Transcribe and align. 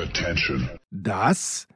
Attention. 0.00 0.70
Das 0.90 1.68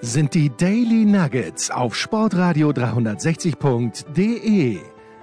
sind 0.00 0.34
die 0.34 0.50
Daily 0.56 1.04
Nuggets 1.04 1.72
auf 1.72 1.96
Sportradio 1.96 2.70
360.de. 2.70 4.78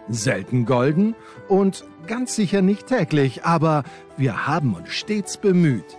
Selten 0.10 0.66
golden 0.66 1.16
und 1.48 1.86
ganz 2.08 2.36
sicher 2.36 2.62
nicht 2.62 2.88
täglich, 2.88 3.46
aber 3.46 3.86
wir 4.18 4.48
haben 4.48 4.74
uns 4.74 4.90
stets 4.90 5.38
bemüht. 5.38 5.96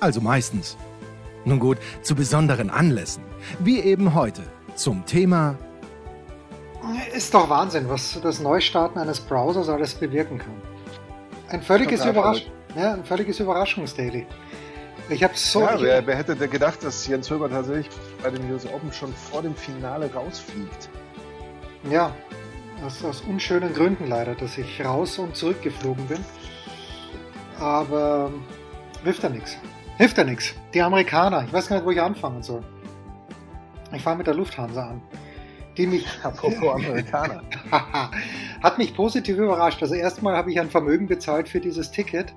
Also 0.00 0.22
meistens. 0.22 0.78
Nun 1.44 1.58
gut, 1.58 1.76
zu 2.00 2.14
besonderen 2.14 2.70
Anlässen, 2.70 3.24
wie 3.58 3.80
eben 3.80 4.14
heute 4.14 4.40
zum 4.74 5.04
Thema 5.04 5.58
Ist 7.14 7.34
doch 7.34 7.50
Wahnsinn, 7.50 7.90
was 7.90 8.18
das 8.22 8.40
Neustarten 8.40 8.98
eines 8.98 9.20
Browsers 9.20 9.68
alles 9.68 9.92
bewirken 9.94 10.38
kann. 10.38 10.62
Ein 11.48 11.62
völliges, 11.62 12.00
Total 12.00 12.14
Überrasch 12.14 12.46
ja, 12.76 12.94
ein 12.94 13.04
völliges 13.04 13.40
Überraschungsdaily. 13.40 14.26
Ich 15.08 15.22
habe 15.22 15.34
so. 15.36 15.60
ja, 15.60 15.80
wer, 15.80 16.06
wer 16.06 16.16
hätte 16.16 16.34
denn 16.34 16.50
gedacht, 16.50 16.82
dass 16.82 17.06
Jens 17.06 17.30
Höber 17.30 17.48
tatsächlich 17.48 17.88
bei 18.22 18.30
den 18.30 18.50
US 18.52 18.66
Open 18.66 18.92
schon 18.92 19.12
vor 19.12 19.42
dem 19.42 19.54
Finale 19.54 20.12
rausfliegt? 20.12 20.88
ja 21.90 22.12
aus, 22.84 23.04
aus 23.04 23.20
unschönen 23.22 23.72
Gründen 23.72 24.06
leider, 24.06 24.34
dass 24.34 24.58
ich 24.58 24.84
raus 24.84 25.18
und 25.18 25.36
zurückgeflogen 25.36 26.06
bin. 26.06 26.24
Aber 27.58 28.30
hilft 29.02 29.22
ja 29.22 29.28
nichts. 29.28 29.56
Hilft 29.96 30.18
ja 30.18 30.24
nichts. 30.24 30.54
Die 30.74 30.82
Amerikaner, 30.82 31.44
ich 31.44 31.52
weiß 31.52 31.68
gar 31.68 31.76
nicht, 31.76 31.86
wo 31.86 31.90
ich 31.90 32.00
anfangen 32.00 32.42
soll. 32.42 32.62
Ich 33.94 34.02
fange 34.02 34.18
mit 34.18 34.26
der 34.26 34.34
Lufthansa 34.34 34.90
an. 34.90 35.02
Die 35.76 35.86
mich 35.86 36.06
Apropos 36.22 36.74
Amerikaner. 36.74 37.42
Hat 38.62 38.78
mich 38.78 38.94
positiv 38.94 39.38
überrascht. 39.38 39.82
Also 39.82 39.94
erstmal 39.94 40.36
habe 40.36 40.50
ich 40.50 40.60
ein 40.60 40.70
Vermögen 40.70 41.06
bezahlt 41.06 41.48
für 41.48 41.60
dieses 41.60 41.90
Ticket, 41.90 42.34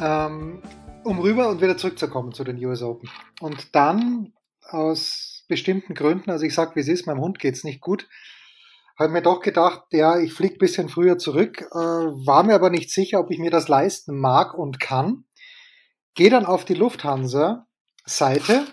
ähm, 0.00 0.62
um 1.04 1.18
rüber 1.20 1.48
und 1.48 1.60
wieder 1.60 1.76
zurückzukommen 1.76 2.32
zu 2.32 2.44
den 2.44 2.64
US 2.64 2.82
Open. 2.82 3.08
Und 3.40 3.74
dann 3.74 4.32
aus 4.62 5.44
bestimmten 5.48 5.94
Gründen, 5.94 6.30
also 6.30 6.44
ich 6.44 6.54
sage, 6.54 6.74
wie 6.74 6.80
es 6.80 6.88
ist, 6.88 7.06
meinem 7.06 7.20
Hund 7.20 7.38
geht's 7.38 7.64
nicht 7.64 7.80
gut, 7.80 8.08
habe 8.98 9.12
mir 9.12 9.22
doch 9.22 9.40
gedacht, 9.40 9.84
ja, 9.92 10.18
ich 10.18 10.32
fliege 10.32 10.56
bisschen 10.56 10.88
früher 10.88 11.18
zurück, 11.18 11.60
äh, 11.60 11.76
war 11.76 12.42
mir 12.42 12.54
aber 12.54 12.70
nicht 12.70 12.90
sicher, 12.90 13.20
ob 13.20 13.30
ich 13.30 13.38
mir 13.38 13.50
das 13.50 13.68
leisten 13.68 14.18
mag 14.18 14.54
und 14.54 14.80
kann. 14.80 15.24
Gehe 16.14 16.30
dann 16.30 16.46
auf 16.46 16.64
die 16.64 16.74
Lufthansa-Seite 16.74 18.66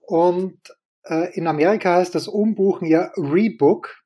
und 0.00 0.58
äh, 1.04 1.36
in 1.36 1.46
Amerika 1.46 1.96
heißt 1.96 2.14
das 2.14 2.28
Umbuchen 2.28 2.88
ja 2.88 3.12
Rebook, 3.16 4.02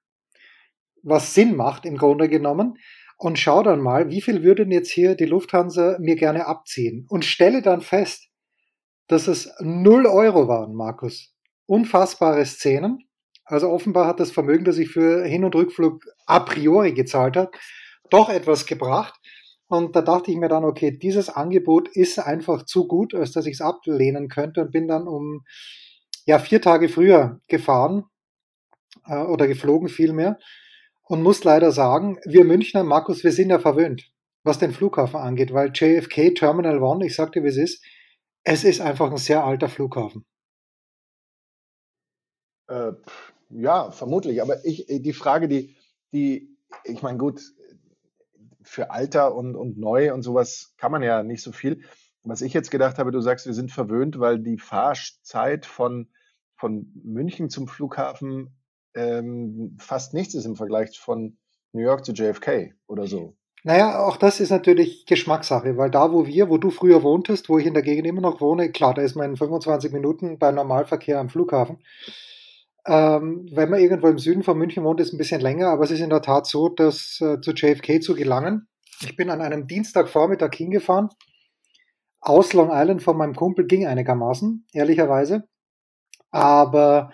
was 1.02 1.34
Sinn 1.34 1.56
macht 1.56 1.84
im 1.84 1.96
Grunde 1.96 2.28
genommen. 2.28 2.76
Und 3.22 3.38
schau 3.38 3.62
dann 3.62 3.80
mal, 3.80 4.10
wie 4.10 4.20
viel 4.20 4.42
würde 4.42 4.64
denn 4.64 4.72
jetzt 4.72 4.90
hier 4.90 5.14
die 5.14 5.26
Lufthansa 5.26 5.96
mir 6.00 6.16
gerne 6.16 6.48
abziehen? 6.48 7.06
Und 7.08 7.24
stelle 7.24 7.62
dann 7.62 7.80
fest, 7.80 8.26
dass 9.06 9.28
es 9.28 9.48
0 9.60 10.06
Euro 10.06 10.48
waren, 10.48 10.74
Markus. 10.74 11.32
Unfassbare 11.66 12.44
Szenen. 12.44 12.98
Also 13.44 13.68
offenbar 13.68 14.08
hat 14.08 14.18
das 14.18 14.32
Vermögen, 14.32 14.64
das 14.64 14.76
ich 14.76 14.88
für 14.88 15.24
Hin- 15.24 15.44
und 15.44 15.54
Rückflug 15.54 16.02
a 16.26 16.40
priori 16.40 16.94
gezahlt 16.94 17.36
habe, 17.36 17.52
doch 18.10 18.28
etwas 18.28 18.66
gebracht. 18.66 19.14
Und 19.68 19.94
da 19.94 20.02
dachte 20.02 20.32
ich 20.32 20.36
mir 20.36 20.48
dann, 20.48 20.64
okay, 20.64 20.90
dieses 20.90 21.28
Angebot 21.28 21.86
ist 21.94 22.18
einfach 22.18 22.64
zu 22.64 22.88
gut, 22.88 23.14
als 23.14 23.30
dass 23.30 23.46
ich 23.46 23.54
es 23.54 23.60
ablehnen 23.60 24.30
könnte 24.30 24.62
und 24.62 24.72
bin 24.72 24.88
dann 24.88 25.06
um 25.06 25.44
ja, 26.26 26.40
vier 26.40 26.60
Tage 26.60 26.88
früher 26.88 27.40
gefahren 27.46 28.02
äh, 29.06 29.14
oder 29.14 29.46
geflogen 29.46 29.88
vielmehr 29.88 30.40
und 31.04 31.22
muss 31.22 31.44
leider 31.44 31.72
sagen, 31.72 32.18
wir 32.24 32.44
Münchner, 32.44 32.84
Markus, 32.84 33.24
wir 33.24 33.32
sind 33.32 33.50
ja 33.50 33.58
verwöhnt, 33.58 34.10
was 34.44 34.58
den 34.58 34.72
Flughafen 34.72 35.20
angeht, 35.20 35.52
weil 35.52 35.72
JFK 35.74 36.34
Terminal 36.34 36.82
One, 36.82 37.06
ich 37.06 37.14
sagte, 37.14 37.42
wie 37.42 37.48
es 37.48 37.56
ist, 37.56 37.84
es 38.44 38.64
ist 38.64 38.80
einfach 38.80 39.10
ein 39.10 39.16
sehr 39.16 39.44
alter 39.44 39.68
Flughafen. 39.68 40.24
Äh, 42.68 42.92
ja, 43.50 43.90
vermutlich. 43.90 44.42
Aber 44.42 44.64
ich, 44.64 44.86
die 44.88 45.12
Frage, 45.12 45.48
die, 45.48 45.76
die, 46.12 46.56
ich 46.84 47.02
meine, 47.02 47.18
gut, 47.18 47.42
für 48.62 48.90
Alter 48.90 49.34
und, 49.34 49.56
und 49.56 49.78
neu 49.78 50.12
und 50.14 50.22
sowas 50.22 50.74
kann 50.78 50.92
man 50.92 51.02
ja 51.02 51.22
nicht 51.22 51.42
so 51.42 51.52
viel. 51.52 51.82
Was 52.24 52.40
ich 52.40 52.52
jetzt 52.52 52.70
gedacht 52.70 52.98
habe, 52.98 53.10
du 53.10 53.20
sagst, 53.20 53.46
wir 53.46 53.54
sind 53.54 53.72
verwöhnt, 53.72 54.20
weil 54.20 54.38
die 54.38 54.58
Fahrzeit 54.58 55.66
von, 55.66 56.08
von 56.54 56.92
München 57.02 57.50
zum 57.50 57.66
Flughafen 57.66 58.56
ähm, 58.94 59.76
fast 59.78 60.14
nichts 60.14 60.34
ist 60.34 60.44
im 60.44 60.56
Vergleich 60.56 60.98
von 60.98 61.36
New 61.72 61.82
York 61.82 62.04
zu 62.04 62.12
JFK 62.12 62.74
oder 62.86 63.06
so. 63.06 63.36
Naja, 63.64 64.00
auch 64.00 64.16
das 64.16 64.40
ist 64.40 64.50
natürlich 64.50 65.06
Geschmackssache, 65.06 65.76
weil 65.76 65.90
da, 65.90 66.12
wo 66.12 66.26
wir, 66.26 66.50
wo 66.50 66.58
du 66.58 66.70
früher 66.70 67.02
wohntest, 67.04 67.48
wo 67.48 67.58
ich 67.58 67.66
in 67.66 67.74
der 67.74 67.84
Gegend 67.84 68.08
immer 68.08 68.20
noch 68.20 68.40
wohne, 68.40 68.72
klar, 68.72 68.92
da 68.92 69.02
ist 69.02 69.14
man 69.14 69.30
in 69.30 69.36
25 69.36 69.92
Minuten 69.92 70.38
bei 70.38 70.50
Normalverkehr 70.50 71.20
am 71.20 71.28
Flughafen. 71.28 71.78
Ähm, 72.84 73.48
wenn 73.52 73.70
man 73.70 73.78
irgendwo 73.78 74.08
im 74.08 74.18
Süden 74.18 74.42
von 74.42 74.58
München 74.58 74.82
wohnt, 74.82 74.98
ist 74.98 75.08
es 75.08 75.12
ein 75.14 75.18
bisschen 75.18 75.40
länger, 75.40 75.68
aber 75.68 75.84
es 75.84 75.92
ist 75.92 76.00
in 76.00 76.10
der 76.10 76.22
Tat 76.22 76.46
so, 76.46 76.68
dass 76.68 77.20
äh, 77.20 77.40
zu 77.40 77.52
JFK 77.52 78.02
zu 78.02 78.14
gelangen. 78.14 78.66
Ich 79.02 79.14
bin 79.14 79.30
an 79.30 79.40
einem 79.40 79.68
Dienstagvormittag 79.68 80.52
hingefahren. 80.54 81.08
Aus 82.20 82.52
Long 82.52 82.70
Island 82.72 83.02
von 83.02 83.16
meinem 83.16 83.36
Kumpel 83.36 83.66
ging 83.66 83.86
einigermaßen, 83.86 84.66
ehrlicherweise. 84.72 85.44
Aber 86.30 87.12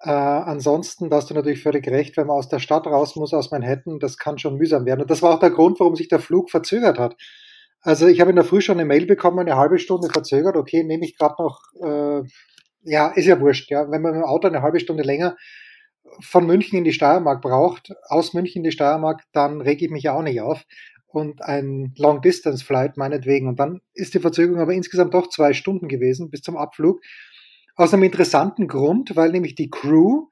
äh, 0.00 0.10
ansonsten, 0.10 1.10
da 1.10 1.16
hast 1.16 1.30
du 1.30 1.34
natürlich 1.34 1.62
völlig 1.62 1.86
recht, 1.88 2.16
wenn 2.16 2.28
man 2.28 2.36
aus 2.36 2.48
der 2.48 2.60
Stadt 2.60 2.86
raus 2.86 3.16
muss, 3.16 3.34
aus 3.34 3.50
Manhattan, 3.50 3.98
das 3.98 4.16
kann 4.16 4.38
schon 4.38 4.56
mühsam 4.56 4.86
werden. 4.86 5.02
Und 5.02 5.10
das 5.10 5.22
war 5.22 5.34
auch 5.34 5.40
der 5.40 5.50
Grund, 5.50 5.80
warum 5.80 5.96
sich 5.96 6.08
der 6.08 6.20
Flug 6.20 6.50
verzögert 6.50 6.98
hat. 6.98 7.16
Also 7.80 8.06
ich 8.06 8.20
habe 8.20 8.30
in 8.30 8.36
der 8.36 8.44
Früh 8.44 8.60
schon 8.60 8.78
eine 8.78 8.86
Mail 8.86 9.06
bekommen, 9.06 9.40
eine 9.40 9.56
halbe 9.56 9.78
Stunde 9.78 10.08
verzögert. 10.08 10.56
Okay, 10.56 10.84
nehme 10.84 11.04
ich 11.04 11.16
gerade 11.16 11.36
noch, 11.38 11.60
äh, 11.82 12.22
ja, 12.82 13.08
ist 13.08 13.26
ja 13.26 13.40
wurscht. 13.40 13.70
Ja, 13.70 13.90
wenn 13.90 14.02
man 14.02 14.12
mit 14.12 14.22
dem 14.22 14.28
Auto 14.28 14.46
eine 14.46 14.62
halbe 14.62 14.80
Stunde 14.80 15.02
länger 15.02 15.36
von 16.20 16.46
München 16.46 16.78
in 16.78 16.84
die 16.84 16.92
Steiermark 16.92 17.42
braucht, 17.42 17.92
aus 18.08 18.34
München 18.34 18.60
in 18.60 18.64
die 18.64 18.72
Steiermark, 18.72 19.22
dann 19.32 19.60
reg 19.60 19.82
ich 19.82 19.90
mich 19.90 20.04
ja 20.04 20.14
auch 20.14 20.22
nicht 20.22 20.40
auf. 20.40 20.64
Und 21.06 21.42
ein 21.42 21.94
Long-Distance-Flight 21.96 22.96
meinetwegen. 22.96 23.48
Und 23.48 23.58
dann 23.58 23.80
ist 23.94 24.14
die 24.14 24.20
Verzögerung 24.20 24.60
aber 24.60 24.74
insgesamt 24.74 25.14
doch 25.14 25.28
zwei 25.28 25.54
Stunden 25.54 25.88
gewesen 25.88 26.30
bis 26.30 26.42
zum 26.42 26.56
Abflug. 26.56 27.00
Aus 27.78 27.94
einem 27.94 28.02
interessanten 28.02 28.66
Grund, 28.66 29.14
weil 29.14 29.30
nämlich 29.30 29.54
die 29.54 29.70
Crew, 29.70 30.26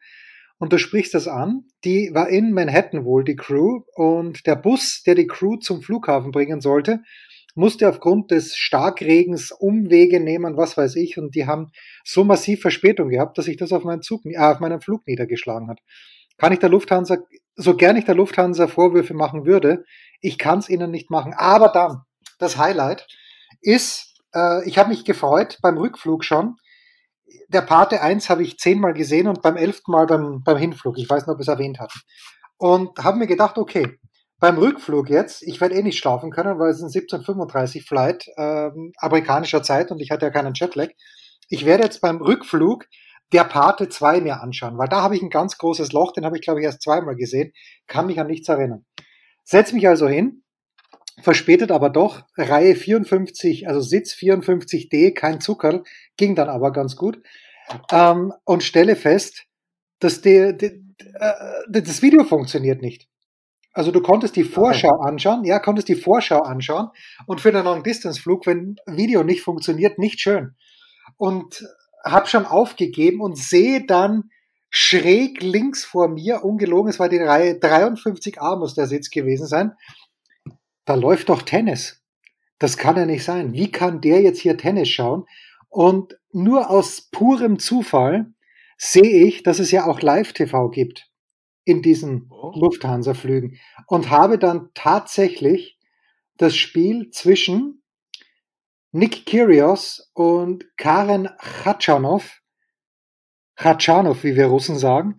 und 0.59 0.73
du 0.73 0.79
sprichst 0.79 1.15
das 1.15 1.29
an, 1.29 1.63
die 1.85 2.11
war 2.13 2.29
in 2.29 2.51
Manhattan 2.51 3.05
wohl, 3.05 3.23
die 3.23 3.37
Crew, 3.37 3.83
und 3.95 4.49
der 4.49 4.57
Bus, 4.57 5.05
der 5.07 5.15
die 5.15 5.29
Crew 5.29 5.55
zum 5.55 5.81
Flughafen 5.81 6.33
bringen 6.33 6.61
sollte, 6.61 7.03
musste 7.55 7.89
aufgrund 7.89 8.33
des 8.33 8.57
Starkregens 8.57 9.53
Umwege 9.53 10.19
nehmen, 10.19 10.57
was 10.57 10.77
weiß 10.77 10.97
ich, 10.97 11.19
und 11.19 11.37
die 11.37 11.47
haben 11.47 11.71
so 12.05 12.25
massiv 12.25 12.63
Verspätung 12.63 13.11
gehabt, 13.11 13.39
dass 13.39 13.45
sich 13.45 13.57
das 13.57 13.73
auf 13.73 13.85
meinen 13.85 14.03
Zug, 14.03 14.27
äh, 14.27 14.37
auf 14.37 14.59
meinen 14.59 14.81
Flug 14.81 15.07
niedergeschlagen 15.07 15.69
hat. 15.69 15.79
Kann 16.39 16.53
ich 16.53 16.59
der 16.59 16.69
Lufthansa, 16.69 17.19
so 17.55 17.77
gern 17.77 17.95
ich 17.95 18.07
der 18.07 18.17
Lufthansa 18.17 18.67
Vorwürfe 18.67 19.15
machen 19.15 19.47
würde, 19.47 19.85
ich 20.21 20.37
kann 20.37 20.59
es 20.59 20.69
ihnen 20.69 20.91
nicht 20.91 21.11
machen. 21.11 21.33
Aber 21.33 21.69
dann, 21.69 22.01
das 22.41 22.59
Highlight 22.59 23.07
ist, 23.61 24.21
äh, 24.35 24.69
ich 24.69 24.79
habe 24.79 24.89
mich 24.89 25.05
gefreut 25.05 25.59
beim 25.63 25.79
Rückflug 25.79 26.25
schon. 26.25 26.57
Der 27.49 27.63
Pate 27.63 28.01
1 28.01 28.29
habe 28.29 28.43
ich 28.43 28.59
zehnmal 28.59 28.93
gesehen 28.93 29.29
und 29.29 29.43
beim 29.43 29.57
elften 29.57 29.93
Mal 29.93 30.07
beim, 30.07 30.43
beim 30.43 30.57
Hinflug. 30.57 30.99
Ich 30.99 31.09
weiß 31.09 31.27
nicht, 31.27 31.33
ob 31.33 31.39
wir 31.39 31.43
es 31.43 31.49
erwähnt 31.49 31.79
hatten. 31.79 32.01
Und 32.59 32.99
habe 32.99 33.19
mir 33.19 33.27
gedacht, 33.27 33.59
okay, 33.59 33.99
beim 34.39 34.59
Rückflug 34.59 35.09
jetzt, 35.09 35.43
ich 35.43 35.61
werde 35.61 35.75
eh 35.75 35.83
nicht 35.83 35.99
schlafen 35.99 36.31
können, 36.31 36.59
weil 36.59 36.71
es 36.71 36.77
ist 36.77 36.83
ein 36.83 37.01
1735 37.01 37.85
Flight 37.87 38.27
ähm, 38.37 38.93
amerikanischer 38.99 39.63
Zeit 39.63 39.91
und 39.91 40.01
ich 40.01 40.11
hatte 40.11 40.27
ja 40.27 40.31
keinen 40.31 40.55
Jetlag. 40.55 40.91
Ich 41.49 41.65
werde 41.65 41.85
jetzt 41.85 42.01
beim 42.01 42.19
Rückflug 42.19 42.85
der 43.33 43.45
Pate 43.45 43.89
2 43.89 44.21
mir 44.21 44.43
anschauen, 44.43 44.79
weil 44.79 44.89
da 44.89 45.03
habe 45.03 45.17
ich 45.17 45.23
ein 45.23 45.31
ganz 45.31 45.59
großes 45.59 45.93
Loch, 45.93 46.13
den 46.13 46.25
habe 46.25 46.37
ich 46.37 46.43
glaube 46.43 46.61
ich 46.61 46.67
erst 46.67 46.83
zweimal 46.83 47.17
gesehen, 47.17 47.53
kann 47.87 48.07
mich 48.07 48.21
an 48.21 48.27
nichts 48.27 48.49
erinnern. 48.49 48.85
Setz 49.43 49.73
mich 49.73 49.89
also 49.89 50.07
hin, 50.07 50.43
verspätet 51.21 51.71
aber 51.71 51.91
doch, 51.91 52.25
Reihe 52.37 52.77
54, 52.77 53.69
also 53.69 53.81
Sitz 53.81 54.13
54D, 54.15 55.15
kein 55.15 55.41
Zuckerl, 55.41 55.83
ging 56.17 56.35
dann 56.35 56.49
aber 56.49 56.73
ganz 56.73 56.97
gut, 56.97 57.23
ähm, 57.91 58.33
und 58.45 58.63
stelle 58.63 58.97
fest, 58.97 59.45
dass 59.99 60.21
die, 60.21 60.57
die, 60.57 60.85
äh, 61.15 61.83
das 61.83 62.03
Video 62.03 62.25
funktioniert 62.25 62.83
nicht. 62.83 63.09
Also 63.73 63.91
du 63.91 64.01
konntest 64.01 64.37
die 64.37 64.45
Vorschau 64.45 65.01
anschauen, 65.01 65.45
ja, 65.45 65.59
konntest 65.59 65.89
die 65.89 65.97
Vorschau 65.97 66.41
anschauen 66.41 66.89
und 67.27 67.43
für 67.43 67.53
den 67.53 67.65
Long-Distance-Flug, 67.65 68.47
wenn 68.47 68.77
Video 68.87 69.23
nicht 69.23 69.43
funktioniert, 69.43 69.99
nicht 69.99 70.21
schön. 70.21 70.55
Und 71.19 71.63
habe 72.03 72.27
schon 72.27 72.47
aufgegeben 72.47 73.21
und 73.21 73.37
sehe 73.37 73.85
dann 73.85 74.31
schräg 74.71 75.43
links 75.43 75.85
vor 75.85 76.09
mir, 76.09 76.43
ungelogen, 76.43 76.89
es 76.89 76.99
war 76.99 77.09
die 77.09 77.19
Reihe 77.19 77.55
53a 77.55 78.59
muss 78.59 78.75
der 78.75 78.87
Sitz 78.87 79.11
gewesen 79.11 79.47
sein, 79.47 79.73
da 80.87 80.95
läuft 80.95 81.29
doch 81.29 81.43
Tennis. 81.43 82.03
Das 82.59 82.79
kann 82.79 82.97
ja 82.97 83.05
nicht 83.05 83.25
sein. 83.25 83.53
Wie 83.53 83.71
kann 83.71 84.01
der 84.01 84.23
jetzt 84.23 84.41
hier 84.41 84.57
Tennis 84.57 84.89
schauen? 84.89 85.27
Und 85.69 86.19
nur 86.33 86.71
aus 86.71 87.03
purem 87.11 87.59
Zufall 87.59 88.33
sehe 88.79 89.27
ich, 89.27 89.43
dass 89.43 89.59
es 89.59 89.71
ja 89.71 89.85
auch 89.85 90.01
Live-TV 90.01 90.71
gibt 90.71 91.11
in 91.65 91.83
diesen 91.83 92.31
Oh. 92.31 92.53
Lufthansa-Flügen 92.55 93.59
und 93.89 94.09
habe 94.09 94.39
dann 94.39 94.71
tatsächlich 94.75 95.79
das 96.37 96.57
Spiel 96.57 97.11
zwischen 97.11 97.83
Nick 98.93 99.27
Kyrgios 99.27 100.11
und 100.15 100.65
Karen 100.77 101.29
Khachanov, 101.39 102.41
Khachanov, 103.57 104.23
wie 104.23 104.37
wir 104.37 104.47
Russen 104.47 104.79
sagen, 104.79 105.17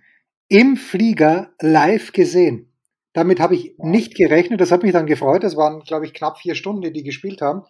im 0.47 0.77
Flieger 0.77 1.51
live 1.59 2.13
gesehen. 2.13 2.66
Damit 3.17 3.39
habe 3.39 3.55
ich 3.55 3.73
nicht 3.79 4.13
gerechnet. 4.13 4.61
Das 4.61 4.71
hat 4.71 4.83
mich 4.83 4.93
dann 4.93 5.07
gefreut. 5.07 5.43
Das 5.43 5.57
waren, 5.57 5.79
glaube 5.79 6.05
ich, 6.05 6.13
knapp 6.13 6.37
vier 6.37 6.53
Stunden, 6.53 6.83
die 6.83 6.93
die 6.93 7.01
gespielt 7.01 7.41
haben. 7.41 7.63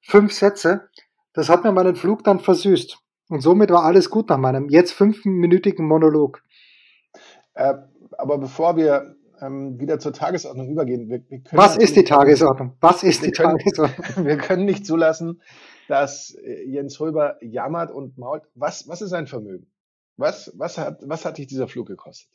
Fünf 0.00 0.32
Sätze. 0.32 0.88
Das 1.34 1.50
hat 1.50 1.64
mir 1.64 1.72
meinen 1.72 1.96
Flug 1.96 2.24
dann 2.24 2.40
versüßt. 2.40 2.96
Und 3.28 3.42
somit 3.42 3.68
war 3.68 3.84
alles 3.84 4.08
gut 4.08 4.30
nach 4.30 4.38
meinem 4.38 4.70
jetzt 4.70 4.92
fünfminütigen 4.92 5.86
Monolog. 5.86 6.42
Äh, 7.52 7.74
aber 8.16 8.38
bevor 8.38 8.78
wir 8.78 9.16
ähm, 9.42 9.78
wieder 9.78 9.98
zur 9.98 10.14
Tagesordnung 10.14 10.70
übergehen, 10.70 11.10
wir, 11.10 11.22
wir 11.28 11.42
Was 11.52 11.76
ist 11.76 11.94
die 11.94 12.04
Tagesordnung? 12.04 12.72
Was 12.80 13.02
ist 13.02 13.22
die 13.22 13.32
können, 13.32 13.58
Tagesordnung? 13.58 14.24
Wir 14.24 14.38
können 14.38 14.64
nicht 14.64 14.86
zulassen, 14.86 15.42
dass 15.88 16.34
äh, 16.42 16.64
Jens 16.70 16.98
Röber 17.00 17.36
jammert 17.42 17.90
und 17.90 18.16
mault. 18.16 18.44
Was, 18.54 18.88
was 18.88 19.02
ist 19.02 19.10
sein 19.10 19.26
Vermögen? 19.26 19.66
Was, 20.16 20.54
was, 20.56 20.78
hat, 20.78 21.00
was 21.02 21.26
hat 21.26 21.36
dich 21.36 21.48
dieser 21.48 21.68
Flug 21.68 21.86
gekostet? 21.86 22.30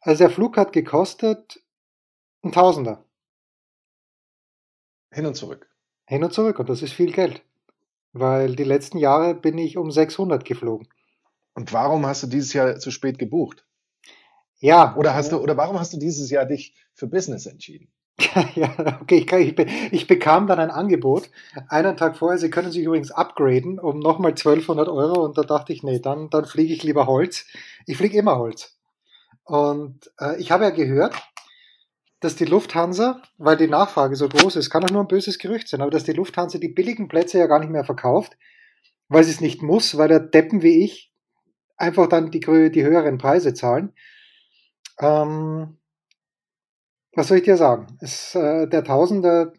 Also 0.00 0.24
der 0.24 0.30
Flug 0.30 0.56
hat 0.56 0.72
gekostet 0.72 1.60
ein 2.46 2.52
Tausender. 2.52 3.04
Hin 5.12 5.26
und 5.26 5.34
zurück. 5.34 5.68
Hin 6.06 6.24
und 6.24 6.32
zurück 6.32 6.58
und 6.58 6.68
das 6.68 6.82
ist 6.82 6.92
viel 6.92 7.12
Geld. 7.12 7.42
Weil 8.12 8.56
die 8.56 8.64
letzten 8.64 8.98
Jahre 8.98 9.34
bin 9.34 9.58
ich 9.58 9.76
um 9.76 9.90
600 9.90 10.44
geflogen. 10.44 10.88
Und 11.54 11.72
warum 11.72 12.06
hast 12.06 12.22
du 12.22 12.26
dieses 12.26 12.52
Jahr 12.52 12.78
zu 12.78 12.90
spät 12.90 13.18
gebucht? 13.18 13.66
Ja. 14.58 14.96
Oder 14.96 15.14
hast 15.14 15.32
du, 15.32 15.38
oder 15.38 15.56
warum 15.56 15.78
hast 15.78 15.92
du 15.92 15.98
dieses 15.98 16.30
Jahr 16.30 16.46
dich 16.46 16.74
für 16.94 17.06
Business 17.06 17.46
entschieden? 17.46 17.88
ja, 18.54 18.98
okay, 19.02 19.18
ich, 19.18 19.32
ich, 19.32 19.92
ich, 19.92 20.06
bekam 20.06 20.46
dann 20.46 20.58
ein 20.58 20.70
Angebot, 20.70 21.28
einen 21.68 21.98
Tag 21.98 22.16
vorher, 22.16 22.38
Sie 22.38 22.48
können 22.48 22.72
sich 22.72 22.82
übrigens 22.82 23.10
upgraden 23.10 23.78
um 23.78 23.98
nochmal 23.98 24.30
1200 24.30 24.88
Euro 24.88 25.22
und 25.22 25.36
da 25.36 25.42
dachte 25.42 25.74
ich, 25.74 25.82
nee, 25.82 25.98
dann, 25.98 26.30
dann 26.30 26.46
fliege 26.46 26.72
ich 26.72 26.82
lieber 26.82 27.06
Holz. 27.06 27.46
Ich 27.84 27.98
fliege 27.98 28.16
immer 28.16 28.38
Holz. 28.38 28.78
Und 29.44 30.10
äh, 30.18 30.40
ich 30.40 30.50
habe 30.50 30.64
ja 30.64 30.70
gehört, 30.70 31.14
dass 32.20 32.36
die 32.36 32.44
Lufthansa, 32.44 33.20
weil 33.38 33.56
die 33.56 33.68
Nachfrage 33.68 34.16
so 34.16 34.28
groß 34.28 34.56
ist, 34.56 34.70
kann 34.70 34.84
auch 34.84 34.90
nur 34.90 35.02
ein 35.02 35.08
böses 35.08 35.38
Gerücht 35.38 35.68
sein, 35.68 35.82
aber 35.82 35.90
dass 35.90 36.04
die 36.04 36.12
Lufthansa 36.12 36.58
die 36.58 36.68
billigen 36.68 37.08
Plätze 37.08 37.38
ja 37.38 37.46
gar 37.46 37.58
nicht 37.58 37.70
mehr 37.70 37.84
verkauft, 37.84 38.36
weil 39.08 39.24
sie 39.24 39.32
es 39.32 39.40
nicht 39.40 39.62
muss, 39.62 39.98
weil 39.98 40.08
der 40.08 40.20
Deppen 40.20 40.62
wie 40.62 40.84
ich 40.84 41.12
einfach 41.76 42.08
dann 42.08 42.30
die, 42.30 42.40
die 42.40 42.84
höheren 42.84 43.18
Preise 43.18 43.52
zahlen. 43.52 43.92
Ähm, 44.98 45.76
was 47.14 47.28
soll 47.28 47.38
ich 47.38 47.44
dir 47.44 47.56
sagen? 47.56 47.98
Es, 48.00 48.34
äh, 48.34 48.66
der 48.66 48.84
Tausender, 48.84 49.52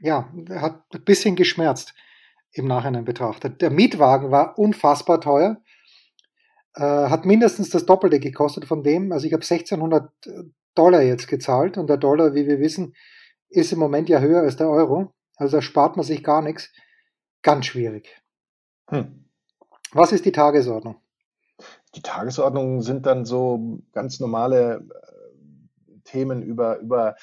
ja, 0.00 0.32
hat 0.50 0.84
ein 0.94 1.04
bisschen 1.04 1.36
geschmerzt 1.36 1.94
im 2.52 2.66
Nachhinein 2.66 3.04
betrachtet. 3.04 3.62
Der 3.62 3.70
Mietwagen 3.70 4.30
war 4.30 4.58
unfassbar 4.58 5.20
teuer, 5.20 5.60
äh, 6.74 6.82
hat 6.82 7.24
mindestens 7.24 7.70
das 7.70 7.86
Doppelte 7.86 8.20
gekostet 8.20 8.64
von 8.64 8.82
dem. 8.82 9.10
Also 9.12 9.26
ich 9.26 9.32
habe 9.32 9.44
1600 9.44 10.10
Dollar 10.74 11.02
jetzt 11.02 11.28
gezahlt 11.28 11.78
und 11.78 11.88
der 11.88 11.96
Dollar, 11.96 12.34
wie 12.34 12.46
wir 12.46 12.58
wissen, 12.58 12.94
ist 13.48 13.72
im 13.72 13.78
Moment 13.78 14.08
ja 14.08 14.20
höher 14.20 14.42
als 14.42 14.56
der 14.56 14.70
Euro. 14.70 15.12
Also 15.36 15.58
da 15.58 15.62
spart 15.62 15.96
man 15.96 16.04
sich 16.04 16.24
gar 16.24 16.42
nichts. 16.42 16.70
Ganz 17.42 17.66
schwierig. 17.66 18.22
Hm. 18.88 19.24
Was 19.92 20.12
ist 20.12 20.24
die 20.24 20.32
Tagesordnung? 20.32 20.96
Die 21.94 22.02
Tagesordnungen 22.02 22.80
sind 22.80 23.04
dann 23.06 23.24
so 23.24 23.80
ganz 23.92 24.20
normale 24.20 24.86
äh, 24.88 25.98
Themen 26.04 26.42
über, 26.42 26.78
über 26.78 27.16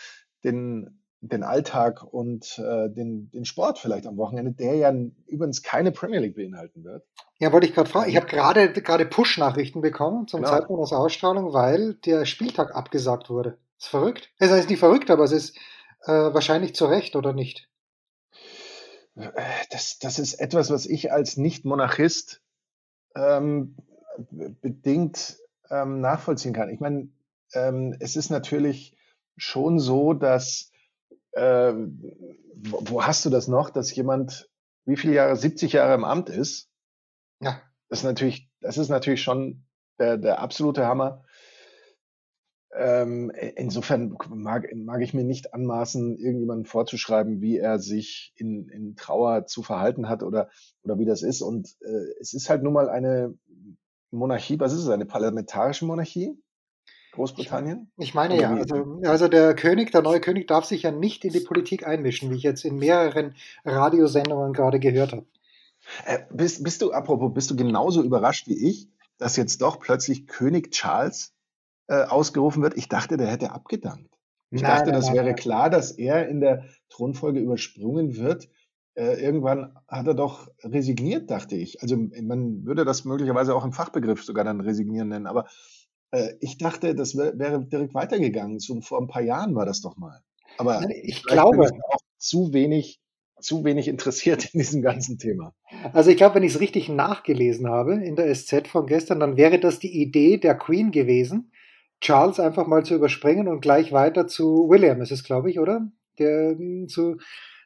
den, 0.43 0.98
den 1.21 1.43
Alltag 1.43 2.03
und 2.03 2.59
äh, 2.59 2.89
den, 2.89 3.29
den 3.31 3.45
Sport 3.45 3.79
vielleicht 3.79 4.07
am 4.07 4.17
Wochenende, 4.17 4.51
der 4.51 4.75
ja 4.75 4.93
übrigens 5.27 5.61
keine 5.61 5.91
Premier 5.91 6.19
League 6.19 6.35
beinhalten 6.35 6.83
wird. 6.83 7.05
Ja, 7.39 7.51
wollte 7.51 7.67
ich 7.67 7.73
gerade 7.73 7.89
fragen. 7.89 8.09
Ich 8.09 8.15
habe 8.15 8.27
gerade 8.27 8.71
gerade 8.71 9.05
Push-Nachrichten 9.05 9.81
bekommen 9.81 10.27
zum 10.27 10.41
genau. 10.41 10.51
Zeitpunkt 10.53 10.91
der 10.91 10.99
Ausstrahlung, 10.99 11.53
weil 11.53 11.95
der 11.95 12.25
Spieltag 12.25 12.73
abgesagt 12.73 13.29
wurde. 13.29 13.57
Ist 13.77 13.87
verrückt. 13.87 14.29
Es 14.37 14.51
ist 14.51 14.69
nicht 14.69 14.79
verrückt, 14.79 15.09
aber 15.09 15.23
es 15.23 15.31
ist 15.31 15.57
äh, 16.03 16.11
wahrscheinlich 16.11 16.75
zu 16.75 16.85
Recht, 16.85 17.15
oder 17.15 17.33
nicht? 17.33 17.69
Das, 19.71 19.99
das 19.99 20.19
ist 20.19 20.35
etwas, 20.35 20.69
was 20.69 20.85
ich 20.85 21.11
als 21.11 21.35
Nicht-Monarchist 21.35 22.41
ähm, 23.15 23.75
bedingt 24.29 25.37
ähm, 25.69 25.99
nachvollziehen 25.99 26.53
kann. 26.53 26.69
Ich 26.69 26.79
meine, 26.79 27.09
ähm, 27.53 27.95
es 27.99 28.15
ist 28.15 28.29
natürlich 28.29 28.95
schon 29.35 29.79
so, 29.79 30.13
dass 30.13 30.68
äh, 31.31 31.73
wo, 31.73 32.81
wo, 32.85 33.03
hast 33.03 33.25
du 33.25 33.29
das 33.29 33.47
noch, 33.47 33.69
dass 33.69 33.93
jemand 33.95 34.49
wie 34.85 34.97
viele 34.97 35.13
Jahre, 35.13 35.35
70 35.35 35.73
Jahre 35.73 35.93
im 35.93 36.03
Amt 36.03 36.29
ist? 36.29 36.69
Ja. 37.41 37.61
Das 37.89 37.99
ist 37.99 38.05
natürlich, 38.05 38.49
das 38.61 38.77
ist 38.77 38.89
natürlich 38.89 39.21
schon 39.21 39.65
der, 39.99 40.17
der 40.17 40.39
absolute 40.39 40.85
Hammer. 40.85 41.25
Ähm, 42.75 43.31
insofern 43.55 44.15
mag, 44.29 44.67
mag 44.75 45.01
ich 45.01 45.13
mir 45.13 45.23
nicht 45.23 45.53
anmaßen, 45.53 46.17
irgendjemanden 46.17 46.65
vorzuschreiben, 46.65 47.41
wie 47.41 47.57
er 47.57 47.79
sich 47.79 48.31
in, 48.35 48.69
in 48.69 48.95
Trauer 48.95 49.47
zu 49.47 49.63
verhalten 49.63 50.07
hat 50.07 50.21
oder, 50.21 50.49
oder 50.83 50.99
wie 50.99 51.05
das 51.05 51.23
ist. 51.23 51.41
Und 51.41 51.75
äh, 51.81 52.19
es 52.19 52.33
ist 52.33 52.49
halt 52.49 52.61
nun 52.61 52.73
mal 52.73 52.89
eine 52.89 53.35
Monarchie, 54.11 54.59
was 54.59 54.73
ist 54.73 54.81
es, 54.81 54.89
eine 54.89 55.05
parlamentarische 55.05 55.85
Monarchie? 55.85 56.39
Großbritannien? 57.11 57.91
Ich 57.97 58.13
meine 58.13 58.39
ja, 58.39 58.53
also, 58.53 58.99
also 59.03 59.27
der 59.27 59.55
König, 59.55 59.91
der 59.91 60.01
neue 60.01 60.19
König 60.19 60.47
darf 60.47 60.65
sich 60.65 60.83
ja 60.83 60.91
nicht 60.91 61.25
in 61.25 61.33
die 61.33 61.39
Politik 61.39 61.85
einmischen, 61.85 62.29
wie 62.31 62.35
ich 62.35 62.43
jetzt 62.43 62.65
in 62.65 62.77
mehreren 62.77 63.35
Radiosendungen 63.65 64.53
gerade 64.53 64.79
gehört 64.79 65.13
habe. 65.13 65.25
Äh, 66.05 66.19
bist, 66.31 66.63
bist 66.63 66.81
du, 66.81 66.91
apropos, 66.91 67.33
bist 67.33 67.49
du 67.51 67.55
genauso 67.55 68.03
überrascht 68.03 68.47
wie 68.47 68.69
ich, 68.69 68.89
dass 69.17 69.35
jetzt 69.37 69.61
doch 69.61 69.79
plötzlich 69.79 70.27
König 70.27 70.71
Charles 70.71 71.33
äh, 71.87 72.03
ausgerufen 72.03 72.61
wird? 72.61 72.77
Ich 72.77 72.89
dachte, 72.89 73.17
der 73.17 73.27
hätte 73.27 73.51
abgedankt. 73.51 74.13
Ich 74.51 74.61
nein, 74.61 74.71
dachte, 74.71 74.91
nein, 74.91 74.93
das 74.93 75.05
nein, 75.07 75.15
wäre 75.15 75.35
klar, 75.35 75.69
dass 75.69 75.91
er 75.91 76.27
in 76.27 76.41
der 76.41 76.65
Thronfolge 76.89 77.39
übersprungen 77.39 78.17
wird 78.17 78.49
äh, 78.99 79.23
irgendwann 79.23 79.77
hat 79.87 80.07
er 80.07 80.13
doch 80.13 80.49
resigniert, 80.61 81.31
dachte 81.31 81.55
ich. 81.55 81.81
Also 81.81 81.95
man 82.21 82.65
würde 82.65 82.83
das 82.83 83.05
möglicherweise 83.05 83.55
auch 83.55 83.63
im 83.63 83.71
Fachbegriff 83.71 84.23
sogar 84.23 84.43
dann 84.43 84.59
resignieren 84.59 85.07
nennen, 85.07 85.25
aber 85.25 85.47
äh, 86.11 86.33
ich 86.39 86.57
dachte, 86.57 86.95
das 86.95 87.15
wär, 87.15 87.37
wäre 87.37 87.63
direkt 87.65 87.93
weitergegangen. 87.93 88.59
So 88.59 88.79
vor 88.81 89.01
ein 89.01 89.07
paar 89.07 89.21
Jahren 89.21 89.55
war 89.55 89.65
das 89.65 89.81
doch 89.81 89.97
mal. 89.97 90.21
Aber 90.57 90.81
ich 90.89 91.23
glaube 91.23 91.65
ich 91.65 91.83
auch 91.93 92.01
zu 92.17 92.53
wenig 92.53 92.99
zu 93.39 93.63
wenig 93.63 93.87
interessiert 93.87 94.45
in 94.53 94.59
diesem 94.59 94.81
ganzen 94.81 95.17
Thema. 95.17 95.53
Also 95.93 96.09
ich 96.09 96.17
glaube, 96.17 96.35
wenn 96.35 96.43
ich 96.43 96.55
es 96.55 96.59
richtig 96.59 96.89
nachgelesen 96.89 97.69
habe 97.69 97.95
in 97.95 98.15
der 98.15 98.33
SZ 98.33 98.67
von 98.67 98.85
gestern, 98.85 99.19
dann 99.19 99.37
wäre 99.37 99.59
das 99.59 99.79
die 99.79 100.01
Idee 100.01 100.37
der 100.37 100.55
Queen 100.55 100.91
gewesen, 100.91 101.51
Charles 102.01 102.39
einfach 102.39 102.67
mal 102.67 102.83
zu 102.83 102.95
überspringen 102.95 103.47
und 103.47 103.61
gleich 103.61 103.91
weiter 103.91 104.27
zu 104.27 104.69
William, 104.69 105.01
ist 105.01 105.11
es, 105.11 105.23
glaube 105.23 105.49
ich, 105.49 105.59
oder? 105.59 105.89
Der 106.17 106.57
zu 106.87 107.17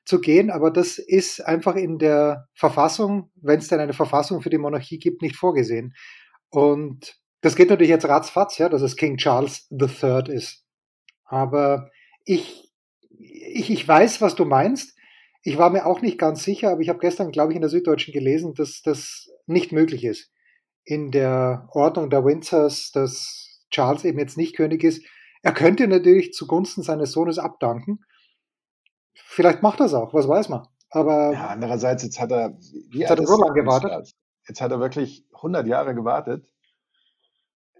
zu 0.05 0.19
gehen, 0.19 0.51
aber 0.51 0.69
das 0.69 0.97
ist 0.97 1.39
einfach 1.45 1.75
in 1.75 1.97
der 1.97 2.49
Verfassung, 2.53 3.31
wenn 3.35 3.59
es 3.59 3.69
denn 3.69 3.79
eine 3.79 3.93
Verfassung 3.93 4.41
für 4.41 4.49
die 4.49 4.57
Monarchie 4.57 4.99
gibt, 4.99 5.21
nicht 5.21 5.37
vorgesehen. 5.37 5.93
Und 6.49 7.15
das 7.43 7.55
geht 7.55 7.69
natürlich 7.69 7.89
jetzt 7.89 8.07
ratzfatz, 8.07 8.57
ja, 8.57 8.69
dass 8.69 8.81
es 8.81 8.95
King 8.95 9.17
Charles 9.17 9.67
III 9.71 10.33
ist. 10.33 10.65
Aber 11.25 11.91
ich, 12.25 12.71
ich, 13.19 13.69
ich 13.69 13.87
weiß, 13.87 14.21
was 14.21 14.35
du 14.35 14.45
meinst. 14.45 14.97
Ich 15.43 15.57
war 15.57 15.69
mir 15.69 15.85
auch 15.85 16.01
nicht 16.01 16.17
ganz 16.17 16.43
sicher, 16.43 16.71
aber 16.71 16.81
ich 16.81 16.89
habe 16.89 16.99
gestern, 16.99 17.31
glaube 17.31 17.51
ich, 17.51 17.55
in 17.55 17.61
der 17.61 17.69
Süddeutschen 17.69 18.13
gelesen, 18.13 18.53
dass 18.55 18.81
das 18.81 19.29
nicht 19.45 19.71
möglich 19.71 20.03
ist. 20.03 20.31
In 20.85 21.11
der 21.11 21.67
Ordnung 21.71 22.09
der 22.09 22.25
Windsors, 22.25 22.91
dass 22.91 23.61
Charles 23.69 24.05
eben 24.05 24.19
jetzt 24.19 24.37
nicht 24.37 24.55
König 24.55 24.83
ist. 24.83 25.05
Er 25.41 25.53
könnte 25.53 25.87
natürlich 25.87 26.33
zugunsten 26.33 26.81
seines 26.81 27.11
Sohnes 27.11 27.37
abdanken, 27.37 27.99
Vielleicht 29.13 29.63
macht 29.63 29.79
er 29.79 29.87
es 29.87 29.93
auch, 29.93 30.13
was 30.13 30.27
weiß 30.27 30.49
man. 30.49 30.67
Aber 30.89 31.33
ja, 31.33 31.47
andererseits, 31.47 32.03
jetzt 32.03 32.19
hat 32.19 32.31
er, 32.31 32.55
wie 32.91 32.99
jetzt 32.99 33.09
hat 33.09 33.19
er 33.19 33.25
so 33.25 33.37
lange 33.37 33.53
gewartet. 33.53 34.13
Jetzt 34.47 34.61
hat 34.61 34.71
er 34.71 34.79
wirklich 34.79 35.25
100 35.33 35.65
Jahre 35.65 35.95
gewartet. 35.95 36.52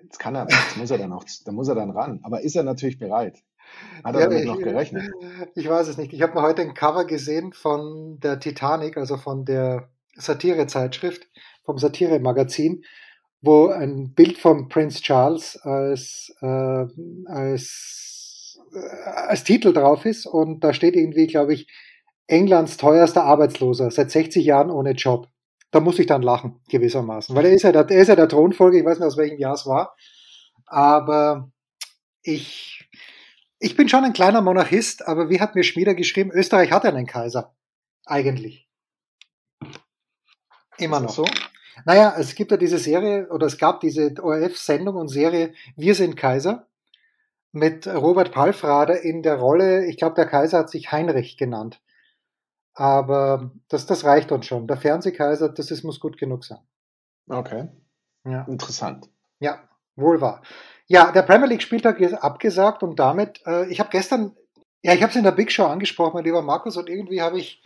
Jetzt 0.04 0.20
kann 0.20 0.36
er, 0.36 0.48
jetzt 0.50 0.78
muss 0.78 0.92
er 0.92 0.98
dann 0.98 1.14
auch, 1.14 1.24
da 1.46 1.52
muss 1.52 1.68
er 1.68 1.76
dann 1.76 1.92
ran. 1.92 2.20
Aber 2.24 2.42
ist 2.42 2.56
er 2.56 2.64
natürlich 2.64 3.00
bereit? 3.00 3.42
Hat 4.04 4.16
er 4.16 4.22
ja, 4.22 4.28
damit 4.28 4.44
ich, 4.44 4.46
noch 4.46 4.60
gerechnet? 4.60 5.12
Ich 5.56 5.68
weiß 5.68 5.88
es 5.88 5.98
nicht. 5.98 6.14
Ich 6.14 6.22
habe 6.22 6.34
mir 6.34 6.42
heute 6.42 6.62
ein 6.62 6.74
Cover 6.74 7.06
gesehen 7.06 7.54
von 7.54 8.20
der 8.20 8.40
Titanic, 8.40 8.98
also 8.98 9.18
von 9.18 9.46
der 9.46 9.90
Satirezeitschrift, 10.16 11.28
vom 11.64 11.78
Satire-Magazin, 11.78 12.84
wo 13.42 13.68
ein 13.68 14.14
Bild 14.14 14.38
von 14.38 14.70
Prince 14.70 15.02
Charles 15.02 15.58
als, 15.64 16.36
äh, 16.42 16.86
als 17.26 18.04
als 18.76 19.44
Titel 19.44 19.74
drauf 19.74 20.06
ist 20.06 20.26
und 20.26 20.64
da 20.64 20.74
steht 20.74 20.96
irgendwie, 20.96 21.28
glaube 21.28 21.54
ich, 21.54 21.68
Englands 22.28 22.78
teuerster 22.78 23.24
Arbeitsloser, 23.24 23.92
seit 23.92 24.12
60 24.12 24.46
Jahren 24.46 24.72
ohne 24.72 24.92
Job. 24.92 25.28
Da 25.74 25.80
muss 25.80 25.98
ich 25.98 26.06
dann 26.06 26.22
lachen, 26.22 26.60
gewissermaßen. 26.70 27.36
Weil 27.36 27.46
er 27.46 27.54
ist 27.54 27.64
ja 27.64 27.72
der, 27.72 27.90
er 27.90 28.02
ist 28.02 28.08
ja 28.08 28.16
der 28.16 28.30
Thronfolger, 28.30 28.78
ich 28.78 28.86
weiß 28.86 29.00
nicht, 29.00 29.08
aus 29.08 29.18
welchem 29.18 29.40
Jahr 29.40 29.56
es 29.56 29.66
war. 29.66 29.96
Aber 30.68 31.52
ich, 32.22 32.88
ich 33.58 33.76
bin 33.76 33.90
schon 33.90 34.04
ein 34.04 34.14
kleiner 34.14 34.42
Monarchist, 34.42 35.08
aber 35.08 35.32
wie 35.32 35.42
hat 35.42 35.56
mir 35.56 35.64
Schmieder 35.64 35.96
geschrieben, 35.96 36.32
Österreich 36.32 36.72
hat 36.72 36.86
einen 36.86 37.08
Kaiser. 37.08 37.56
Eigentlich. 38.06 38.70
Immer 40.78 41.00
noch. 41.00 41.10
so? 41.10 41.26
Naja, 41.86 42.14
es 42.20 42.36
gibt 42.36 42.52
ja 42.52 42.58
diese 42.58 42.78
Serie, 42.78 43.28
oder 43.32 43.48
es 43.48 43.58
gab 43.58 43.80
diese 43.80 44.14
ORF-Sendung 44.22 44.96
und 44.96 45.08
Serie 45.08 45.56
Wir 45.76 45.96
sind 45.96 46.16
Kaiser 46.16 46.68
mit 47.52 47.88
Robert 47.88 48.32
Palfrader 48.32 49.02
in 49.02 49.24
der 49.24 49.38
Rolle, 49.38 49.88
ich 49.88 49.98
glaube, 49.98 50.14
der 50.14 50.28
Kaiser 50.28 50.60
hat 50.60 50.70
sich 50.70 50.92
Heinrich 50.92 51.36
genannt. 51.36 51.82
Aber 52.76 53.52
das, 53.68 53.86
das 53.86 54.04
reicht 54.04 54.32
uns 54.32 54.46
schon. 54.46 54.68
Der 54.68 54.78
Fernsehkaiser, 54.78 55.50
das 55.50 55.72
ist, 55.72 55.84
muss 55.84 56.00
gut 56.00 56.18
genug 56.18 56.44
sein. 56.44 56.60
Okay. 57.30 57.70
Ja. 58.26 58.44
Interessant. 58.44 59.10
Ja, 59.40 59.60
wohl 59.96 60.22
wahr. 60.22 60.42
Ja, 60.88 61.12
der 61.12 61.22
Premier 61.22 61.48
League 61.48 61.62
Spieltag 61.62 62.00
ist 62.00 62.14
abgesagt 62.14 62.84
und 62.84 63.00
damit, 63.00 63.42
äh, 63.46 63.68
ich 63.70 63.80
habe 63.80 63.90
gestern, 63.90 64.36
ja, 64.82 64.94
ich 64.94 65.02
habe 65.02 65.12
es 65.12 65.16
in 65.16 65.24
der 65.24 65.32
Big 65.32 65.52
Show 65.52 65.66
angesprochen, 65.66 66.16
mein 66.16 66.24
lieber 66.24 66.42
Markus, 66.42 66.78
und 66.78 66.90
irgendwie 66.90 67.22
habe 67.22 67.40
ich 67.40 67.64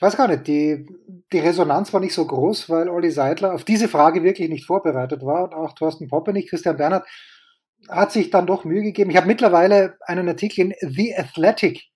ich 0.00 0.02
weiß 0.02 0.16
gar 0.16 0.28
nicht, 0.28 0.46
die, 0.46 0.86
die 1.30 1.40
Resonanz 1.40 1.92
war 1.92 2.00
nicht 2.00 2.14
so 2.14 2.26
groß, 2.26 2.70
weil 2.70 2.88
Olli 2.88 3.10
Seidler 3.10 3.52
auf 3.52 3.64
diese 3.64 3.86
Frage 3.86 4.22
wirklich 4.22 4.48
nicht 4.48 4.64
vorbereitet 4.64 5.26
war 5.26 5.44
und 5.44 5.52
auch 5.52 5.74
Thorsten 5.74 6.08
Poppe 6.08 6.32
nicht. 6.32 6.48
Christian 6.48 6.78
Bernhard 6.78 7.06
hat 7.86 8.10
sich 8.10 8.30
dann 8.30 8.46
doch 8.46 8.64
Mühe 8.64 8.80
gegeben. 8.80 9.10
Ich 9.10 9.18
habe 9.18 9.26
mittlerweile 9.26 9.98
einen 10.06 10.26
Artikel 10.26 10.72
in 10.72 10.74
The 10.80 11.14
Athletic 11.18 11.89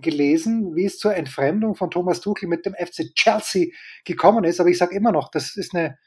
gelesen, 0.00 0.74
wie 0.74 0.84
es 0.84 0.98
zur 0.98 1.14
Entfremdung 1.14 1.74
von 1.74 1.90
Thomas 1.90 2.20
Tuchel 2.20 2.48
mit 2.48 2.66
dem 2.66 2.74
FC 2.74 3.14
Chelsea 3.14 3.68
gekommen 4.04 4.44
ist. 4.44 4.60
Aber 4.60 4.68
ich 4.68 4.78
sage 4.78 4.94
immer 4.94 5.12
noch, 5.12 5.30
das 5.30 5.56
ist 5.56 5.74
eine 5.74 5.98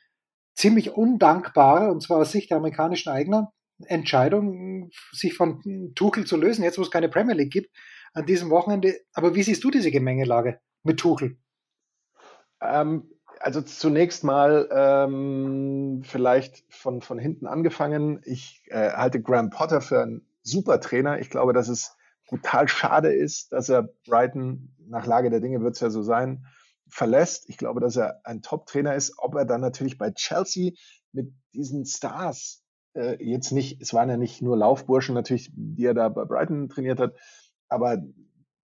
ziemlich 0.56 0.92
undankbare, 0.92 1.92
und 1.92 2.02
zwar 2.02 2.20
aus 2.20 2.32
Sicht 2.32 2.52
der 2.52 2.58
amerikanischen 2.58 3.10
Eigner, 3.10 3.52
Entscheidung, 3.86 4.92
sich 5.12 5.34
von 5.34 5.94
Tuchel 5.96 6.26
zu 6.26 6.38
lösen, 6.38 6.64
jetzt 6.64 6.78
wo 6.78 6.84
es 6.84 6.92
keine 6.92 7.10
Premier 7.10 7.36
League 7.36 7.52
gibt, 7.52 7.76
an 8.14 8.26
diesem 8.26 8.50
Wochenende. 8.50 8.96
Aber 9.14 9.36
wie 9.36 9.44
siehst 9.44 9.64
du 9.64 9.72
diese 9.72 9.92
Gemengelage 9.92 10.60
mit 10.84 11.00
Tuchel? 11.00 11.38
Ähm, 12.62 13.10
also 13.40 13.62
zunächst 13.62 14.24
mal 14.24 14.70
ähm, 14.72 16.02
vielleicht 16.06 16.64
von, 16.70 17.02
von 17.02 17.20
hinten 17.20 17.48
angefangen. 17.48 18.22
Ich 18.24 18.64
äh, 18.68 18.92
halte 18.92 19.22
Graham 19.22 19.50
Potter 19.50 19.82
für 19.82 20.02
einen 20.02 20.26
super 20.44 20.80
Trainer. 20.80 21.20
Ich 21.20 21.30
glaube, 21.30 21.54
dass 21.54 21.68
es 21.68 21.98
brutal 22.34 22.68
schade 22.68 23.14
ist, 23.14 23.52
dass 23.52 23.70
er 23.70 23.90
Brighton, 24.08 24.76
nach 24.88 25.06
Lage 25.06 25.30
der 25.30 25.40
Dinge 25.40 25.62
wird 25.62 25.76
es 25.76 25.82
ja 25.82 25.92
so 25.92 26.02
sein, 26.02 26.48
verlässt. 26.90 27.48
Ich 27.48 27.58
glaube, 27.58 27.80
dass 27.80 27.96
er 27.96 28.22
ein 28.24 28.42
Top-Trainer 28.42 28.96
ist. 28.96 29.14
Ob 29.18 29.36
er 29.36 29.46
dann 29.46 29.62
natürlich 29.62 30.00
bei 30.00 30.10
Chelsea 30.10 30.72
mit 31.12 31.32
diesen 31.54 31.86
Stars 31.86 32.64
äh, 32.96 33.24
jetzt 33.24 33.52
nicht, 33.52 33.80
es 33.82 33.94
waren 33.94 34.10
ja 34.10 34.18
nicht 34.18 34.42
nur 34.42 34.58
Laufburschen 34.58 35.14
natürlich, 35.14 35.52
die 35.54 35.86
er 35.86 35.94
da 35.94 36.10
bei 36.10 36.26
Brighton 36.26 36.70
trainiert 36.70 37.00
hat, 37.00 37.16
aber 37.70 38.02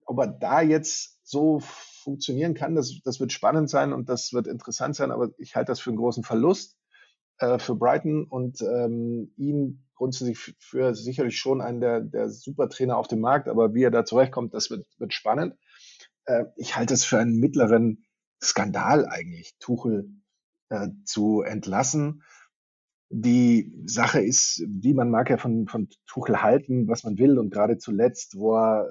ob 0.05 0.17
er 0.17 0.27
da 0.27 0.61
jetzt 0.61 1.19
so 1.21 1.59
funktionieren 1.59 2.55
kann, 2.55 2.73
das, 2.73 2.99
das 3.03 3.19
wird 3.19 3.31
spannend 3.31 3.69
sein 3.69 3.93
und 3.93 4.09
das 4.09 4.33
wird 4.33 4.47
interessant 4.47 4.95
sein, 4.95 5.11
aber 5.11 5.29
ich 5.37 5.55
halte 5.55 5.71
das 5.71 5.79
für 5.79 5.91
einen 5.91 5.97
großen 5.97 6.23
Verlust 6.23 6.75
äh, 7.39 7.59
für 7.59 7.75
Brighton 7.75 8.25
und 8.25 8.61
ähm, 8.61 9.31
ihn 9.37 9.83
grundsätzlich 9.95 10.55
für 10.59 10.95
sicherlich 10.95 11.37
schon 11.37 11.61
einen 11.61 11.81
der, 11.81 12.01
der 12.01 12.29
Supertrainer 12.29 12.97
auf 12.97 13.07
dem 13.07 13.19
Markt, 13.19 13.49
aber 13.49 13.73
wie 13.73 13.83
er 13.83 13.91
da 13.91 14.05
zurechtkommt, 14.05 14.53
das 14.53 14.69
wird, 14.69 14.87
wird 14.97 15.13
spannend. 15.13 15.55
Äh, 16.25 16.45
ich 16.55 16.75
halte 16.75 16.93
es 16.93 17.03
für 17.03 17.19
einen 17.19 17.37
mittleren 17.37 18.05
Skandal 18.41 19.05
eigentlich, 19.05 19.55
Tuchel 19.59 20.09
äh, 20.69 20.87
zu 21.03 21.41
entlassen. 21.41 22.23
Die 23.09 23.73
Sache 23.85 24.21
ist, 24.21 24.63
wie 24.67 24.93
man 24.93 25.09
mag 25.09 25.29
ja 25.29 25.37
von, 25.37 25.67
von 25.67 25.89
Tuchel 26.05 26.41
halten, 26.41 26.87
was 26.87 27.03
man 27.03 27.17
will 27.17 27.39
und 27.39 27.49
gerade 27.49 27.77
zuletzt, 27.77 28.37
wo 28.37 28.55
er 28.55 28.87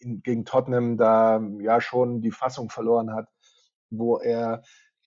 in, 0.00 0.22
gegen 0.22 0.44
Tottenham 0.44 0.96
da 0.96 1.42
ja 1.60 1.80
schon 1.80 2.20
die 2.20 2.30
Fassung 2.30 2.70
verloren 2.70 3.12
hat, 3.14 3.28
wo 3.90 4.18
er 4.18 4.62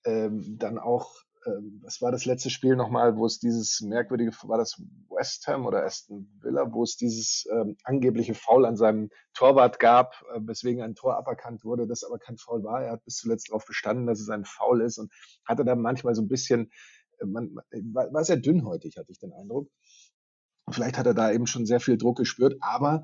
ähm, 0.05 0.57
dann 0.57 0.79
auch, 0.79 1.15
was 1.81 2.01
war 2.01 2.11
das 2.11 2.25
letzte 2.25 2.49
Spiel 2.49 2.75
nochmal, 2.75 3.17
wo 3.17 3.25
es 3.25 3.39
dieses 3.39 3.81
merkwürdige, 3.81 4.31
war 4.43 4.57
das 4.57 4.81
West 5.09 5.47
Ham 5.47 5.65
oder 5.65 5.83
Aston 5.83 6.29
Villa, 6.41 6.71
wo 6.71 6.83
es 6.83 6.95
dieses 6.95 7.45
ähm, 7.51 7.75
angebliche 7.83 8.33
Foul 8.33 8.65
an 8.65 8.77
seinem 8.77 9.09
Torwart 9.33 9.79
gab, 9.79 10.13
äh, 10.33 10.39
weswegen 10.41 10.81
ein 10.81 10.95
Tor 10.95 11.17
aberkannt 11.17 11.63
wurde, 11.63 11.87
das 11.87 12.03
aber 12.03 12.17
kein 12.17 12.37
Foul 12.37 12.63
war. 12.63 12.83
Er 12.83 12.93
hat 12.93 13.05
bis 13.05 13.17
zuletzt 13.17 13.49
darauf 13.49 13.65
bestanden, 13.65 14.07
dass 14.07 14.19
es 14.19 14.29
ein 14.29 14.45
Foul 14.45 14.81
ist 14.81 14.97
und 14.97 15.11
hatte 15.45 15.65
da 15.65 15.75
manchmal 15.75 16.15
so 16.15 16.21
ein 16.21 16.27
bisschen, 16.27 16.71
äh, 17.19 17.25
man, 17.25 17.55
war, 17.93 18.13
war 18.13 18.23
sehr 18.23 18.37
dünnhäutig, 18.37 18.97
hatte 18.97 19.11
ich 19.11 19.19
den 19.19 19.33
Eindruck. 19.33 19.69
Vielleicht 20.71 20.97
hat 20.97 21.07
er 21.07 21.13
da 21.13 21.31
eben 21.31 21.47
schon 21.47 21.65
sehr 21.65 21.81
viel 21.81 21.97
Druck 21.97 22.17
gespürt, 22.17 22.55
aber 22.61 23.03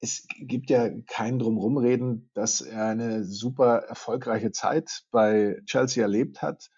es 0.00 0.26
gibt 0.40 0.68
ja 0.68 0.90
kein 1.06 1.38
Drumrumreden, 1.38 2.30
dass 2.34 2.60
er 2.60 2.86
eine 2.86 3.24
super 3.24 3.84
erfolgreiche 3.84 4.50
Zeit 4.50 5.04
bei 5.10 5.60
Chelsea 5.64 6.02
erlebt 6.02 6.42
hat 6.42 6.70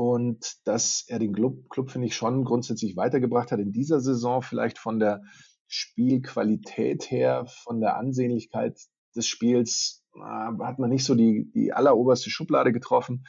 und 0.00 0.66
dass 0.66 1.04
er 1.08 1.18
den 1.18 1.34
Club, 1.34 1.68
Club 1.68 1.90
finde 1.90 2.06
ich, 2.06 2.16
schon 2.16 2.46
grundsätzlich 2.46 2.96
weitergebracht 2.96 3.52
hat 3.52 3.60
in 3.60 3.70
dieser 3.70 4.00
Saison, 4.00 4.40
vielleicht 4.40 4.78
von 4.78 4.98
der 4.98 5.20
Spielqualität 5.66 7.10
her, 7.10 7.44
von 7.64 7.82
der 7.82 7.98
Ansehnlichkeit 7.98 8.80
des 9.14 9.26
Spiels, 9.26 10.02
äh, 10.14 10.20
hat 10.64 10.78
man 10.78 10.88
nicht 10.88 11.04
so 11.04 11.14
die, 11.14 11.52
die 11.54 11.74
alleroberste 11.74 12.30
Schublade 12.30 12.72
getroffen. 12.72 13.26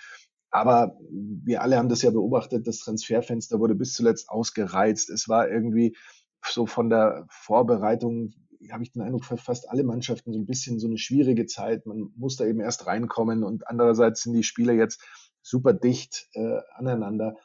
Aber 0.49 0.97
wir 1.09 1.61
alle 1.61 1.77
haben 1.77 1.89
das 1.89 2.03
ja 2.03 2.11
beobachtet, 2.11 2.65
das 2.65 2.79
Transferfenster 2.79 3.59
wurde 3.59 3.75
bis 3.75 3.93
zuletzt 3.93 4.29
ausgereizt. 4.29 5.09
Es 5.09 5.27
war 5.27 5.49
irgendwie 5.49 5.97
so 6.41 6.67
von 6.67 6.89
der 6.89 7.25
Vorbereitung 7.29 8.33
habe 8.71 8.83
ich 8.83 8.91
den 8.91 9.01
Eindruck, 9.01 9.25
für 9.25 9.37
fast 9.37 9.69
alle 9.69 9.83
Mannschaften 9.83 10.31
so 10.31 10.39
ein 10.39 10.45
bisschen 10.45 10.79
so 10.79 10.87
eine 10.87 10.97
schwierige 10.97 11.47
Zeit. 11.47 11.85
Man 11.85 12.11
muss 12.15 12.37
da 12.37 12.45
eben 12.45 12.59
erst 12.61 12.85
reinkommen 12.85 13.43
und 13.43 13.67
andererseits 13.67 14.21
sind 14.21 14.33
die 14.33 14.43
Spieler 14.43 14.73
jetzt 14.73 15.03
super 15.41 15.73
dicht 15.73 16.29
äh, 16.33 16.59
aneinander. 16.75 17.35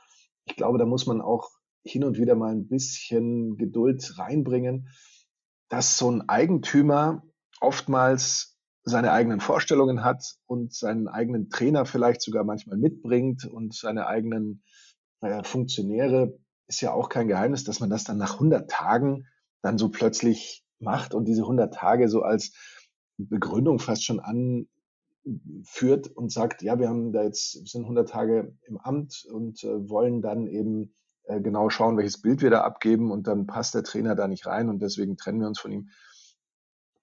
Ich 0.45 0.57
glaube, 0.57 0.79
da 0.79 0.87
muss 0.87 1.07
man 1.07 1.21
auch 1.21 1.51
hin 1.85 2.05
und 2.05 2.19
wieder 2.19 2.35
mal 2.35 2.53
ein 2.53 2.69
bisschen 2.69 3.57
Geduld 3.57 4.19
reinbringen, 4.19 4.89
dass 5.69 5.97
so 5.97 6.11
ein 6.11 6.29
Eigentümer 6.29 7.23
oftmals 7.61 8.59
seine 8.83 9.13
eigenen 9.13 9.41
Vorstellungen 9.41 10.05
hat 10.05 10.37
und 10.47 10.73
seinen 10.73 11.09
eigenen 11.09 11.51
Trainer 11.51 11.87
vielleicht 11.87 12.23
sogar 12.23 12.45
manchmal 12.45 12.79
mitbringt 12.79 13.45
und 13.45 13.75
seine 13.75 14.07
eigenen 14.07 14.63
naja, 15.21 15.43
Funktionäre, 15.43 16.39
ist 16.69 16.81
ja 16.81 16.93
auch 16.93 17.09
kein 17.09 17.29
Geheimnis, 17.29 17.65
dass 17.65 17.81
man 17.81 17.91
das 17.91 18.05
dann 18.05 18.19
nach 18.19 18.35
100 18.35 18.71
Tagen 18.71 19.27
dann 19.63 19.79
so 19.79 19.89
plötzlich 19.89 20.65
macht 20.79 21.15
und 21.15 21.27
diese 21.27 21.43
100 21.43 21.75
Tage 21.75 22.09
so 22.09 22.23
als 22.23 22.53
Begründung 23.17 23.79
fast 23.79 24.05
schon 24.05 24.21
anführt 25.27 26.09
und 26.09 26.31
sagt, 26.31 26.63
ja, 26.63 26.79
wir 26.79 26.89
haben 26.89 27.13
da 27.13 27.23
jetzt, 27.23 27.67
sind 27.69 27.83
100 27.83 28.09
Tage 28.09 28.57
im 28.63 28.79
Amt 28.79 29.27
und 29.31 29.63
äh, 29.65 29.89
wollen 29.89 30.23
dann 30.23 30.47
eben 30.47 30.95
äh, 31.25 31.41
genau 31.41 31.69
schauen, 31.69 31.97
welches 31.97 32.21
Bild 32.21 32.43
wir 32.43 32.51
da 32.51 32.63
abgeben 32.63 33.11
und 33.11 33.27
dann 33.27 33.47
passt 33.47 33.75
der 33.75 33.83
Trainer 33.83 34.15
da 34.15 34.29
nicht 34.29 34.47
rein 34.47 34.69
und 34.69 34.81
deswegen 34.81 35.17
trennen 35.17 35.41
wir 35.41 35.49
uns 35.49 35.61
von 35.61 35.73
ihm. 35.73 35.91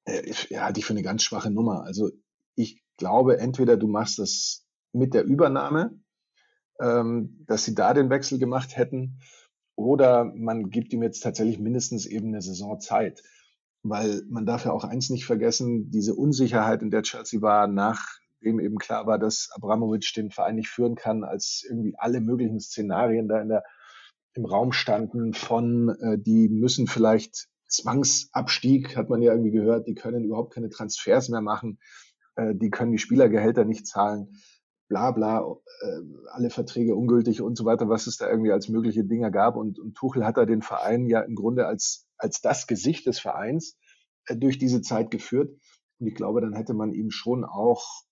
Äh, 0.05 0.31
ja, 0.49 0.63
halte 0.63 0.79
ich 0.79 0.85
für 0.85 0.93
eine 0.93 1.03
ganz 1.03 1.23
schwache 1.23 1.51
Nummer. 1.51 1.83
Also 1.83 2.11
ich 2.55 2.81
glaube, 2.97 3.39
entweder 3.39 3.77
du 3.77 3.87
machst 3.87 4.19
das 4.19 4.65
mit 4.93 5.13
der 5.13 5.25
Übernahme, 5.25 5.99
ähm, 6.79 7.43
dass 7.47 7.65
sie 7.65 7.75
da 7.75 7.93
den 7.93 8.09
Wechsel 8.09 8.39
gemacht 8.39 8.77
hätten, 8.77 9.19
oder 9.75 10.25
man 10.35 10.69
gibt 10.69 10.93
ihm 10.93 11.01
jetzt 11.01 11.21
tatsächlich 11.21 11.59
mindestens 11.59 12.05
eben 12.05 12.27
eine 12.27 12.43
Saison 12.43 12.79
Zeit 12.79 13.23
weil 13.83 14.23
man 14.29 14.45
darf 14.45 14.65
ja 14.65 14.71
auch 14.71 14.85
eins 14.85 15.09
nicht 15.09 15.25
vergessen, 15.25 15.91
diese 15.91 16.15
Unsicherheit, 16.15 16.81
in 16.81 16.89
der 16.89 17.03
Chelsea 17.03 17.41
war, 17.41 17.67
nachdem 17.67 18.59
eben 18.59 18.77
klar 18.77 19.05
war, 19.05 19.19
dass 19.19 19.49
Abramovic 19.53 20.13
den 20.15 20.31
Verein 20.31 20.55
nicht 20.55 20.69
führen 20.69 20.95
kann, 20.95 21.23
als 21.23 21.65
irgendwie 21.67 21.93
alle 21.97 22.21
möglichen 22.21 22.61
Szenarien 22.61 23.27
da 23.27 23.41
in 23.41 23.49
der, 23.49 23.63
im 24.35 24.45
Raum 24.45 24.71
standen 24.71 25.33
von, 25.33 25.89
äh, 26.01 26.17
die 26.17 26.47
müssen 26.49 26.87
vielleicht 26.87 27.47
Zwangsabstieg, 27.67 28.95
hat 28.95 29.09
man 29.09 29.21
ja 29.21 29.33
irgendwie 29.33 29.51
gehört, 29.51 29.87
die 29.87 29.95
können 29.95 30.23
überhaupt 30.23 30.53
keine 30.53 30.69
Transfers 30.69 31.29
mehr 31.29 31.41
machen, 31.41 31.79
äh, 32.35 32.55
die 32.55 32.69
können 32.69 32.93
die 32.93 32.99
Spielergehälter 32.99 33.65
nicht 33.65 33.85
zahlen, 33.85 34.37
bla 34.93 35.11
bla, 35.11 35.57
äh, 35.81 36.01
alle 36.31 36.51
Verträge 36.51 36.95
ungültig 36.95 37.41
und 37.41 37.57
so 37.57 37.65
weiter, 37.65 37.89
was 37.89 38.05
es 38.05 38.17
da 38.17 38.29
irgendwie 38.29 38.51
als 38.51 38.69
mögliche 38.69 39.03
Dinge 39.03 39.31
gab. 39.31 39.55
Und, 39.55 39.79
und 39.79 39.95
Tuchel 39.95 40.23
hat 40.23 40.37
da 40.37 40.45
den 40.45 40.61
Verein 40.61 41.07
ja 41.07 41.21
im 41.21 41.33
Grunde 41.33 41.65
als 41.65 42.05
als 42.17 42.41
das 42.41 42.67
Gesicht 42.67 43.07
des 43.07 43.19
Vereins 43.19 43.75
äh, 44.27 44.35
durch 44.35 44.59
diese 44.59 44.81
Zeit 44.81 45.09
geführt. 45.09 45.59
Und 45.99 46.07
ich 46.07 46.15
glaube, 46.15 46.41
dann 46.41 46.53
hätte 46.53 46.75
man 46.75 46.93
ihm 46.93 47.09
schon 47.09 47.43
auch 47.43 48.03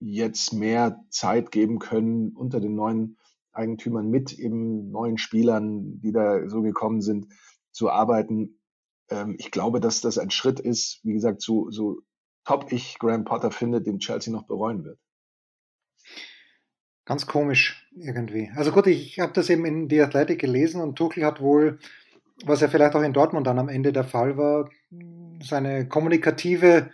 jetzt 0.00 0.52
mehr 0.52 1.02
Zeit 1.08 1.50
geben 1.50 1.78
können 1.78 2.36
unter 2.36 2.60
den 2.60 2.74
neuen 2.74 3.16
Eigentümern 3.52 4.08
mit 4.08 4.38
eben 4.38 4.90
neuen 4.90 5.16
Spielern, 5.16 6.00
die 6.00 6.12
da 6.12 6.48
so 6.48 6.62
gekommen 6.62 7.00
sind, 7.00 7.28
zu 7.70 7.90
arbeiten. 7.90 8.60
Ähm, 9.08 9.36
ich 9.38 9.50
glaube, 9.50 9.80
dass 9.80 10.02
das 10.02 10.18
ein 10.18 10.30
Schritt 10.30 10.60
ist, 10.60 11.00
wie 11.04 11.14
gesagt, 11.14 11.40
so, 11.40 11.70
so 11.70 12.02
top 12.44 12.70
ich 12.72 12.98
Graham 12.98 13.24
Potter 13.24 13.50
finde, 13.50 13.80
den 13.80 13.98
Chelsea 13.98 14.32
noch 14.32 14.46
bereuen 14.46 14.84
wird. 14.84 14.98
Ganz 17.04 17.26
komisch 17.26 17.88
irgendwie. 17.96 18.50
Also 18.54 18.70
gut, 18.70 18.86
ich 18.86 19.18
habe 19.18 19.32
das 19.32 19.50
eben 19.50 19.64
in 19.64 19.90
The 19.90 20.02
Athletic 20.02 20.40
gelesen 20.40 20.80
und 20.80 20.96
Tuchel 20.96 21.24
hat 21.24 21.40
wohl 21.40 21.78
was 22.44 22.60
ja 22.60 22.68
vielleicht 22.68 22.94
auch 22.94 23.02
in 23.02 23.12
Dortmund 23.12 23.46
dann 23.46 23.58
am 23.58 23.68
Ende 23.68 23.92
der 23.92 24.04
Fall 24.04 24.36
war, 24.36 24.70
seine 25.42 25.86
kommunikative 25.88 26.90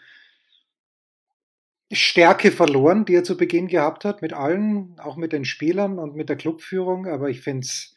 Stärke 1.91 2.51
verloren, 2.51 3.05
die 3.05 3.15
er 3.15 3.25
zu 3.25 3.37
Beginn 3.37 3.67
gehabt 3.67 4.05
hat, 4.05 4.21
mit 4.21 4.33
allen, 4.33 4.99
auch 5.01 5.17
mit 5.17 5.33
den 5.33 5.45
Spielern 5.45 5.99
und 5.99 6.17
mit 6.17 6.29
der 6.29 6.37
Clubführung. 6.37 7.07
Aber 7.07 7.31
ich 7.31 7.41
finde 7.41 7.65
es 7.65 7.95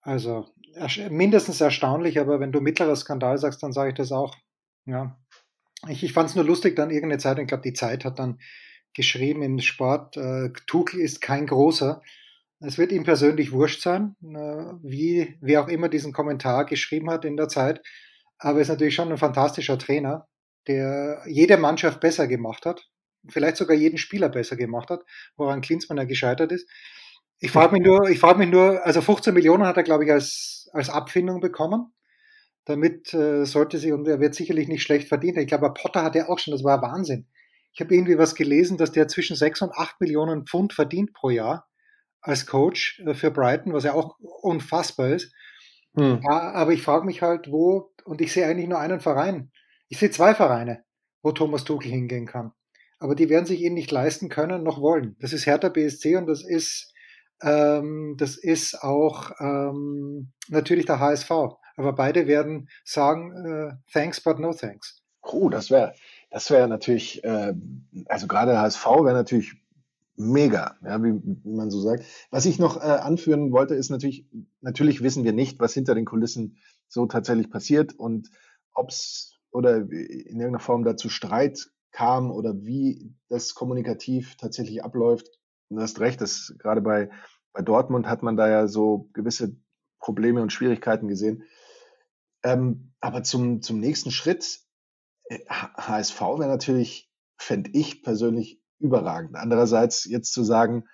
also 0.00 0.48
mindestens 1.10 1.60
erstaunlich. 1.60 2.18
Aber 2.18 2.40
wenn 2.40 2.50
du 2.50 2.60
mittlerer 2.60 2.96
Skandal 2.96 3.38
sagst, 3.38 3.62
dann 3.62 3.72
sage 3.72 3.90
ich 3.90 3.94
das 3.94 4.10
auch. 4.10 4.34
Ja. 4.84 5.16
Ich, 5.88 6.02
ich 6.02 6.12
fand 6.12 6.30
es 6.30 6.34
nur 6.34 6.44
lustig, 6.44 6.74
dann 6.74 6.90
irgendeine 6.90 7.18
Zeit, 7.18 7.38
ich 7.38 7.46
glaube, 7.46 7.62
die 7.62 7.72
Zeit 7.72 8.04
hat 8.04 8.18
dann 8.18 8.40
geschrieben 8.94 9.42
im 9.42 9.58
Sport, 9.60 10.16
äh, 10.16 10.50
Tuchel 10.66 11.00
ist 11.00 11.20
kein 11.20 11.46
großer. 11.46 12.00
Es 12.60 12.78
wird 12.78 12.92
ihm 12.92 13.04
persönlich 13.04 13.52
wurscht 13.52 13.82
sein, 13.82 14.16
äh, 14.22 14.74
wie 14.82 15.36
wer 15.40 15.62
auch 15.62 15.68
immer 15.68 15.88
diesen 15.88 16.12
Kommentar 16.12 16.64
geschrieben 16.64 17.10
hat 17.10 17.24
in 17.24 17.36
der 17.36 17.48
Zeit. 17.48 17.82
Aber 18.38 18.58
er 18.58 18.62
ist 18.62 18.68
natürlich 18.68 18.94
schon 18.94 19.10
ein 19.10 19.18
fantastischer 19.18 19.78
Trainer, 19.78 20.28
der 20.66 21.22
jede 21.26 21.56
Mannschaft 21.56 22.00
besser 22.00 22.26
gemacht 22.26 22.66
hat, 22.66 22.88
vielleicht 23.28 23.56
sogar 23.56 23.76
jeden 23.76 23.98
Spieler 23.98 24.28
besser 24.28 24.56
gemacht 24.56 24.90
hat, 24.90 25.02
woran 25.36 25.60
Klinsmann 25.60 25.98
ja 25.98 26.04
gescheitert 26.04 26.52
ist. 26.52 26.68
Ich 27.38 27.50
frage 27.50 27.72
mich 27.72 27.82
nur, 27.82 28.08
ich 28.08 28.18
frage 28.18 28.38
mich 28.38 28.48
nur, 28.48 28.84
also 28.86 29.00
15 29.00 29.34
Millionen 29.34 29.66
hat 29.66 29.76
er, 29.76 29.82
glaube 29.82 30.04
ich, 30.04 30.12
als, 30.12 30.68
als 30.72 30.88
Abfindung 30.88 31.40
bekommen. 31.40 31.92
Damit 32.64 33.12
äh, 33.12 33.44
sollte 33.44 33.78
sie, 33.78 33.92
und 33.92 34.08
er 34.08 34.20
wird 34.20 34.34
sicherlich 34.34 34.68
nicht 34.68 34.82
schlecht 34.82 35.08
verdient. 35.08 35.36
Ich 35.36 35.48
glaube, 35.48 35.74
Potter 35.74 36.02
hat 36.02 36.16
er 36.16 36.30
auch 36.30 36.38
schon, 36.38 36.52
das 36.52 36.64
war 36.64 36.80
Wahnsinn. 36.80 37.26
Ich 37.74 37.80
habe 37.80 37.94
irgendwie 37.94 38.18
was 38.18 38.36
gelesen, 38.36 38.76
dass 38.76 38.92
der 38.92 39.08
zwischen 39.08 39.36
6 39.36 39.62
und 39.62 39.72
8 39.72 40.00
Millionen 40.00 40.46
Pfund 40.46 40.72
verdient 40.72 41.12
pro 41.12 41.30
Jahr 41.30 41.68
als 42.20 42.46
Coach 42.46 43.00
äh, 43.06 43.14
für 43.14 43.30
Brighton, 43.30 43.72
was 43.72 43.84
ja 43.84 43.94
auch 43.94 44.16
unfassbar 44.20 45.10
ist. 45.10 45.32
Hm. 45.96 46.24
Aber 46.26 46.72
ich 46.72 46.82
frage 46.82 47.04
mich 47.04 47.22
halt, 47.22 47.50
wo, 47.50 47.92
und 48.04 48.20
ich 48.20 48.32
sehe 48.32 48.46
eigentlich 48.46 48.68
nur 48.68 48.80
einen 48.80 49.00
Verein. 49.00 49.52
Ich 49.88 49.98
sehe 49.98 50.10
zwei 50.10 50.34
Vereine, 50.34 50.84
wo 51.22 51.32
Thomas 51.32 51.64
Tuchel 51.64 51.90
hingehen 51.90 52.26
kann. 52.26 52.52
Aber 52.98 53.14
die 53.14 53.28
werden 53.28 53.46
sich 53.46 53.60
ihn 53.60 53.74
nicht 53.74 53.90
leisten 53.90 54.28
können 54.28 54.62
noch 54.62 54.80
wollen. 54.80 55.16
Das 55.20 55.32
ist 55.32 55.46
Hertha 55.46 55.68
BSC 55.68 56.16
und 56.16 56.26
das 56.26 56.44
ist, 56.44 56.92
ähm, 57.42 58.16
das 58.18 58.36
ist 58.36 58.82
auch 58.82 59.32
ähm, 59.40 60.32
natürlich 60.48 60.86
der 60.86 61.00
HSV. 61.00 61.30
Aber 61.76 61.92
beide 61.92 62.26
werden 62.26 62.68
sagen, 62.84 63.32
äh, 63.44 63.76
thanks, 63.92 64.20
but 64.20 64.38
no 64.38 64.52
thanks. 64.52 65.02
Oh, 65.22 65.48
das 65.48 65.70
wäre 65.70 65.94
das 66.34 66.50
wäre 66.50 66.66
natürlich, 66.66 67.22
äh, 67.22 67.54
also 68.06 68.26
gerade 68.26 68.58
HSV 68.58 68.84
wäre 68.84 69.12
natürlich 69.12 69.54
mega, 70.16 70.76
ja, 70.82 71.00
wie, 71.00 71.20
wie, 71.22 71.54
man 71.54 71.70
so 71.70 71.80
sagt. 71.80 72.04
Was 72.32 72.44
ich 72.44 72.58
noch 72.58 72.76
äh, 72.76 72.80
anführen 72.80 73.52
wollte, 73.52 73.76
ist 73.76 73.88
natürlich, 73.88 74.26
natürlich 74.60 75.00
wissen 75.00 75.22
wir 75.22 75.32
nicht, 75.32 75.60
was 75.60 75.74
hinter 75.74 75.94
den 75.94 76.04
Kulissen 76.04 76.58
so 76.88 77.06
tatsächlich 77.06 77.50
passiert 77.50 77.92
und 77.92 78.30
ob 78.72 78.90
es 78.90 79.38
oder 79.52 79.76
in 79.76 79.90
irgendeiner 79.92 80.58
Form 80.58 80.82
dazu 80.82 81.08
Streit 81.08 81.70
kam 81.92 82.32
oder 82.32 82.64
wie 82.64 83.14
das 83.28 83.54
kommunikativ 83.54 84.36
tatsächlich 84.36 84.82
abläuft. 84.82 85.28
Du 85.70 85.80
hast 85.80 86.00
recht, 86.00 86.20
dass 86.20 86.52
gerade 86.58 86.80
bei, 86.80 87.10
bei 87.52 87.62
Dortmund 87.62 88.08
hat 88.08 88.24
man 88.24 88.36
da 88.36 88.48
ja 88.48 88.66
so 88.66 89.08
gewisse 89.12 89.54
Probleme 90.00 90.42
und 90.42 90.52
Schwierigkeiten 90.52 91.06
gesehen. 91.06 91.44
Ähm, 92.42 92.90
aber 92.98 93.22
zum, 93.22 93.62
zum 93.62 93.78
nächsten 93.78 94.10
Schritt 94.10 94.63
HSV 95.30 96.20
äh, 96.20 96.38
wäre 96.38 96.48
natürlich, 96.48 97.10
fände 97.36 97.70
ich 97.72 98.02
persönlich 98.02 98.60
überragend. 98.78 99.36
Andererseits 99.36 100.04
jetzt 100.04 100.32
zu 100.32 100.44
sagen, 100.44 100.84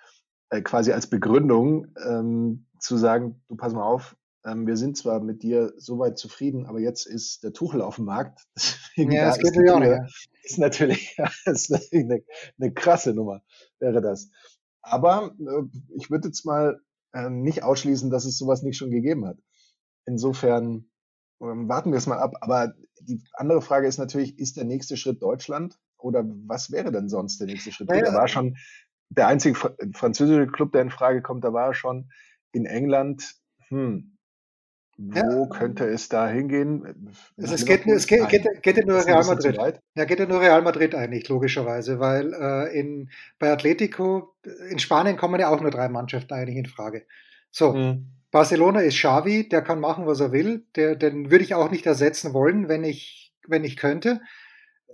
äh, 0.49 0.61
quasi 0.61 0.91
als 0.91 1.07
Begründung 1.07 1.87
ähm, 2.05 2.67
zu 2.79 2.97
sagen, 2.97 3.41
du 3.47 3.55
pass 3.55 3.73
mal 3.73 3.83
auf, 3.83 4.15
ähm, 4.45 4.65
wir 4.65 4.77
sind 4.77 4.97
zwar 4.97 5.21
mit 5.21 5.43
dir 5.43 5.73
soweit 5.77 6.17
zufrieden, 6.17 6.65
aber 6.65 6.79
jetzt 6.79 7.05
ist 7.05 7.43
der 7.43 7.53
Tuchel 7.53 7.81
auf 7.81 7.97
dem 7.97 8.05
Markt. 8.05 8.41
Deswegen 8.55 9.11
ja, 9.11 9.25
das 9.25 9.37
da 9.37 9.43
geht 9.43 9.61
ist, 9.61 9.71
auch, 9.71 9.81
ja. 9.81 10.05
ist 10.43 10.57
natürlich, 10.57 11.15
ja, 11.17 11.29
ist 11.45 11.69
natürlich 11.69 12.05
eine, 12.05 12.23
eine 12.59 12.73
krasse 12.73 13.13
Nummer, 13.13 13.41
wäre 13.79 14.01
das. 14.01 14.29
Aber 14.81 15.35
äh, 15.39 15.63
ich 15.95 16.09
würde 16.09 16.29
jetzt 16.29 16.45
mal 16.45 16.81
äh, 17.13 17.29
nicht 17.29 17.63
ausschließen, 17.63 18.09
dass 18.09 18.25
es 18.25 18.37
sowas 18.37 18.63
nicht 18.63 18.77
schon 18.77 18.91
gegeben 18.91 19.25
hat. 19.25 19.37
Insofern 20.05 20.90
warten 21.41 21.91
wir 21.91 21.97
es 21.97 22.07
mal 22.07 22.19
ab. 22.19 22.35
Aber 22.41 22.73
die 23.01 23.23
andere 23.33 23.61
Frage 23.61 23.87
ist 23.87 23.97
natürlich, 23.97 24.37
ist 24.39 24.57
der 24.57 24.63
nächste 24.63 24.97
Schritt 24.97 25.21
Deutschland 25.21 25.77
oder 25.97 26.23
was 26.47 26.71
wäre 26.71 26.91
denn 26.91 27.09
sonst 27.09 27.39
der 27.39 27.47
nächste 27.47 27.71
Schritt? 27.71 27.89
Da 27.89 28.13
war 28.13 28.27
schon 28.27 28.57
der 29.09 29.27
einzige 29.27 29.57
französische 29.93 30.47
Club, 30.47 30.71
der 30.71 30.81
in 30.81 30.89
Frage 30.89 31.21
kommt, 31.21 31.43
da 31.43 31.53
war 31.53 31.67
er 31.67 31.73
schon 31.73 32.09
in 32.51 32.65
England. 32.65 33.35
Hm, 33.67 34.17
wo 34.97 35.43
ja. 35.43 35.45
könnte 35.47 35.85
es 35.87 36.09
da 36.09 36.27
hingehen? 36.27 37.11
Also 37.37 37.55
es 37.55 37.65
geht, 37.65 37.87
es 37.87 38.05
geht, 38.05 38.27
geht, 38.29 38.45
geht 38.61 38.77
ja 38.77 38.85
nur 38.85 39.05
Real 39.05 39.25
Madrid. 39.25 39.57
Ja, 39.95 40.05
geht 40.05 40.19
ja 40.19 40.27
nur 40.27 40.41
Real 40.41 40.61
Madrid 40.61 40.93
eigentlich, 40.93 41.27
logischerweise, 41.27 41.99
weil 41.99 42.33
äh, 42.33 42.79
in, 42.79 43.09
bei 43.39 43.51
Atletico, 43.51 44.35
in 44.69 44.79
Spanien 44.79 45.17
kommen 45.17 45.39
ja 45.39 45.49
auch 45.49 45.61
nur 45.61 45.71
drei 45.71 45.89
Mannschaften 45.89 46.33
eigentlich 46.33 46.57
in 46.57 46.65
Frage. 46.67 47.05
So, 47.49 47.73
hm. 47.73 48.11
Barcelona 48.31 48.79
ist 48.81 48.97
Xavi, 48.97 49.49
der 49.49 49.61
kann 49.61 49.79
machen, 49.79 50.07
was 50.07 50.21
er 50.21 50.31
will. 50.31 50.65
Der, 50.75 50.95
den 50.95 51.29
würde 51.31 51.43
ich 51.43 51.53
auch 51.53 51.69
nicht 51.69 51.85
ersetzen 51.85 52.33
wollen, 52.33 52.69
wenn 52.69 52.83
ich, 52.83 53.33
wenn 53.47 53.63
ich 53.63 53.75
könnte. 53.75 54.21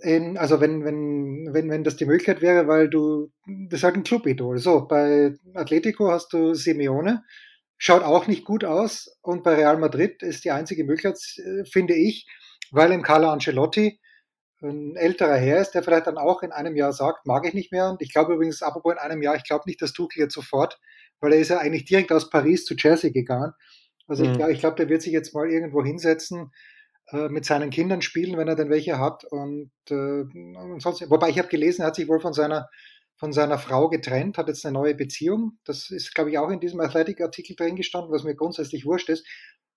In, 0.02 0.36
also 0.36 0.60
wenn, 0.60 0.84
wenn, 0.84 1.48
wenn, 1.52 1.70
wenn 1.70 1.84
das 1.84 1.96
die 1.96 2.04
Möglichkeit 2.04 2.42
wäre, 2.42 2.68
weil 2.68 2.88
du, 2.88 3.32
das 3.46 3.80
ist 3.80 3.84
halt 3.84 3.96
ein 3.96 4.04
Clubidol. 4.04 4.58
So, 4.58 4.86
bei 4.86 5.34
Atletico 5.54 6.10
hast 6.10 6.32
du 6.32 6.54
Simeone, 6.54 7.24
schaut 7.78 8.02
auch 8.02 8.26
nicht 8.26 8.44
gut 8.44 8.64
aus. 8.64 9.18
Und 9.22 9.44
bei 9.44 9.54
Real 9.54 9.78
Madrid 9.78 10.22
ist 10.22 10.44
die 10.44 10.50
einzige 10.50 10.84
Möglichkeit, 10.84 11.18
äh, 11.38 11.64
finde 11.64 11.94
ich, 11.94 12.26
weil 12.72 12.92
im 12.92 13.02
Carlo 13.02 13.30
Ancelotti 13.30 14.00
ein 14.60 14.96
älterer 14.96 15.36
Herr 15.36 15.60
ist, 15.60 15.72
der 15.72 15.84
vielleicht 15.84 16.08
dann 16.08 16.18
auch 16.18 16.42
in 16.42 16.50
einem 16.50 16.74
Jahr 16.74 16.92
sagt, 16.92 17.26
mag 17.26 17.46
ich 17.46 17.54
nicht 17.54 17.70
mehr. 17.70 17.88
Und 17.88 18.02
ich 18.02 18.12
glaube 18.12 18.34
übrigens, 18.34 18.62
apropos 18.62 18.92
in 18.92 18.98
einem 18.98 19.22
Jahr, 19.22 19.36
ich 19.36 19.44
glaube 19.44 19.64
nicht, 19.66 19.80
dass 19.80 19.92
Tuchel 19.92 20.22
jetzt 20.22 20.34
sofort 20.34 20.80
weil 21.20 21.32
er 21.32 21.40
ist 21.40 21.48
ja 21.48 21.58
eigentlich 21.58 21.84
direkt 21.84 22.12
aus 22.12 22.30
Paris 22.30 22.64
zu 22.64 22.76
Chelsea 22.76 23.10
gegangen. 23.10 23.52
Also 24.06 24.24
mhm. 24.24 24.32
ich, 24.32 24.46
ich 24.48 24.60
glaube, 24.60 24.76
der 24.76 24.88
wird 24.88 25.02
sich 25.02 25.12
jetzt 25.12 25.34
mal 25.34 25.50
irgendwo 25.50 25.84
hinsetzen, 25.84 26.50
äh, 27.10 27.28
mit 27.28 27.44
seinen 27.44 27.70
Kindern 27.70 28.02
spielen, 28.02 28.36
wenn 28.36 28.48
er 28.48 28.56
denn 28.56 28.70
welche 28.70 28.98
hat. 28.98 29.24
Und, 29.24 29.70
äh, 29.90 29.94
und 29.94 30.82
sonst, 30.82 31.08
wobei 31.10 31.30
ich 31.30 31.38
habe 31.38 31.48
gelesen, 31.48 31.82
er 31.82 31.88
hat 31.88 31.96
sich 31.96 32.08
wohl 32.08 32.20
von 32.20 32.32
seiner 32.32 32.68
von 33.18 33.32
seiner 33.32 33.58
Frau 33.58 33.88
getrennt, 33.88 34.38
hat 34.38 34.46
jetzt 34.46 34.64
eine 34.64 34.74
neue 34.74 34.94
Beziehung. 34.94 35.58
Das 35.64 35.90
ist, 35.90 36.14
glaube 36.14 36.30
ich, 36.30 36.38
auch 36.38 36.50
in 36.50 36.60
diesem 36.60 36.80
Athletic-Artikel 36.80 37.56
drin 37.56 37.74
gestanden, 37.74 38.12
was 38.12 38.22
mir 38.22 38.36
grundsätzlich 38.36 38.86
wurscht 38.86 39.08
ist. 39.08 39.26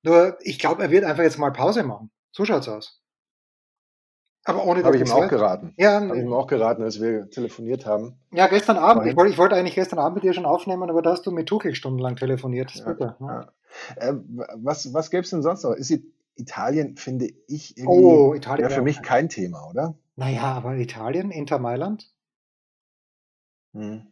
Nur, 0.03 0.37
ich 0.41 0.59
glaube, 0.59 0.83
er 0.83 0.91
wird 0.91 1.03
einfach 1.03 1.23
jetzt 1.23 1.39
mal 1.39 1.51
Pause 1.51 1.83
machen. 1.83 2.11
So 2.31 2.45
schaut's 2.45 2.69
aus. 2.69 3.00
Aber 4.43 4.65
ohne 4.65 4.83
Habe 4.83 4.95
ich 4.95 5.03
ihm 5.03 5.11
auch 5.11 5.27
geraten. 5.27 5.73
Ja, 5.77 6.01
habe 6.01 6.17
ich 6.17 6.23
ihm 6.23 6.33
auch 6.33 6.47
geraten, 6.47 6.81
als 6.81 6.99
wir 6.99 7.29
telefoniert 7.29 7.85
haben. 7.85 8.15
Ja, 8.31 8.47
gestern 8.47 8.77
Abend. 8.77 9.05
Ich 9.05 9.15
wollte, 9.15 9.31
ich 9.31 9.37
wollte 9.37 9.55
eigentlich 9.55 9.75
gestern 9.75 9.99
Abend 9.99 10.15
mit 10.15 10.23
dir 10.23 10.33
schon 10.33 10.45
aufnehmen, 10.45 10.89
aber 10.89 11.03
da 11.03 11.11
hast 11.11 11.25
du 11.27 11.31
mit 11.31 11.47
Tuchel 11.47 11.75
stundenlang 11.75 12.15
telefoniert. 12.15 12.73
Ja, 12.73 12.85
bitter. 12.85 13.17
Ja. 13.19 13.47
Äh, 13.97 14.13
was 14.55 14.93
was 14.93 15.11
gäbe 15.11 15.23
es 15.23 15.29
denn 15.29 15.43
sonst 15.43 15.63
noch? 15.63 15.73
Ist 15.73 15.93
Italien, 16.35 16.97
finde 16.97 17.29
ich, 17.47 17.77
irgendwie 17.77 18.03
oh, 18.03 18.33
Italien, 18.33 18.69
für 18.69 18.81
mich 18.81 19.01
kein 19.01 19.29
Thema, 19.29 19.69
oder? 19.69 19.95
Naja, 20.15 20.43
aber 20.43 20.75
Italien, 20.75 21.29
Inter 21.29 21.59
Mailand? 21.59 22.11
Hm. 23.73 24.07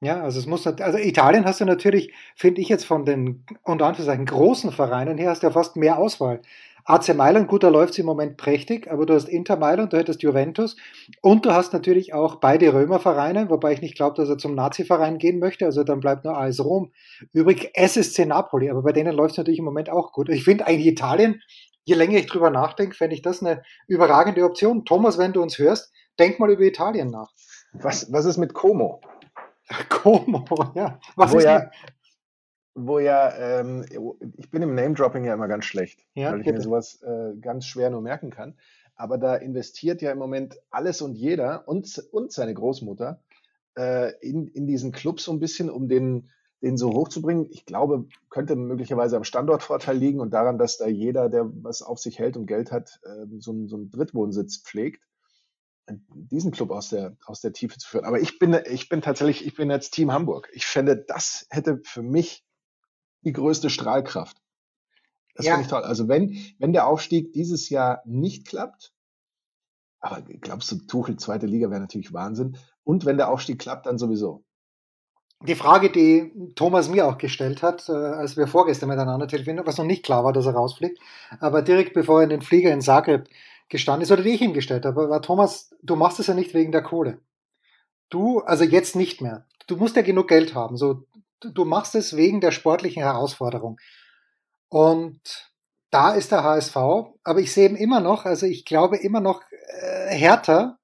Ja, 0.00 0.22
also 0.22 0.38
es 0.38 0.46
muss, 0.46 0.66
also 0.66 0.98
Italien 0.98 1.46
hast 1.46 1.60
du 1.60 1.64
natürlich, 1.64 2.12
finde 2.36 2.60
ich 2.60 2.68
jetzt 2.68 2.84
von 2.84 3.06
den 3.06 3.46
unter 3.62 3.86
Anführungszeichen 3.86 4.26
großen 4.26 4.70
Vereinen 4.70 5.16
her, 5.16 5.30
hast 5.30 5.42
du 5.42 5.46
ja 5.46 5.52
fast 5.52 5.76
mehr 5.76 5.98
Auswahl. 5.98 6.42
AC 6.86 7.14
Mailand, 7.14 7.48
gut, 7.48 7.62
da 7.62 7.68
läuft 7.68 7.94
es 7.94 7.98
im 7.98 8.06
Moment 8.06 8.36
prächtig, 8.36 8.90
aber 8.90 9.06
du 9.06 9.14
hast 9.14 9.28
Inter 9.28 9.56
Mailand, 9.56 9.92
du 9.92 9.96
hättest 9.96 10.22
Juventus 10.22 10.76
und 11.22 11.46
du 11.46 11.52
hast 11.52 11.72
natürlich 11.72 12.12
auch 12.12 12.36
beide 12.36 12.74
Römervereine, 12.74 13.48
wobei 13.48 13.72
ich 13.72 13.80
nicht 13.80 13.96
glaube, 13.96 14.16
dass 14.16 14.28
er 14.28 14.36
zum 14.36 14.54
Nazi-Verein 14.54 15.16
gehen 15.18 15.38
möchte, 15.38 15.64
also 15.64 15.82
dann 15.82 16.00
bleibt 16.00 16.24
nur 16.24 16.36
AS 16.36 16.62
Rom 16.62 16.92
übrig. 17.32 17.70
SSC 17.74 18.26
Napoli, 18.26 18.70
aber 18.70 18.82
bei 18.82 18.92
denen 18.92 19.14
läuft 19.14 19.32
es 19.32 19.38
natürlich 19.38 19.60
im 19.60 19.64
Moment 19.64 19.88
auch 19.88 20.12
gut. 20.12 20.28
Ich 20.28 20.44
finde 20.44 20.66
eigentlich 20.66 20.86
Italien, 20.86 21.40
je 21.84 21.94
länger 21.94 22.18
ich 22.18 22.26
drüber 22.26 22.50
nachdenke, 22.50 22.94
fände 22.94 23.14
ich 23.14 23.22
das 23.22 23.42
eine 23.42 23.62
überragende 23.88 24.44
Option. 24.44 24.84
Thomas, 24.84 25.16
wenn 25.16 25.32
du 25.32 25.42
uns 25.42 25.58
hörst, 25.58 25.92
denk 26.18 26.38
mal 26.38 26.50
über 26.50 26.62
Italien 26.62 27.10
nach. 27.10 27.30
Was, 27.72 28.12
was 28.12 28.26
ist 28.26 28.36
mit 28.36 28.52
Como? 28.52 29.00
Como, 29.88 30.44
ja. 30.74 30.98
Was 31.16 31.32
Wo 31.32 31.38
ist 31.38 31.44
ja, 31.44 31.70
wo 32.74 32.98
ja, 32.98 33.32
ähm, 33.60 33.84
ich 34.36 34.50
bin 34.50 34.62
im 34.62 34.74
Name-Dropping 34.74 35.24
ja 35.24 35.34
immer 35.34 35.48
ganz 35.48 35.64
schlecht, 35.64 36.04
ja, 36.14 36.32
weil 36.32 36.40
ich 36.40 36.46
bitte. 36.46 36.58
mir 36.58 36.62
sowas 36.62 37.00
äh, 37.02 37.34
ganz 37.40 37.66
schwer 37.66 37.90
nur 37.90 38.02
merken 38.02 38.30
kann. 38.30 38.54
Aber 38.96 39.18
da 39.18 39.34
investiert 39.36 40.02
ja 40.02 40.12
im 40.12 40.18
Moment 40.18 40.56
alles 40.70 41.02
und 41.02 41.14
jeder 41.14 41.66
und, 41.66 41.98
und 42.12 42.32
seine 42.32 42.54
Großmutter 42.54 43.20
äh, 43.76 44.12
in, 44.20 44.48
in 44.48 44.66
diesen 44.66 44.92
Club 44.92 45.20
so 45.20 45.32
ein 45.32 45.40
bisschen, 45.40 45.70
um 45.70 45.88
den, 45.88 46.30
den 46.62 46.76
so 46.76 46.92
hochzubringen. 46.92 47.46
Ich 47.50 47.64
glaube, 47.66 48.06
könnte 48.30 48.54
möglicherweise 48.54 49.16
am 49.16 49.24
Standortvorteil 49.24 49.96
liegen 49.96 50.20
und 50.20 50.32
daran, 50.32 50.58
dass 50.58 50.76
da 50.76 50.86
jeder, 50.86 51.28
der 51.28 51.50
was 51.62 51.82
auf 51.82 51.98
sich 51.98 52.18
hält 52.18 52.36
und 52.36 52.46
Geld 52.46 52.70
hat, 52.70 53.00
äh, 53.04 53.26
so, 53.38 53.66
so 53.66 53.76
einen 53.76 53.90
Drittwohnsitz 53.90 54.62
pflegt 54.62 55.00
diesen 56.14 56.50
Club 56.50 56.70
aus 56.70 56.88
der, 56.88 57.16
aus 57.26 57.40
der 57.40 57.52
Tiefe 57.52 57.76
zu 57.78 57.86
führen. 57.86 58.06
Aber 58.06 58.18
ich 58.18 58.38
bin, 58.38 58.58
ich 58.70 58.88
bin 58.88 59.02
tatsächlich, 59.02 59.46
ich 59.46 59.54
bin 59.54 59.70
jetzt 59.70 59.90
Team 59.90 60.12
Hamburg. 60.12 60.48
Ich 60.52 60.64
fände, 60.64 60.96
das 60.96 61.46
hätte 61.50 61.80
für 61.84 62.02
mich 62.02 62.42
die 63.24 63.32
größte 63.32 63.70
Strahlkraft. 63.70 64.40
Das 65.34 65.46
ja. 65.46 65.52
finde 65.52 65.64
ich 65.64 65.70
toll. 65.70 65.82
Also 65.82 66.08
wenn, 66.08 66.38
wenn 66.58 66.72
der 66.72 66.86
Aufstieg 66.86 67.32
dieses 67.32 67.68
Jahr 67.68 68.02
nicht 68.04 68.46
klappt, 68.46 68.92
Aber 70.00 70.22
glaubst 70.22 70.70
du, 70.70 70.76
Tuchel, 70.86 71.16
zweite 71.16 71.46
Liga 71.46 71.70
wäre 71.70 71.80
natürlich 71.80 72.12
Wahnsinn. 72.12 72.56
Und 72.84 73.04
wenn 73.04 73.16
der 73.16 73.30
Aufstieg 73.30 73.58
klappt, 73.58 73.86
dann 73.86 73.98
sowieso. 73.98 74.44
Die 75.46 75.54
Frage, 75.54 75.90
die 75.90 76.32
Thomas 76.54 76.88
mir 76.88 77.06
auch 77.06 77.18
gestellt 77.18 77.62
hat, 77.62 77.88
äh, 77.88 77.92
als 77.92 78.36
wir 78.36 78.46
vorgestern 78.46 78.88
miteinander 78.88 79.26
telefoniert 79.26 79.66
was 79.66 79.78
noch 79.78 79.84
nicht 79.84 80.04
klar 80.04 80.24
war, 80.24 80.32
dass 80.32 80.46
er 80.46 80.54
rausfliegt, 80.54 80.98
aber 81.40 81.62
direkt 81.62 81.92
bevor 81.94 82.20
er 82.20 82.24
in 82.24 82.30
den 82.30 82.42
Flieger 82.42 82.72
in 82.72 82.80
Zagreb 82.80 83.28
gestanden 83.68 84.02
ist, 84.02 84.12
oder 84.12 84.22
die 84.22 84.30
ich 84.30 84.40
ihm 84.42 84.52
gestellt 84.52 84.84
habe, 84.84 85.10
war 85.10 85.20
Thomas, 85.20 85.74
du 85.82 85.96
machst 85.96 86.20
es 86.20 86.28
ja 86.28 86.34
nicht 86.34 86.54
wegen 86.54 86.72
der 86.72 86.82
Kohle. 86.82 87.18
Du, 88.08 88.40
also 88.40 88.64
jetzt 88.64 88.96
nicht 88.96 89.20
mehr. 89.20 89.46
Du 89.66 89.76
musst 89.76 89.96
ja 89.96 90.02
genug 90.02 90.28
Geld 90.28 90.54
haben. 90.54 90.76
So, 90.76 91.04
du 91.52 91.64
machst 91.64 91.94
es 91.94 92.16
wegen 92.16 92.40
der 92.40 92.50
sportlichen 92.50 93.02
Herausforderung. 93.02 93.78
Und 94.68 95.20
da 95.90 96.12
ist 96.14 96.32
der 96.32 96.42
HSV, 96.42 96.76
aber 97.22 97.38
ich 97.38 97.52
sehe 97.52 97.68
ihn 97.68 97.76
immer 97.76 98.00
noch, 98.00 98.24
also 98.24 98.46
ich 98.46 98.64
glaube 98.64 98.96
immer 98.96 99.20
noch, 99.20 99.42
äh, 99.80 100.14
Hertha 100.14 100.78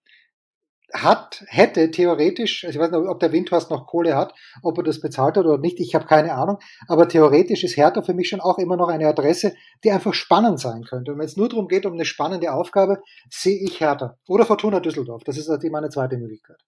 hat, 0.92 1.44
hätte 1.46 1.90
theoretisch, 1.90 2.64
also 2.64 2.78
ich 2.78 2.82
weiß 2.82 2.90
nicht, 2.90 3.08
ob 3.08 3.20
der 3.20 3.32
Windhorst 3.32 3.70
noch 3.70 3.86
Kohle 3.86 4.16
hat, 4.16 4.34
ob 4.62 4.78
er 4.78 4.84
das 4.84 5.00
bezahlt 5.00 5.36
hat 5.36 5.44
oder 5.44 5.58
nicht, 5.58 5.80
ich 5.80 5.94
habe 5.94 6.06
keine 6.06 6.34
Ahnung, 6.34 6.58
aber 6.88 7.08
theoretisch 7.08 7.64
ist 7.64 7.76
Hertha 7.76 8.02
für 8.02 8.14
mich 8.14 8.28
schon 8.28 8.40
auch 8.40 8.58
immer 8.58 8.76
noch 8.76 8.88
eine 8.88 9.08
Adresse, 9.08 9.54
die 9.84 9.90
einfach 9.90 10.14
spannend 10.14 10.60
sein 10.60 10.84
könnte. 10.84 11.12
Und 11.12 11.18
wenn 11.18 11.26
es 11.26 11.36
nur 11.36 11.48
darum 11.48 11.68
geht, 11.68 11.86
um 11.86 11.94
eine 11.94 12.04
spannende 12.04 12.52
Aufgabe, 12.52 13.02
sehe 13.28 13.58
ich 13.60 13.80
Hertha. 13.80 14.16
Oder 14.28 14.46
Fortuna 14.46 14.80
Düsseldorf, 14.80 15.22
das 15.24 15.36
ist 15.36 15.48
natürlich 15.48 15.72
meine 15.72 15.90
zweite 15.90 16.16
Möglichkeit. 16.16 16.58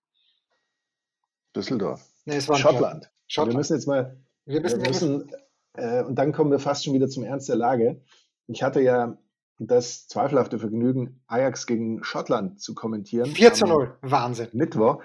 Düsseldorf. 1.54 2.06
Nee, 2.24 2.36
es 2.36 2.48
war 2.48 2.56
Schottland. 2.56 3.10
Schottland. 3.26 3.54
Wir 3.54 3.58
müssen 3.58 3.74
jetzt 3.74 3.86
mal, 3.86 4.16
Wir 4.44 4.60
müssen, 4.60 4.82
wir 4.82 4.88
müssen 4.88 5.30
äh, 5.74 6.02
und 6.02 6.16
dann 6.16 6.32
kommen 6.32 6.50
wir 6.50 6.58
fast 6.58 6.84
schon 6.84 6.94
wieder 6.94 7.08
zum 7.08 7.24
Ernst 7.24 7.48
der 7.48 7.56
Lage. 7.56 8.02
Ich 8.46 8.62
hatte 8.62 8.80
ja 8.80 9.18
das 9.58 10.08
zweifelhafte 10.08 10.58
Vergnügen, 10.58 11.22
Ajax 11.26 11.66
gegen 11.66 12.02
Schottland 12.02 12.60
zu 12.60 12.74
kommentieren. 12.74 13.26
4 13.26 13.52
zu 13.54 13.66
0, 13.66 13.96
Wahnsinn. 14.02 14.48
Mittwoch. 14.52 15.02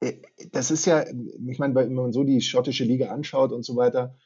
Äh, 0.00 0.14
Das 0.52 0.70
ist 0.70 0.86
ja, 0.86 1.04
ich 1.06 1.58
meine, 1.58 1.74
wenn 1.74 1.94
man 1.94 2.12
so 2.12 2.24
die 2.24 2.40
schottische 2.40 2.84
Liga 2.84 3.10
anschaut 3.10 3.52
und 3.52 3.64
so 3.64 3.76
weiter, 3.76 4.16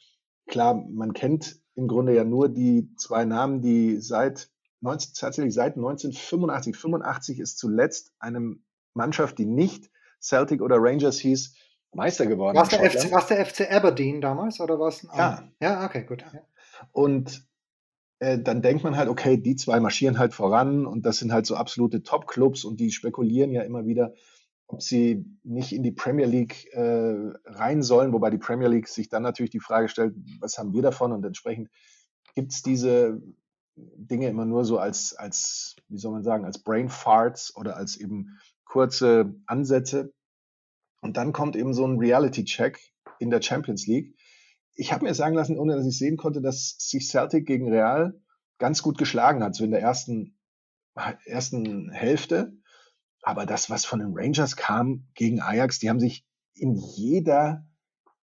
klar, 0.46 0.74
man 0.74 1.12
kennt 1.12 1.60
im 1.74 1.88
Grunde 1.88 2.14
ja 2.14 2.24
nur 2.24 2.48
die 2.48 2.94
zwei 2.96 3.24
Namen, 3.24 3.60
die 3.60 4.00
seit 4.00 4.48
19, 4.80 5.14
tatsächlich 5.14 5.54
seit 5.54 5.76
1985, 5.76 6.76
85 6.76 7.40
ist 7.40 7.58
zuletzt 7.58 8.12
eine 8.18 8.56
Mannschaft, 8.92 9.38
die 9.38 9.46
nicht 9.46 9.90
Celtic 10.20 10.62
oder 10.62 10.76
Rangers 10.78 11.18
hieß, 11.18 11.54
Meister 11.92 12.26
geworden. 12.26 12.56
War 12.56 12.64
es 12.64 13.26
der. 13.26 13.46
FC, 13.46 13.70
Aberdeen 13.70 14.20
damals 14.20 14.60
oder 14.60 14.78
was? 14.78 15.02
Ja. 15.16 15.48
Ja, 15.60 15.84
okay, 15.84 16.04
gut. 16.04 16.22
Ja. 16.22 16.40
Und 16.92 17.46
äh, 18.18 18.38
dann 18.38 18.62
denkt 18.62 18.84
man 18.84 18.96
halt, 18.96 19.08
okay, 19.08 19.36
die 19.36 19.56
zwei 19.56 19.80
marschieren 19.80 20.18
halt 20.18 20.34
voran 20.34 20.86
und 20.86 21.06
das 21.06 21.18
sind 21.18 21.32
halt 21.32 21.46
so 21.46 21.56
absolute 21.56 22.02
Top-Clubs 22.02 22.64
und 22.64 22.80
die 22.80 22.90
spekulieren 22.90 23.52
ja 23.52 23.62
immer 23.62 23.86
wieder, 23.86 24.14
ob 24.66 24.82
sie 24.82 25.24
nicht 25.42 25.72
in 25.72 25.82
die 25.82 25.92
Premier 25.92 26.26
League 26.26 26.72
äh, 26.72 27.32
rein 27.44 27.82
sollen, 27.82 28.12
wobei 28.12 28.30
die 28.30 28.38
Premier 28.38 28.68
League 28.68 28.88
sich 28.88 29.08
dann 29.08 29.22
natürlich 29.22 29.50
die 29.50 29.60
Frage 29.60 29.88
stellt, 29.88 30.14
was 30.40 30.58
haben 30.58 30.72
wir 30.72 30.82
davon? 30.82 31.12
Und 31.12 31.24
entsprechend 31.24 31.68
gibt 32.34 32.52
es 32.52 32.62
diese 32.62 33.20
Dinge 33.76 34.28
immer 34.28 34.44
nur 34.44 34.64
so 34.64 34.78
als, 34.78 35.14
als, 35.14 35.76
wie 35.88 35.98
soll 35.98 36.12
man 36.12 36.22
sagen, 36.22 36.44
als 36.44 36.62
Brain 36.62 36.88
Farts 36.88 37.54
oder 37.56 37.76
als 37.76 37.96
eben 37.96 38.38
kurze 38.74 39.32
Ansätze. 39.46 40.12
Und 41.00 41.16
dann 41.16 41.32
kommt 41.32 41.54
eben 41.54 41.74
so 41.74 41.86
ein 41.86 41.96
Reality-Check 41.96 42.80
in 43.20 43.30
der 43.30 43.40
Champions 43.40 43.86
League. 43.86 44.16
Ich 44.74 44.92
habe 44.92 45.04
mir 45.04 45.14
sagen 45.14 45.36
lassen, 45.36 45.56
ohne 45.56 45.76
dass 45.76 45.86
ich 45.86 45.96
sehen 45.96 46.16
konnte, 46.16 46.42
dass 46.42 46.74
sich 46.80 47.08
Celtic 47.08 47.46
gegen 47.46 47.70
Real 47.70 48.20
ganz 48.58 48.82
gut 48.82 48.98
geschlagen 48.98 49.44
hat, 49.44 49.54
so 49.54 49.62
in 49.62 49.70
der 49.70 49.80
ersten, 49.80 50.36
ersten 51.24 51.92
Hälfte. 51.92 52.52
Aber 53.22 53.46
das, 53.46 53.70
was 53.70 53.84
von 53.84 54.00
den 54.00 54.12
Rangers 54.12 54.56
kam 54.56 55.06
gegen 55.14 55.40
Ajax, 55.40 55.78
die 55.78 55.88
haben 55.88 56.00
sich 56.00 56.26
in 56.56 56.74
jeder 56.74 57.64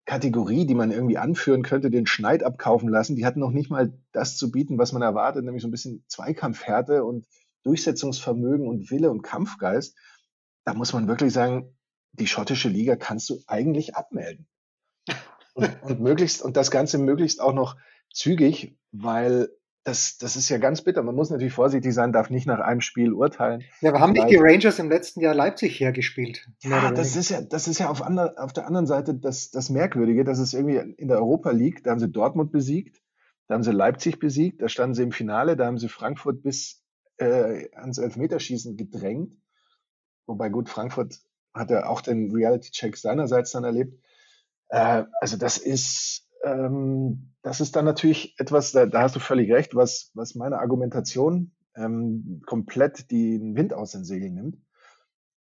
Kategorie, 0.05 0.67
die 0.67 0.75
man 0.75 0.91
irgendwie 0.91 1.17
anführen 1.17 1.63
könnte, 1.63 1.89
den 1.89 2.05
Schneid 2.05 2.43
abkaufen 2.43 2.89
lassen. 2.89 3.15
Die 3.15 3.25
hatten 3.25 3.39
noch 3.39 3.51
nicht 3.51 3.71
mal 3.71 3.97
das 4.11 4.37
zu 4.37 4.51
bieten, 4.51 4.77
was 4.77 4.93
man 4.93 5.01
erwartet, 5.01 5.43
nämlich 5.43 5.63
so 5.63 5.67
ein 5.67 5.71
bisschen 5.71 6.05
Zweikampfhärte 6.07 7.03
und 7.03 7.25
Durchsetzungsvermögen 7.63 8.67
und 8.67 8.91
Wille 8.91 9.09
und 9.09 9.23
Kampfgeist. 9.23 9.97
Da 10.65 10.73
muss 10.73 10.93
man 10.93 11.07
wirklich 11.07 11.31
sagen, 11.31 11.75
die 12.11 12.27
schottische 12.27 12.69
Liga 12.69 12.95
kannst 12.95 13.29
du 13.29 13.39
eigentlich 13.47 13.95
abmelden. 13.95 14.47
Und, 15.53 15.69
und 15.83 15.99
möglichst, 16.01 16.41
und 16.41 16.57
das 16.57 16.71
Ganze 16.71 16.97
möglichst 16.97 17.39
auch 17.39 17.53
noch 17.53 17.77
zügig, 18.13 18.77
weil 18.91 19.49
das, 19.85 20.17
das 20.17 20.35
ist 20.35 20.49
ja 20.49 20.57
ganz 20.57 20.81
bitter. 20.81 21.03
Man 21.03 21.13
muss 21.13 21.29
natürlich 21.29 21.53
vorsichtig 21.53 21.93
sein, 21.93 22.11
darf 22.11 22.31
nicht 22.31 22.47
nach 22.47 22.59
einem 22.59 22.81
Spiel 22.81 23.13
urteilen. 23.13 23.63
Ja, 23.81 23.91
aber 23.91 23.99
haben 23.99 24.13
nicht 24.13 24.29
die 24.29 24.37
Rangers 24.37 24.79
im 24.79 24.89
letzten 24.89 25.21
Jahr 25.21 25.35
Leipzig 25.35 25.79
hergespielt? 25.79 26.49
Ja, 26.61 26.91
das 26.91 27.15
ist 27.15 27.29
ja, 27.29 27.41
das 27.41 27.67
ist 27.67 27.79
ja 27.79 27.89
auf, 27.89 28.01
ander, 28.01 28.33
auf 28.37 28.51
der 28.51 28.65
anderen 28.65 28.87
Seite 28.87 29.13
das, 29.13 29.51
das 29.51 29.69
Merkwürdige, 29.69 30.23
dass 30.23 30.39
es 30.39 30.55
irgendwie 30.55 30.77
in 30.97 31.07
der 31.07 31.17
Europa 31.17 31.51
League, 31.51 31.83
da 31.83 31.91
haben 31.91 31.99
sie 31.99 32.09
Dortmund 32.09 32.51
besiegt, 32.51 33.03
da 33.47 33.53
haben 33.53 33.63
sie 33.63 33.71
Leipzig 33.71 34.19
besiegt, 34.19 34.63
da 34.63 34.69
standen 34.69 34.95
sie 34.95 35.03
im 35.03 35.11
Finale, 35.11 35.55
da 35.55 35.67
haben 35.67 35.77
sie 35.77 35.87
Frankfurt 35.87 36.41
bis 36.41 36.83
äh, 37.17 37.69
ans 37.75 37.99
Elfmeterschießen 37.99 38.77
gedrängt. 38.77 39.35
Wobei 40.27 40.49
gut, 40.49 40.69
Frankfurt 40.69 41.19
hat 41.53 41.69
ja 41.69 41.87
auch 41.87 42.01
den 42.01 42.31
Reality-Check 42.31 42.97
seinerseits 42.97 43.51
dann 43.51 43.63
erlebt. 43.63 43.99
Äh, 44.69 45.03
also 45.21 45.37
das 45.37 45.57
ist, 45.57 46.27
ähm, 46.43 47.33
das 47.41 47.61
ist 47.61 47.75
dann 47.75 47.85
natürlich 47.85 48.35
etwas, 48.39 48.71
da, 48.71 48.85
da 48.85 49.01
hast 49.01 49.15
du 49.15 49.19
völlig 49.19 49.51
recht, 49.51 49.75
was, 49.75 50.11
was 50.13 50.35
meine 50.35 50.59
Argumentation 50.59 51.51
ähm, 51.75 52.41
komplett 52.45 53.11
den 53.11 53.55
Wind 53.55 53.73
aus 53.73 53.91
den 53.91 54.03
Segeln 54.05 54.35
nimmt. 54.35 54.57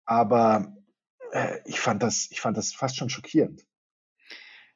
Aber 0.05 0.77
äh, 1.33 1.59
ich 1.65 1.81
fand 1.81 2.03
das, 2.03 2.29
ich 2.31 2.41
fand 2.41 2.57
das 2.57 2.73
fast 2.75 2.97
schon 2.97 3.11
schockierend. 3.11 3.65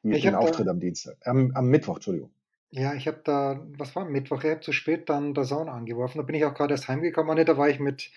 Ich 0.03 0.21
den 0.21 0.33
hab 0.33 0.41
da- 0.41 0.47
Auftritt 0.47 0.67
am 0.67 0.79
Dienstag, 0.79 1.17
am, 1.25 1.51
am 1.55 1.67
Mittwoch, 1.67 1.95
Entschuldigung. 1.95 2.31
Ja, 2.71 2.93
ich 2.93 3.07
habe 3.07 3.21
da, 3.23 3.65
was 3.77 3.95
war 3.95 4.05
Mittwoch, 4.05 4.43
ich 4.43 4.49
habe 4.51 4.61
zu 4.61 4.71
spät 4.71 5.09
dann 5.09 5.33
der 5.33 5.43
Sauna 5.43 5.73
angeworfen. 5.73 6.19
Da 6.19 6.23
bin 6.23 6.35
ich 6.35 6.45
auch 6.45 6.53
gerade 6.53 6.73
erst 6.73 6.87
heimgekommen. 6.87 7.35
Nee, 7.35 7.45
da 7.45 7.57
war 7.57 7.67
ich 7.67 7.79
mit, 7.79 8.11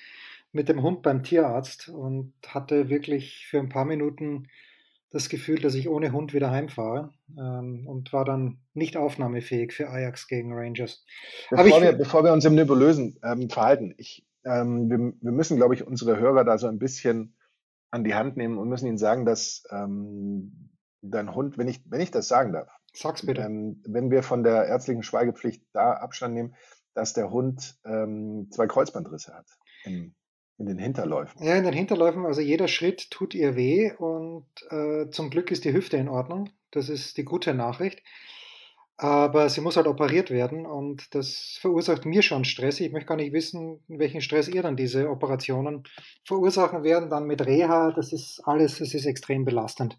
mit 0.52 0.68
dem 0.68 0.82
Hund 0.82 1.02
beim 1.02 1.22
Tierarzt 1.22 1.88
und 1.88 2.34
hatte 2.46 2.88
wirklich 2.88 3.46
für 3.48 3.58
ein 3.58 3.68
paar 3.68 3.84
Minuten 3.84 4.48
das 5.10 5.28
Gefühl, 5.28 5.58
dass 5.60 5.74
ich 5.74 5.88
ohne 5.88 6.12
Hund 6.12 6.32
wieder 6.32 6.50
heimfahre 6.50 7.12
ähm, 7.36 7.86
und 7.86 8.12
war 8.12 8.24
dann 8.24 8.58
nicht 8.72 8.96
aufnahmefähig 8.96 9.72
für 9.72 9.90
Ajax 9.90 10.26
gegen 10.26 10.52
Rangers. 10.54 11.04
Bevor, 11.50 11.66
ich- 11.66 11.82
wir, 11.82 11.92
bevor 11.92 12.24
wir 12.24 12.32
uns 12.32 12.44
im 12.44 12.54
Nebulösen 12.54 13.18
ähm, 13.22 13.50
verhalten, 13.50 13.94
ich, 13.98 14.26
ähm, 14.44 14.88
wir, 14.90 14.98
wir 15.20 15.32
müssen, 15.32 15.56
glaube 15.56 15.74
ich, 15.74 15.86
unsere 15.86 16.18
Hörer 16.18 16.44
da 16.44 16.56
so 16.56 16.66
ein 16.66 16.78
bisschen 16.78 17.36
an 17.90 18.04
die 18.04 18.14
Hand 18.14 18.38
nehmen 18.38 18.56
und 18.56 18.68
müssen 18.70 18.86
ihnen 18.86 18.96
sagen, 18.98 19.26
dass 19.26 19.64
ähm, 19.70 20.70
dein 21.02 21.34
Hund, 21.34 21.58
wenn 21.58 21.68
ich, 21.68 21.82
wenn 21.90 22.00
ich 22.00 22.10
das 22.10 22.28
sagen 22.28 22.52
darf, 22.54 22.68
Sag's 22.94 23.24
bitte. 23.26 23.42
ähm, 23.42 23.82
wenn 23.86 24.10
wir 24.10 24.22
von 24.22 24.42
der 24.44 24.64
ärztlichen 24.66 25.02
Schweigepflicht 25.02 25.62
da 25.74 25.92
Abstand 25.94 26.34
nehmen, 26.34 26.54
dass 26.94 27.12
der 27.12 27.30
Hund 27.30 27.78
ähm, 27.84 28.48
zwei 28.50 28.66
Kreuzbandrisse 28.66 29.34
hat 29.34 29.46
in, 29.84 30.14
in 30.62 30.76
den 30.76 30.78
Hinterläufen. 30.78 31.44
Ja, 31.44 31.56
in 31.56 31.64
den 31.64 31.72
Hinterläufen, 31.72 32.24
also 32.24 32.40
jeder 32.40 32.68
Schritt 32.68 33.10
tut 33.10 33.34
ihr 33.34 33.56
weh 33.56 33.92
und 33.92 34.46
äh, 34.70 35.10
zum 35.10 35.30
Glück 35.30 35.50
ist 35.50 35.64
die 35.64 35.72
Hüfte 35.72 35.96
in 35.96 36.08
Ordnung. 36.08 36.50
Das 36.70 36.88
ist 36.88 37.16
die 37.16 37.24
gute 37.24 37.52
Nachricht. 37.52 38.02
Aber 38.96 39.48
sie 39.48 39.60
muss 39.60 39.76
halt 39.76 39.88
operiert 39.88 40.30
werden 40.30 40.64
und 40.64 41.12
das 41.14 41.58
verursacht 41.60 42.04
mir 42.06 42.22
schon 42.22 42.44
Stress. 42.44 42.78
Ich 42.78 42.92
möchte 42.92 43.08
gar 43.08 43.16
nicht 43.16 43.32
wissen, 43.32 43.80
welchen 43.88 44.20
Stress 44.20 44.46
ihr 44.46 44.62
dann 44.62 44.76
diese 44.76 45.10
Operationen 45.10 45.82
verursachen 46.24 46.84
werden, 46.84 47.10
dann 47.10 47.26
mit 47.26 47.44
Reha. 47.44 47.90
Das 47.90 48.12
ist 48.12 48.40
alles, 48.44 48.78
das 48.78 48.94
ist 48.94 49.06
extrem 49.06 49.44
belastend. 49.44 49.98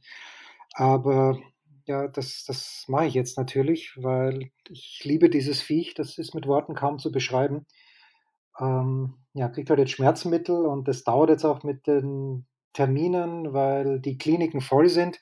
Aber 0.74 1.38
ja, 1.86 2.08
das, 2.08 2.46
das 2.48 2.86
mache 2.88 3.08
ich 3.08 3.14
jetzt 3.14 3.38
natürlich, 3.38 3.92
weil 3.98 4.52
ich 4.70 5.02
liebe 5.04 5.30
dieses 5.30 5.62
Viech. 5.62 5.96
Das 5.96 6.18
ist 6.18 6.34
mit 6.34 6.48
Worten 6.48 6.74
kaum 6.74 6.98
zu 6.98 7.12
beschreiben 7.12 7.66
ähm, 8.60 9.16
ja, 9.34 9.50
kriegt 9.50 9.70
halt 9.70 9.80
jetzt 9.80 9.92
Schmerzmittel 9.92 10.66
und 10.66 10.88
das 10.88 11.04
dauert 11.04 11.30
jetzt 11.30 11.46
auch 11.46 11.64
mit 11.64 11.88
den 11.88 12.46
Terminen, 12.74 13.54
weil 13.54 14.00
die 14.00 14.18
Kliniken 14.18 14.62
voll 14.62 14.90
sind, 14.90 15.20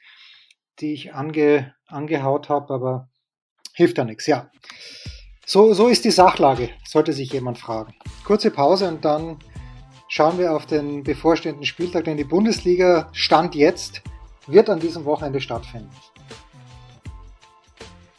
die 0.80 0.94
ich 0.94 1.14
ange, 1.14 1.74
angehaut 1.88 2.50
habe, 2.50 2.74
aber 2.74 3.10
hilft 3.74 3.98
ja 3.98 4.06
nichts. 4.06 4.28
Ja, 4.28 4.50
so, 5.46 5.74
so 5.74 5.88
ist 5.88 6.06
die 6.06 6.12
Sachlage, 6.12 6.70
sollte 6.86 7.14
sich 7.14 7.32
jemand 7.34 7.58
fragen. 7.58 7.94
Kurze 8.24 8.52
Pause 8.52 8.88
und 8.88 9.04
dann 9.04 9.38
schauen 10.08 10.38
wir 10.38 10.54
auf 10.54 10.66
den 10.66 11.04
bevorstehenden 11.04 11.66
Spieltag, 11.66 12.06
denn 12.06 12.18
die 12.18 12.24
Bundesliga 12.24 13.10
Stand 13.12 13.56
jetzt 13.56 14.02
wird 14.48 14.70
an 14.70 14.80
diesem 14.80 15.06
Wochenende 15.06 15.42
stattfinden. 15.42 15.90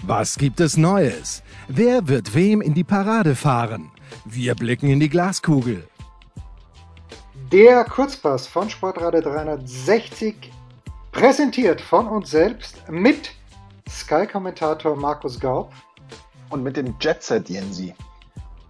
Was 0.03 0.37
gibt 0.37 0.61
es 0.61 0.77
Neues? 0.77 1.42
Wer 1.68 2.09
wird 2.09 2.35
wem 2.35 2.61
in 2.61 2.75
die 2.75 2.85
Parade 2.85 3.37
fahren? 3.37 3.90
Wir 4.25 4.55
blicken 4.55 4.88
in 4.88 5.01
die 5.01 5.09
Glaskugel. 5.09 5.87
Der 7.53 7.85
Kurzpass 7.85 8.46
von 8.46 8.70
Sportradio 8.70 9.20
360, 9.20 10.35
präsentiert 11.12 11.81
von 11.81 12.09
uns 12.09 12.31
selbst 12.31 12.88
mit 12.88 13.33
Sky-Kommentator 13.88 14.96
Markus 14.96 15.38
Gaub. 15.38 15.72
Und 16.48 16.62
mit 16.62 16.77
dem 16.77 16.94
Jetset 17.01 17.48
Jensi. 17.48 17.94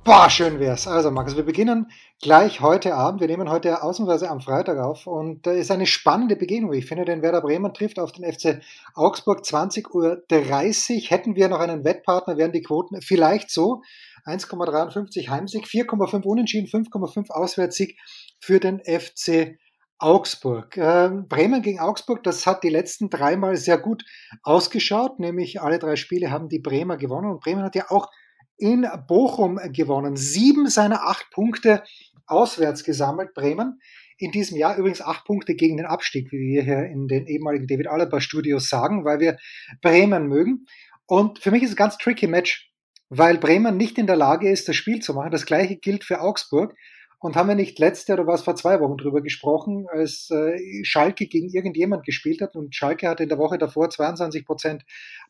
Boah, 0.04 0.28
schön 0.28 0.58
wär's. 0.58 0.88
Also, 0.88 1.12
Markus, 1.12 1.36
wir 1.36 1.44
beginnen 1.44 1.90
gleich 2.20 2.60
heute 2.60 2.94
Abend. 2.94 3.20
Wir 3.20 3.28
nehmen 3.28 3.48
heute 3.48 3.84
ausnahmsweise 3.84 4.30
am 4.30 4.40
Freitag 4.40 4.78
auf 4.78 5.06
und 5.06 5.46
da 5.46 5.52
ist 5.52 5.70
eine 5.70 5.86
spannende 5.86 6.34
Begegnung. 6.34 6.72
Ich 6.72 6.86
finde, 6.86 7.04
den 7.04 7.22
Werder 7.22 7.40
Bremen 7.40 7.72
trifft 7.72 8.00
auf 8.00 8.10
den 8.10 8.24
FC 8.24 8.60
Augsburg 8.94 9.42
20.30 9.42 9.90
Uhr. 9.92 11.08
Hätten 11.08 11.36
wir 11.36 11.48
noch 11.48 11.60
einen 11.60 11.84
Wettpartner, 11.84 12.36
wären 12.36 12.50
die 12.50 12.62
Quoten 12.62 13.00
vielleicht 13.00 13.50
so. 13.50 13.82
1,53 14.24 15.28
Heimsieg, 15.28 15.64
4,5 15.66 16.22
Unentschieden, 16.22 16.68
5,5 16.68 17.30
Auswärtssieg 17.30 17.98
für 18.40 18.60
den 18.60 18.80
FC 18.80 19.58
Augsburg. 19.98 20.76
Äh, 20.76 21.10
Bremen 21.28 21.62
gegen 21.62 21.80
Augsburg, 21.80 22.22
das 22.24 22.46
hat 22.46 22.64
die 22.64 22.70
letzten 22.70 23.08
dreimal 23.08 23.56
sehr 23.56 23.78
gut 23.78 24.04
ausgeschaut, 24.42 25.20
nämlich 25.20 25.60
alle 25.60 25.78
drei 25.78 25.96
Spiele 25.96 26.30
haben 26.30 26.48
die 26.48 26.58
Bremer 26.58 26.96
gewonnen 26.96 27.30
und 27.30 27.40
Bremen 27.40 27.62
hat 27.62 27.76
ja 27.76 27.90
auch 27.90 28.10
in 28.56 28.86
Bochum 29.06 29.60
gewonnen. 29.72 30.16
Sieben 30.16 30.68
seiner 30.68 31.06
acht 31.06 31.30
Punkte 31.30 31.82
auswärts 32.26 32.84
gesammelt, 32.84 33.34
Bremen. 33.34 33.80
In 34.18 34.30
diesem 34.30 34.56
Jahr 34.56 34.76
übrigens 34.76 35.02
acht 35.02 35.24
Punkte 35.24 35.54
gegen 35.54 35.76
den 35.76 35.86
Abstieg, 35.86 36.30
wie 36.30 36.38
wir 36.38 36.62
hier 36.62 36.84
in 36.84 37.08
den 37.08 37.26
ehemaligen 37.26 37.66
David 37.66 37.88
Alaba 37.88 38.20
Studios 38.20 38.68
sagen, 38.68 39.04
weil 39.04 39.20
wir 39.20 39.36
Bremen 39.80 40.28
mögen. 40.28 40.66
Und 41.06 41.40
für 41.40 41.50
mich 41.50 41.62
ist 41.62 41.70
es 41.70 41.74
ein 41.74 41.78
ganz 41.78 41.98
tricky 41.98 42.26
Match, 42.26 42.71
weil 43.14 43.36
Bremen 43.36 43.76
nicht 43.76 43.98
in 43.98 44.06
der 44.06 44.16
Lage 44.16 44.50
ist, 44.50 44.68
das 44.68 44.76
Spiel 44.76 45.00
zu 45.00 45.12
machen. 45.12 45.30
Das 45.30 45.44
gleiche 45.44 45.76
gilt 45.76 46.02
für 46.02 46.22
Augsburg. 46.22 46.74
Und 47.18 47.36
haben 47.36 47.48
wir 47.48 47.54
nicht 47.54 47.78
letzte 47.78 48.14
oder 48.14 48.26
was 48.26 48.42
vor 48.42 48.56
zwei 48.56 48.80
Wochen 48.80 48.96
drüber 48.96 49.20
gesprochen, 49.20 49.86
als 49.92 50.30
äh, 50.30 50.82
Schalke 50.82 51.26
gegen 51.26 51.50
irgendjemand 51.50 52.04
gespielt 52.04 52.40
hat 52.40 52.56
und 52.56 52.74
Schalke 52.74 53.06
hatte 53.08 53.22
in 53.22 53.28
der 53.28 53.38
Woche 53.38 53.58
davor 53.58 53.90
22 53.90 54.44
Prozent 54.46 54.84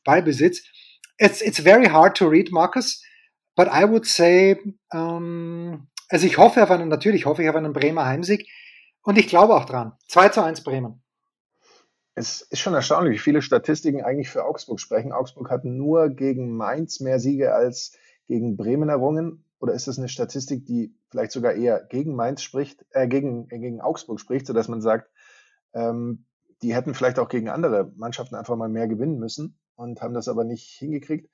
Ballbesitz. 0.05 0.63
It's, 1.19 1.43
it's 1.43 1.59
very 1.61 1.87
hard 1.87 2.17
to 2.17 2.29
read, 2.29 2.51
Marcus. 2.53 3.03
But 3.57 3.67
I 3.67 3.85
would 3.87 4.07
say, 4.07 4.57
ähm, 4.95 5.89
also 6.09 6.27
ich 6.27 6.39
hoffe 6.39 6.63
auf 6.63 6.71
einen, 6.71 6.89
natürlich 6.89 7.27
hoffe 7.27 7.43
ich 7.43 7.51
auf 7.51 7.57
einen 7.57 7.73
Bremer 7.73 8.07
Heimsieg 8.07 8.49
und 9.03 9.19
ich 9.19 9.27
glaube 9.27 9.55
auch 9.55 9.67
dran. 9.67 9.93
2 10.07 10.29
zu 10.29 10.43
1 10.43 10.63
Bremen. 10.63 11.02
Es 12.15 12.43
ist 12.43 12.59
schon 12.59 12.75
erstaunlich, 12.75 13.15
wie 13.15 13.23
viele 13.23 13.43
Statistiken 13.43 14.03
eigentlich 14.03 14.29
für 14.29 14.45
Augsburg 14.45 14.81
sprechen. 14.81 15.13
Augsburg 15.13 15.51
hat 15.51 15.65
nur 15.65 16.11
gegen 16.11 16.55
Mainz 16.55 17.01
mehr 17.01 17.19
Siege 17.19 17.55
als 17.55 17.97
gegen 18.27 18.57
Bremen 18.57 18.89
errungen. 18.89 19.45
Oder 19.59 19.73
ist 19.73 19.89
das 19.89 19.99
eine 19.99 20.09
Statistik, 20.09 20.67
die 20.67 20.95
vielleicht 21.11 21.33
sogar 21.33 21.55
eher 21.55 21.83
gegen 21.85 22.15
Mainz 22.15 22.43
spricht, 22.43 22.85
äh, 22.91 23.09
gegen, 23.09 23.49
äh, 23.51 23.59
gegen 23.59 23.81
Augsburg 23.81 24.21
spricht, 24.21 24.47
sodass 24.47 24.69
man 24.69 24.83
sagt, 24.83 25.11
ähm, 25.73 26.27
die 26.63 26.75
hätten 26.75 26.95
vielleicht 26.95 27.19
auch 27.19 27.29
gegen 27.29 27.49
andere 27.49 27.93
Mannschaften 27.97 28.35
einfach 28.35 28.57
mal 28.57 28.69
mehr 28.69 28.89
gewinnen 28.89 29.19
müssen 29.19 29.59
und 29.77 30.03
haben 30.03 30.15
das 30.15 30.29
aber 30.29 30.45
nicht 30.45 30.65
hingekriegt 30.79 31.29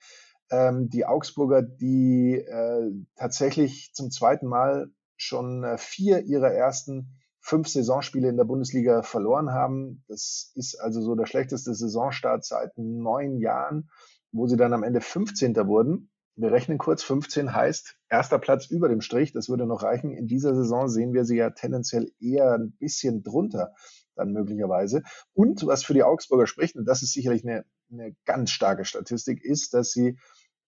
ähm, 0.50 0.88
die 0.88 1.04
Augsburger, 1.04 1.62
die 1.62 2.34
äh, 2.36 2.90
tatsächlich 3.16 3.92
zum 3.94 4.10
zweiten 4.10 4.46
Mal 4.46 4.90
schon 5.16 5.64
äh, 5.64 5.78
vier 5.78 6.24
ihrer 6.24 6.52
ersten 6.52 7.18
fünf 7.48 7.68
Saisonspiele 7.68 8.28
in 8.28 8.36
der 8.36 8.44
Bundesliga 8.44 9.02
verloren 9.02 9.52
haben. 9.52 10.04
Das 10.06 10.52
ist 10.54 10.78
also 10.78 11.00
so 11.00 11.14
der 11.14 11.24
schlechteste 11.24 11.74
Saisonstart 11.74 12.44
seit 12.44 12.76
neun 12.76 13.38
Jahren, 13.38 13.88
wo 14.32 14.46
sie 14.46 14.58
dann 14.58 14.74
am 14.74 14.82
Ende 14.82 15.00
15. 15.00 15.56
wurden. 15.66 16.10
Wir 16.36 16.52
rechnen 16.52 16.76
kurz, 16.76 17.02
15 17.02 17.54
heißt 17.54 17.96
erster 18.10 18.38
Platz 18.38 18.66
über 18.66 18.88
dem 18.88 19.00
Strich, 19.00 19.32
das 19.32 19.48
würde 19.48 19.66
noch 19.66 19.82
reichen. 19.82 20.12
In 20.12 20.26
dieser 20.26 20.54
Saison 20.54 20.88
sehen 20.88 21.14
wir 21.14 21.24
sie 21.24 21.36
ja 21.36 21.50
tendenziell 21.50 22.12
eher 22.20 22.52
ein 22.52 22.72
bisschen 22.72 23.22
drunter, 23.22 23.72
dann 24.14 24.32
möglicherweise. 24.32 25.02
Und 25.32 25.66
was 25.66 25.82
für 25.82 25.94
die 25.94 26.04
Augsburger 26.04 26.46
spricht, 26.46 26.76
und 26.76 26.84
das 26.84 27.02
ist 27.02 27.14
sicherlich 27.14 27.44
eine, 27.44 27.64
eine 27.90 28.14
ganz 28.26 28.50
starke 28.50 28.84
Statistik, 28.84 29.42
ist, 29.42 29.72
dass 29.72 29.90
sie 29.90 30.18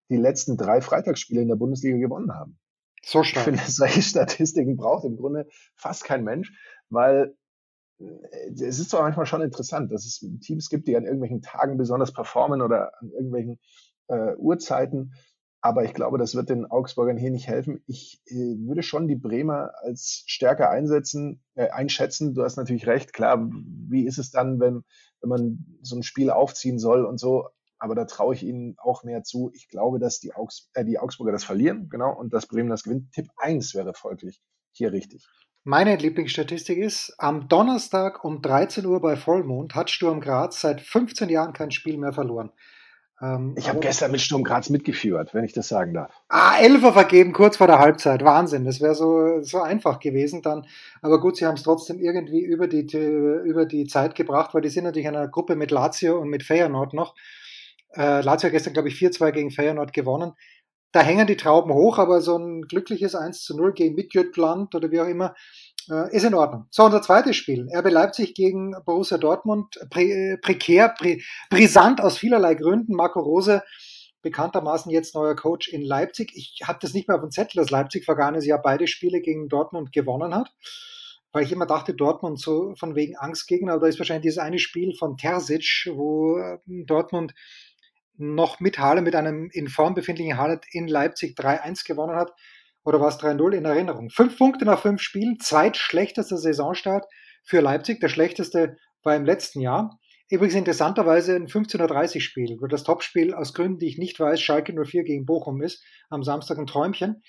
die 0.09 0.17
letzten 0.17 0.57
drei 0.57 0.81
Freitagsspiele 0.81 1.43
in 1.43 1.49
der 1.49 1.57
Bundesliga 1.57 1.99
gewonnen 1.99 2.35
haben. 2.35 2.59
So 3.03 3.23
stark. 3.23 3.47
Ich 3.47 3.55
finde, 3.55 3.63
solche 3.71 4.03
Statistiken 4.03 4.77
braucht 4.77 5.05
im 5.05 5.17
Grunde 5.17 5.49
fast 5.75 6.05
kein 6.05 6.25
Mensch, 6.25 6.53
weil 6.89 7.35
äh, 7.99 8.05
es 8.53 8.79
ist 8.79 8.91
zwar 8.91 9.03
manchmal 9.03 9.27
schon 9.27 9.43
interessant, 9.43 9.93
dass 9.93 10.05
es 10.05 10.25
Teams 10.41 10.69
gibt, 10.69 10.89
die 10.89 10.97
an 10.97 11.05
irgendwelchen 11.05 11.43
Tagen 11.43 11.79
besonders 11.79 12.13
performen 12.13 12.63
oder 12.63 12.93
an 13.01 13.11
irgendwelchen 13.11 13.59
äh, 14.09 14.35
Uhrzeiten, 14.37 15.15
aber 15.63 15.85
ich 15.85 15.93
glaube, 15.93 16.17
das 16.17 16.35
wird 16.35 16.49
den 16.49 16.65
Augsburgern 16.65 17.19
hier 17.19 17.31
nicht 17.31 17.47
helfen. 17.47 17.83
Ich 17.87 18.23
äh, 18.27 18.35
würde 18.35 18.83
schon 18.83 19.09
die 19.09 19.17
Bremer 19.17 19.73
als 19.83 20.23
stärker 20.27 20.71
einsetzen, 20.71 21.43
äh, 21.55 21.69
einschätzen. 21.69 22.35
Du 22.35 22.43
hast 22.43 22.57
natürlich 22.57 22.87
recht, 22.87 23.13
klar, 23.13 23.47
wie 23.89 24.07
ist 24.07 24.19
es 24.19 24.31
dann, 24.31 24.59
wenn, 24.59 24.85
wenn 25.21 25.29
man 25.29 25.79
so 25.83 25.97
ein 25.97 26.03
Spiel 26.03 26.31
aufziehen 26.31 26.79
soll 26.79 27.05
und 27.05 27.19
so 27.19 27.49
aber 27.81 27.95
da 27.95 28.05
traue 28.05 28.35
ich 28.35 28.43
ihnen 28.43 28.77
auch 28.79 29.03
mehr 29.03 29.25
zu. 29.25 29.51
Ich 29.55 29.69
glaube, 29.69 29.99
dass 29.99 30.21
die, 30.21 30.35
Augs 30.35 30.71
äh, 30.75 30.85
die 30.85 30.99
Augsburger 30.99 31.33
das 31.33 31.45
verlieren, 31.45 31.89
genau, 31.89 32.13
und 32.17 32.33
dass 32.33 32.47
Bremen 32.47 32.69
das 32.69 32.85
gewinnt. 32.85 33.13
Tipp 33.13 33.29
1 33.39 33.75
wäre 33.75 33.95
folglich 33.95 34.41
hier 34.71 34.93
richtig. 34.93 35.27
Meine 35.65 35.97
Lieblingsstatistik 35.97 36.79
ist, 36.79 37.15
am 37.19 37.49
Donnerstag 37.49 38.25
um 38.25 38.41
13 38.41 38.87
Uhr 38.87 39.01
bei 39.01 39.17
Vollmond 39.17 39.75
hat 39.75 39.91
Sturm 39.91 40.21
Graz 40.21 40.61
seit 40.61 40.81
15 40.81 41.29
Jahren 41.29 41.53
kein 41.53 41.71
Spiel 41.71 41.99
mehr 41.99 42.15
verloren. 42.15 42.51
Ähm, 43.21 43.55
ich 43.59 43.69
habe 43.69 43.81
gestern 43.81 44.11
mit 44.11 44.23
Sturm 44.23 44.43
Graz 44.43 44.71
mitgeführt, 44.71 45.35
wenn 45.35 45.45
ich 45.45 45.53
das 45.53 45.69
sagen 45.69 45.93
darf. 45.93 46.13
Ah, 46.29 46.59
Elfer 46.59 46.95
vergeben 46.95 47.33
kurz 47.33 47.59
vor 47.59 47.67
der 47.67 47.79
Halbzeit. 47.79 48.25
Wahnsinn. 48.25 48.65
Das 48.65 48.81
wäre 48.81 48.95
so, 48.95 49.43
so 49.43 49.61
einfach 49.61 50.01
gewesen 50.01 50.41
dann. 50.41 50.67
Aber 51.03 51.21
gut, 51.21 51.37
sie 51.37 51.47
haben 51.47 51.57
es 51.57 51.63
trotzdem 51.63 51.99
irgendwie 51.99 52.41
über 52.41 52.67
die, 52.67 52.87
über 53.45 53.67
die 53.67 53.87
Zeit 53.87 54.15
gebracht, 54.15 54.55
weil 54.55 54.63
die 54.63 54.71
sind 54.71 54.85
natürlich 54.85 55.09
in 55.09 55.17
einer 55.17 55.29
Gruppe 55.29 55.57
mit 55.57 55.71
Lazio 55.71 56.19
und 56.19 56.29
mit 56.29 56.43
Feyenoord 56.43 56.95
noch. 56.95 57.15
Äh, 57.95 58.21
Lazio 58.23 58.47
hat 58.47 58.53
gestern, 58.53 58.73
glaube 58.73 58.89
ich, 58.89 58.95
4-2 58.95 59.33
gegen 59.33 59.51
Feyenoord 59.51 59.93
gewonnen. 59.93 60.33
Da 60.93 61.03
hängen 61.03 61.27
die 61.27 61.37
Trauben 61.37 61.73
hoch, 61.73 61.99
aber 61.99 62.21
so 62.21 62.37
ein 62.37 62.63
glückliches 62.63 63.15
1 63.15 63.45
zu 63.45 63.57
0 63.57 63.73
gegen 63.75 63.95
Midtjylland 63.95 64.75
oder 64.75 64.91
wie 64.91 65.01
auch 65.01 65.07
immer 65.07 65.35
äh, 65.89 66.15
ist 66.15 66.25
in 66.25 66.35
Ordnung. 66.35 66.67
So, 66.71 66.85
unser 66.85 67.01
zweites 67.01 67.37
Spiel. 67.37 67.69
RB 67.73 67.91
Leipzig 67.91 68.35
gegen 68.35 68.75
Borussia 68.85 69.19
Dortmund. 69.19 69.79
Pre 69.91 70.39
prekär, 70.43 70.89
pre 70.89 71.19
brisant 71.49 72.01
aus 72.01 72.19
vielerlei 72.19 72.55
Gründen. 72.55 72.95
Marco 72.95 73.21
Rose, 73.21 73.63
bekanntermaßen 74.23 74.91
jetzt 74.91 75.15
neuer 75.15 75.37
Coach 75.37 75.69
in 75.69 75.83
Leipzig. 75.83 76.33
Ich 76.35 76.63
habe 76.65 76.81
das 76.83 76.93
nicht 76.93 77.07
mehr 77.07 77.17
auf 77.17 77.23
dem 77.23 77.31
Zettel, 77.31 77.61
dass 77.61 77.71
Leipzig 77.71 78.05
vergangenes 78.05 78.45
Jahr 78.45 78.61
beide 78.61 78.89
Spiele 78.89 79.21
gegen 79.21 79.49
Dortmund 79.49 79.93
gewonnen 79.93 80.35
hat 80.35 80.51
weil 81.33 81.45
ich 81.45 81.53
immer 81.53 81.67
dachte, 81.67 81.95
Dortmund 81.95 82.41
so 82.41 82.75
von 82.77 82.95
wegen 82.95 83.17
Angstgegner, 83.17 83.75
aber 83.75 83.83
da 83.83 83.87
ist 83.87 83.99
wahrscheinlich 83.99 84.23
dieses 84.23 84.39
eine 84.39 84.59
Spiel 84.59 84.95
von 84.97 85.17
Terzic, 85.17 85.89
wo 85.95 86.39
äh, 86.39 86.59
Dortmund 86.67 87.35
noch 88.17 88.61
mit 88.61 88.79
Haaland, 88.79 89.05
mit 89.05 89.15
einem 89.15 89.49
in 89.53 89.69
Form 89.69 89.95
befindlichen 89.95 90.37
Haaland 90.37 90.65
in 90.73 90.89
Leipzig 90.89 91.39
3-1 91.39 91.87
gewonnen 91.87 92.17
hat. 92.17 92.33
Oder 92.85 93.01
war 93.01 93.09
es 93.09 93.19
3-0 93.19 93.53
in 93.53 93.65
Erinnerung? 93.65 94.11
Fünf 94.11 94.39
Punkte 94.39 94.65
nach 94.65 94.81
fünf 94.81 95.03
Spielen, 95.03 95.39
zweitschlechtester 95.39 96.37
Saisonstart 96.37 97.07
für 97.45 97.61
Leipzig. 97.61 98.01
Der 98.01 98.09
schlechteste 98.09 98.77
war 99.03 99.17
im 99.17 99.25
letzten 99.25 99.61
Jahr. 99.61 99.99
Übrigens 100.31 100.55
interessanterweise 100.55 101.35
ein 101.35 101.49
15.30 101.49 102.15
Uhr 102.15 102.21
Spiel, 102.21 102.57
wo 102.61 102.69
das 102.69 102.85
Topspiel 102.85 103.35
aus 103.35 103.53
Gründen, 103.53 103.81
die 103.81 103.89
ich 103.89 103.99
nicht 103.99 104.21
weiß, 104.21 104.41
Schalke 104.41 104.73
04 104.73 105.03
gegen 105.03 105.27
Bochum 105.27 105.61
ist, 105.61 105.83
am 106.09 106.23
Samstag 106.23 106.57
ein 106.59 106.67
Träumchen. 106.67 107.23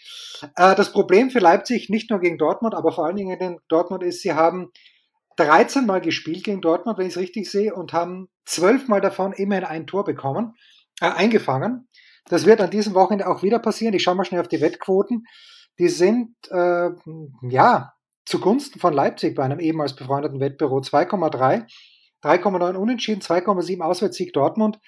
Äh, 0.56 0.76
das 0.76 0.92
Problem 0.92 1.32
für 1.32 1.40
Leipzig, 1.40 1.90
nicht 1.90 2.12
nur 2.12 2.20
gegen 2.20 2.38
Dortmund, 2.38 2.76
aber 2.76 2.92
vor 2.92 3.08
allen 3.08 3.16
Dingen 3.16 3.40
in 3.40 3.58
Dortmund 3.70 4.04
ist, 4.04 4.22
sie 4.22 4.34
haben 4.34 4.72
13 5.38 5.88
Mal 5.88 6.02
gespielt 6.02 6.44
gegen 6.44 6.62
Dortmund, 6.62 7.00
wenn 7.00 7.08
ich 7.08 7.14
es 7.14 7.20
richtig 7.20 7.50
sehe, 7.50 7.74
und 7.74 7.92
haben 7.92 8.30
12 8.46 8.88
Mal 8.88 9.02
davon 9.02 9.34
immerhin 9.34 9.66
ein 9.66 9.88
Tor 9.88 10.04
bekommen 10.04 10.54
äh, 11.02 11.06
eingefangen. 11.06 11.88
Das 12.26 12.46
wird 12.46 12.62
an 12.62 12.70
diesem 12.70 12.94
Wochenende 12.94 13.28
auch 13.28 13.44
wieder 13.44 13.60
passieren. 13.60 13.94
Ich 13.94 14.04
schaue 14.04 14.16
mal 14.16 14.24
schnell 14.24 14.42
auf 14.42 14.48
die 14.48 14.62
Wettquoten. 14.62 15.26
Die 15.80 15.90
sind 15.90 16.36
äh, 16.50 16.90
ja 17.50 17.94
zugunsten 18.26 18.80
von 18.80 18.94
Leipzig 18.94 19.36
bei 19.36 19.44
einem 19.44 19.60
ehemals 19.60 19.96
befreundeten 19.96 20.40
Wettbüro 20.40 20.78
2,3, 20.78 21.66
3,9 22.24 22.76
Unentschieden, 22.76 23.22
2,7 23.22 23.82
Auswärtssieg 23.82 24.32
Dortmund. 24.32 24.80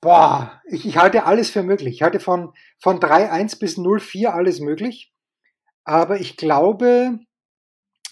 Boah, 0.00 0.60
ich, 0.66 0.86
ich 0.86 0.96
halte 0.96 1.24
alles 1.24 1.50
für 1.50 1.62
möglich. 1.62 1.94
Ich 1.94 2.02
halte 2.02 2.20
von, 2.20 2.52
von 2.80 3.00
3,1 3.00 3.58
bis 3.58 3.78
0,4 3.78 4.26
alles 4.26 4.60
möglich. 4.60 5.12
Aber 5.84 6.20
ich 6.20 6.36
glaube, 6.36 7.18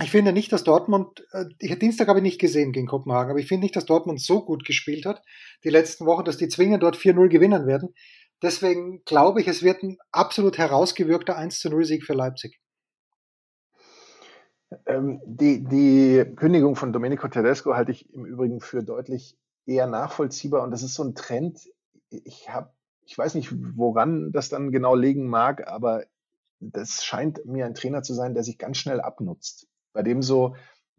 ich 0.02 0.10
finde 0.10 0.32
nicht, 0.32 0.52
dass 0.52 0.64
Dortmund, 0.64 1.26
äh, 1.32 1.76
Dienstag 1.76 2.08
habe 2.08 2.18
ich 2.18 2.22
nicht 2.22 2.40
gesehen 2.40 2.72
gegen 2.72 2.86
Kopenhagen, 2.86 3.30
aber 3.30 3.40
ich 3.40 3.48
finde 3.48 3.64
nicht, 3.64 3.76
dass 3.76 3.86
Dortmund 3.86 4.20
so 4.20 4.44
gut 4.44 4.64
gespielt 4.64 5.06
hat 5.06 5.22
die 5.64 5.70
letzten 5.70 6.04
Wochen, 6.04 6.24
dass 6.24 6.36
die 6.36 6.48
zwingend 6.48 6.82
dort 6.82 6.96
4-0 6.96 7.28
gewinnen 7.28 7.66
werden. 7.66 7.94
Deswegen 8.42 9.02
glaube 9.04 9.40
ich, 9.40 9.48
es 9.48 9.62
wird 9.62 9.82
ein 9.82 9.96
absolut 10.12 10.58
herausgewirkter 10.58 11.38
1-0-Sieg 11.38 12.04
für 12.04 12.12
Leipzig. 12.12 12.60
Ähm, 14.84 15.22
die, 15.24 15.64
die 15.64 16.24
Kündigung 16.36 16.76
von 16.76 16.92
Domenico 16.92 17.28
Tedesco 17.28 17.74
halte 17.74 17.92
ich 17.92 18.12
im 18.12 18.26
Übrigen 18.26 18.60
für 18.60 18.82
deutlich 18.82 19.38
eher 19.64 19.86
nachvollziehbar 19.86 20.62
und 20.62 20.72
das 20.72 20.82
ist 20.82 20.94
so 20.94 21.04
ein 21.04 21.14
Trend. 21.14 21.70
Ich 22.10 22.50
habe, 22.50 22.70
ich 23.06 23.16
weiß 23.16 23.34
nicht, 23.34 23.50
woran 23.76 24.32
das 24.32 24.50
dann 24.50 24.72
genau 24.72 24.94
liegen 24.94 25.26
mag, 25.26 25.66
aber 25.66 26.04
das 26.60 27.02
scheint 27.04 27.46
mir 27.46 27.64
ein 27.64 27.74
Trainer 27.74 28.02
zu 28.02 28.12
sein, 28.12 28.34
der 28.34 28.42
sich 28.42 28.58
ganz 28.58 28.76
schnell 28.76 29.00
abnutzt 29.00 29.68
bei 29.96 30.02
dem 30.02 30.20
so 30.20 30.54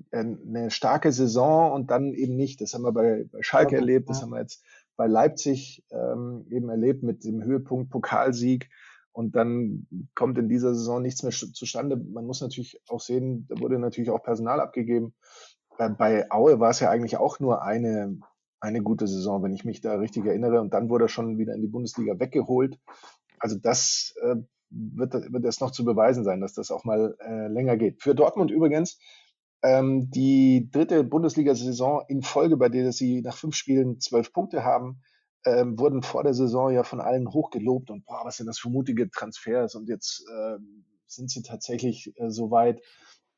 äh, 0.10 0.17
eine 0.17 0.71
starke 0.71 1.12
Saison 1.12 1.71
und 1.71 1.91
dann 1.91 2.13
eben 2.13 2.36
nicht. 2.36 2.62
Das 2.62 2.73
haben 2.73 2.81
wir 2.81 2.91
bei, 2.91 3.25
bei 3.31 3.43
Schalke 3.43 3.75
ja, 3.75 3.79
erlebt, 3.79 4.10
das 4.10 4.17
ja. 4.17 4.23
haben 4.23 4.31
wir 4.31 4.41
jetzt 4.41 4.63
bei 4.95 5.05
Leipzig 5.05 5.86
ähm, 5.91 6.47
eben 6.49 6.69
erlebt 6.69 7.03
mit 7.03 7.23
dem 7.23 7.43
Höhepunkt 7.43 7.91
Pokalsieg. 7.91 8.69
Und 9.12 9.36
dann 9.36 9.88
kommt 10.15 10.38
in 10.39 10.49
dieser 10.49 10.73
Saison 10.73 11.01
nichts 11.01 11.21
mehr 11.21 11.31
zustande. 11.31 11.95
Man 11.95 12.25
muss 12.25 12.41
natürlich 12.41 12.81
auch 12.88 12.99
sehen, 12.99 13.45
da 13.49 13.60
wurde 13.60 13.77
natürlich 13.77 14.10
auch 14.10 14.23
Personal 14.23 14.60
abgegeben. 14.60 15.13
Bei, 15.77 15.89
bei 15.89 16.31
Aue 16.31 16.60
war 16.60 16.71
es 16.71 16.79
ja 16.79 16.89
eigentlich 16.89 17.17
auch 17.17 17.39
nur 17.39 17.62
eine, 17.62 18.19
eine 18.60 18.81
gute 18.81 19.07
Saison, 19.07 19.43
wenn 19.43 19.53
ich 19.53 19.65
mich 19.65 19.81
da 19.81 19.95
richtig 19.95 20.25
erinnere. 20.25 20.60
Und 20.60 20.73
dann 20.73 20.89
wurde 20.89 21.05
er 21.05 21.10
schon 21.10 21.38
wieder 21.38 21.53
in 21.53 21.62
die 21.62 21.67
Bundesliga 21.67 22.19
weggeholt. 22.19 22.79
Also 23.38 23.57
das 23.60 24.15
äh, 24.23 24.38
wird, 24.69 25.13
wird 25.13 25.45
es 25.45 25.60
noch 25.60 25.71
zu 25.71 25.86
beweisen 25.86 26.23
sein, 26.23 26.41
dass 26.41 26.53
das 26.53 26.71
auch 26.71 26.84
mal 26.84 27.15
äh, 27.19 27.47
länger 27.47 27.77
geht. 27.77 28.01
Für 28.01 28.15
Dortmund 28.15 28.51
übrigens 28.51 28.99
ähm, 29.63 30.10
die 30.12 30.69
dritte 30.71 31.03
Bundesliga-Saison 31.03 32.03
in 32.08 32.21
Folge, 32.21 32.58
bei 32.58 32.69
der 32.69 32.91
sie 32.91 33.21
nach 33.21 33.38
fünf 33.38 33.56
Spielen 33.56 33.99
zwölf 33.99 34.32
Punkte 34.32 34.63
haben, 34.63 35.01
ähm, 35.45 35.80
wurden 35.80 36.03
vor 36.03 36.23
der 36.23 36.34
Saison 36.34 36.71
ja 36.71 36.84
von 36.84 36.99
allen 36.99 37.32
hochgelobt 37.32 37.89
und 37.89 38.06
boah, 38.06 38.21
was 38.23 38.38
sind 38.38 38.47
das 38.47 38.60
für 38.60 38.69
mutige 38.69 39.10
Transfers 39.10 39.75
und 39.75 39.88
jetzt 39.88 40.25
äh, 40.30 40.58
sind 41.08 41.32
sie 41.32 41.41
tatsächlich 41.41 42.13
äh, 42.19 42.30
so 42.30 42.51
weit 42.51 42.82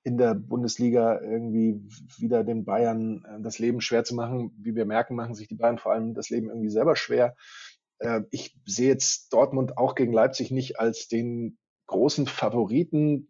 in 0.04 0.18
der 0.18 0.34
Bundesliga 0.34 1.22
irgendwie 1.22 1.82
wieder 2.18 2.44
den 2.44 2.66
Bayern 2.66 3.24
äh, 3.26 3.42
das 3.42 3.60
Leben 3.60 3.82
schwer 3.82 4.04
zu 4.04 4.16
machen. 4.16 4.52
Wie 4.58 4.76
wir 4.76 4.86
merken, 4.86 5.16
machen 5.16 5.36
sich 5.36 5.48
die 5.48 5.56
Bayern 5.56 5.78
vor 5.78 5.92
allem 5.92 6.14
das 6.14 6.30
Leben 6.30 6.50
irgendwie 6.50 6.70
selber 6.70 6.96
schwer. 6.96 7.36
Äh, 8.00 8.22
ich 8.32 8.58
sehe 8.66 8.90
jetzt 8.90 9.32
Dortmund 9.34 9.78
auch 9.78 9.96
gegen 9.96 10.14
Leipzig 10.14 10.52
nicht 10.52 10.80
als 10.80 11.08
den 11.08 11.58
großen 11.88 12.28
Favoriten. 12.28 13.30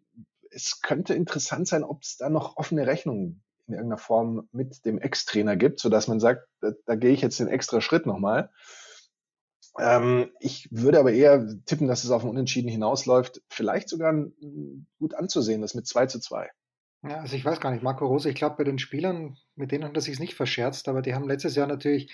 Es 0.50 0.80
könnte 0.80 1.14
interessant 1.14 1.68
sein, 1.68 1.84
ob 1.84 2.02
es 2.02 2.16
da 2.16 2.28
noch 2.28 2.56
offene 2.56 2.86
Rechnungen 2.86 3.42
in 3.66 3.74
irgendeiner 3.74 3.98
Form 3.98 4.48
mit 4.52 4.84
dem 4.84 4.98
Ex-Trainer 4.98 5.56
gibt, 5.56 5.80
sodass 5.80 6.08
man 6.08 6.18
sagt, 6.18 6.48
da, 6.60 6.72
da 6.86 6.96
gehe 6.96 7.12
ich 7.12 7.20
jetzt 7.20 7.38
den 7.38 7.48
extra 7.48 7.80
Schritt 7.80 8.06
nochmal. 8.06 8.50
Ähm, 9.78 10.30
ich 10.40 10.68
würde 10.72 10.98
aber 10.98 11.12
eher 11.12 11.46
tippen, 11.64 11.86
dass 11.86 12.04
es 12.04 12.10
auf 12.10 12.24
ein 12.24 12.30
Unentschieden 12.30 12.68
hinausläuft. 12.68 13.42
Vielleicht 13.48 13.88
sogar 13.88 14.12
gut 14.98 15.14
anzusehen, 15.14 15.62
das 15.62 15.74
mit 15.74 15.86
2 15.86 16.06
zu 16.06 16.20
2. 16.20 16.50
Ja, 17.02 17.20
also 17.20 17.34
ich 17.34 17.44
weiß 17.44 17.60
gar 17.60 17.70
nicht, 17.70 17.82
Marco 17.82 18.06
Rose, 18.06 18.28
ich 18.28 18.34
glaube 18.34 18.56
bei 18.56 18.64
den 18.64 18.78
Spielern, 18.78 19.38
mit 19.54 19.72
denen 19.72 19.84
hat 19.84 19.96
er 19.96 20.02
sich 20.02 20.18
nicht 20.18 20.34
verscherzt, 20.34 20.86
aber 20.88 21.00
die 21.00 21.14
haben 21.14 21.26
letztes 21.26 21.54
Jahr 21.54 21.66
natürlich 21.66 22.12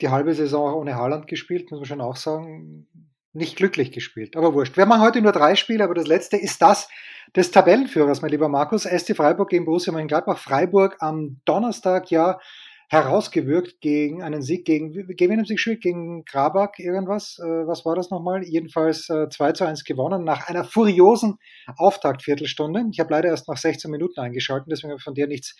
die 0.00 0.08
halbe 0.08 0.34
Saison 0.34 0.74
ohne 0.74 0.96
Haaland 0.96 1.26
gespielt, 1.26 1.70
muss 1.70 1.80
man 1.80 1.86
schon 1.86 2.00
auch 2.00 2.16
sagen. 2.16 2.86
Nicht 3.32 3.56
glücklich 3.56 3.92
gespielt, 3.92 4.36
aber 4.36 4.54
wurscht. 4.54 4.76
Wir 4.76 4.86
machen 4.86 5.02
heute 5.02 5.20
nur 5.20 5.32
drei 5.32 5.54
Spiele, 5.54 5.84
aber 5.84 5.94
das 5.94 6.06
letzte 6.06 6.36
ist 6.36 6.62
das 6.62 6.88
des 7.36 7.50
Tabellenführers, 7.50 8.22
mein 8.22 8.30
lieber 8.30 8.48
Markus. 8.48 8.84
SC 8.84 9.14
Freiburg 9.14 9.50
gegen 9.50 9.66
Borussia 9.66 9.92
Mönchengladbach. 9.92 10.38
Freiburg 10.38 10.96
am 11.00 11.40
Donnerstag 11.44 12.10
ja 12.10 12.38
herausgewirkt 12.88 13.82
gegen 13.82 14.22
einen 14.22 14.40
Sieg 14.40 14.64
gegen, 14.64 14.92
gegen 14.92 15.30
wen 15.30 15.38
haben 15.38 15.44
sie 15.44 15.56
gespielt? 15.56 15.82
Gegen 15.82 16.24
Grabak 16.24 16.78
irgendwas? 16.78 17.38
Äh, 17.38 17.66
was 17.66 17.84
war 17.84 17.94
das 17.94 18.10
nochmal? 18.10 18.42
Jedenfalls 18.44 19.10
äh, 19.10 19.28
2 19.28 19.52
zu 19.52 19.66
1 19.66 19.84
gewonnen 19.84 20.24
nach 20.24 20.48
einer 20.48 20.64
furiosen 20.64 21.36
Auftaktviertelstunde. 21.76 22.86
Ich 22.90 22.98
habe 22.98 23.12
leider 23.12 23.28
erst 23.28 23.46
nach 23.46 23.58
16 23.58 23.90
Minuten 23.90 24.20
eingeschaltet, 24.20 24.68
deswegen 24.72 24.90
habe 24.92 24.98
ich 24.98 25.04
von 25.04 25.14
dir 25.14 25.26
nichts 25.26 25.54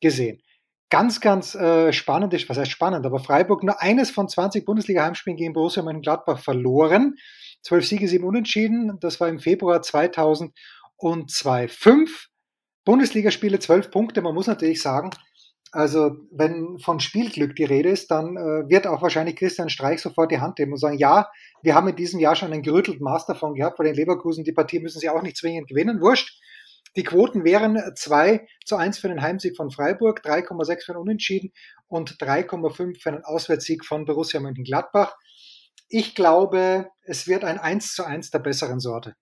gesehen 0.00 0.42
ganz, 0.90 1.20
ganz 1.20 1.54
äh, 1.54 1.92
spannend 1.92 2.32
ist, 2.34 2.48
was 2.48 2.58
heißt 2.58 2.70
spannend, 2.70 3.06
aber 3.06 3.18
Freiburg 3.18 3.62
nur 3.62 3.80
eines 3.80 4.10
von 4.10 4.28
20 4.28 4.64
Bundesliga-Heimspielen 4.64 5.36
gegen 5.36 5.52
Borussia 5.52 5.82
Mönchengladbach 5.82 6.38
verloren. 6.38 7.16
Zwölf 7.62 7.86
Siege, 7.86 8.06
sieben 8.06 8.24
Unentschieden. 8.24 8.98
Das 9.00 9.20
war 9.20 9.28
im 9.28 9.40
Februar 9.40 9.82
2002. 9.82 11.68
Fünf 11.68 12.28
Bundesligaspiele, 12.84 13.58
zwölf 13.58 13.90
Punkte. 13.90 14.22
Man 14.22 14.34
muss 14.34 14.46
natürlich 14.46 14.80
sagen, 14.80 15.10
also 15.72 16.12
wenn 16.30 16.78
von 16.78 17.00
Spielglück 17.00 17.56
die 17.56 17.64
Rede 17.64 17.88
ist, 17.88 18.10
dann 18.10 18.36
äh, 18.36 18.68
wird 18.70 18.86
auch 18.86 19.02
wahrscheinlich 19.02 19.36
Christian 19.36 19.68
Streich 19.68 20.00
sofort 20.00 20.30
die 20.30 20.38
Hand 20.38 20.58
nehmen 20.58 20.72
und 20.72 20.78
sagen, 20.78 20.96
ja, 20.96 21.28
wir 21.62 21.74
haben 21.74 21.88
in 21.88 21.96
diesem 21.96 22.20
Jahr 22.20 22.36
schon 22.36 22.52
ein 22.52 22.62
gerüttelt 22.62 23.00
Maß 23.00 23.26
davon 23.26 23.54
gehabt, 23.54 23.78
weil 23.78 23.88
in 23.88 23.94
Leverkusen 23.94 24.44
die 24.44 24.52
Partie 24.52 24.78
müssen 24.78 25.00
sie 25.00 25.10
auch 25.10 25.22
nicht 25.22 25.36
zwingend 25.36 25.68
gewinnen. 25.68 26.00
Wurscht. 26.00 26.40
Die 26.96 27.02
Quoten 27.02 27.44
wären 27.44 27.78
2 27.94 28.46
zu 28.64 28.76
1 28.76 28.98
für 28.98 29.08
den 29.08 29.20
Heimsieg 29.20 29.54
von 29.54 29.70
Freiburg, 29.70 30.22
3,6 30.24 30.84
für 30.86 30.92
den 30.92 31.00
Unentschieden 31.02 31.52
und 31.88 32.12
3,5 32.12 33.00
für 33.00 33.12
den 33.12 33.22
Auswärtssieg 33.22 33.84
von 33.84 34.06
Borussia 34.06 34.40
Mönchengladbach. 34.40 35.14
Ich 35.88 36.14
glaube, 36.14 36.88
es 37.02 37.28
wird 37.28 37.44
ein 37.44 37.58
1 37.58 37.94
zu 37.94 38.04
1 38.04 38.30
der 38.30 38.38
besseren 38.38 38.80
Sorte. 38.80 39.14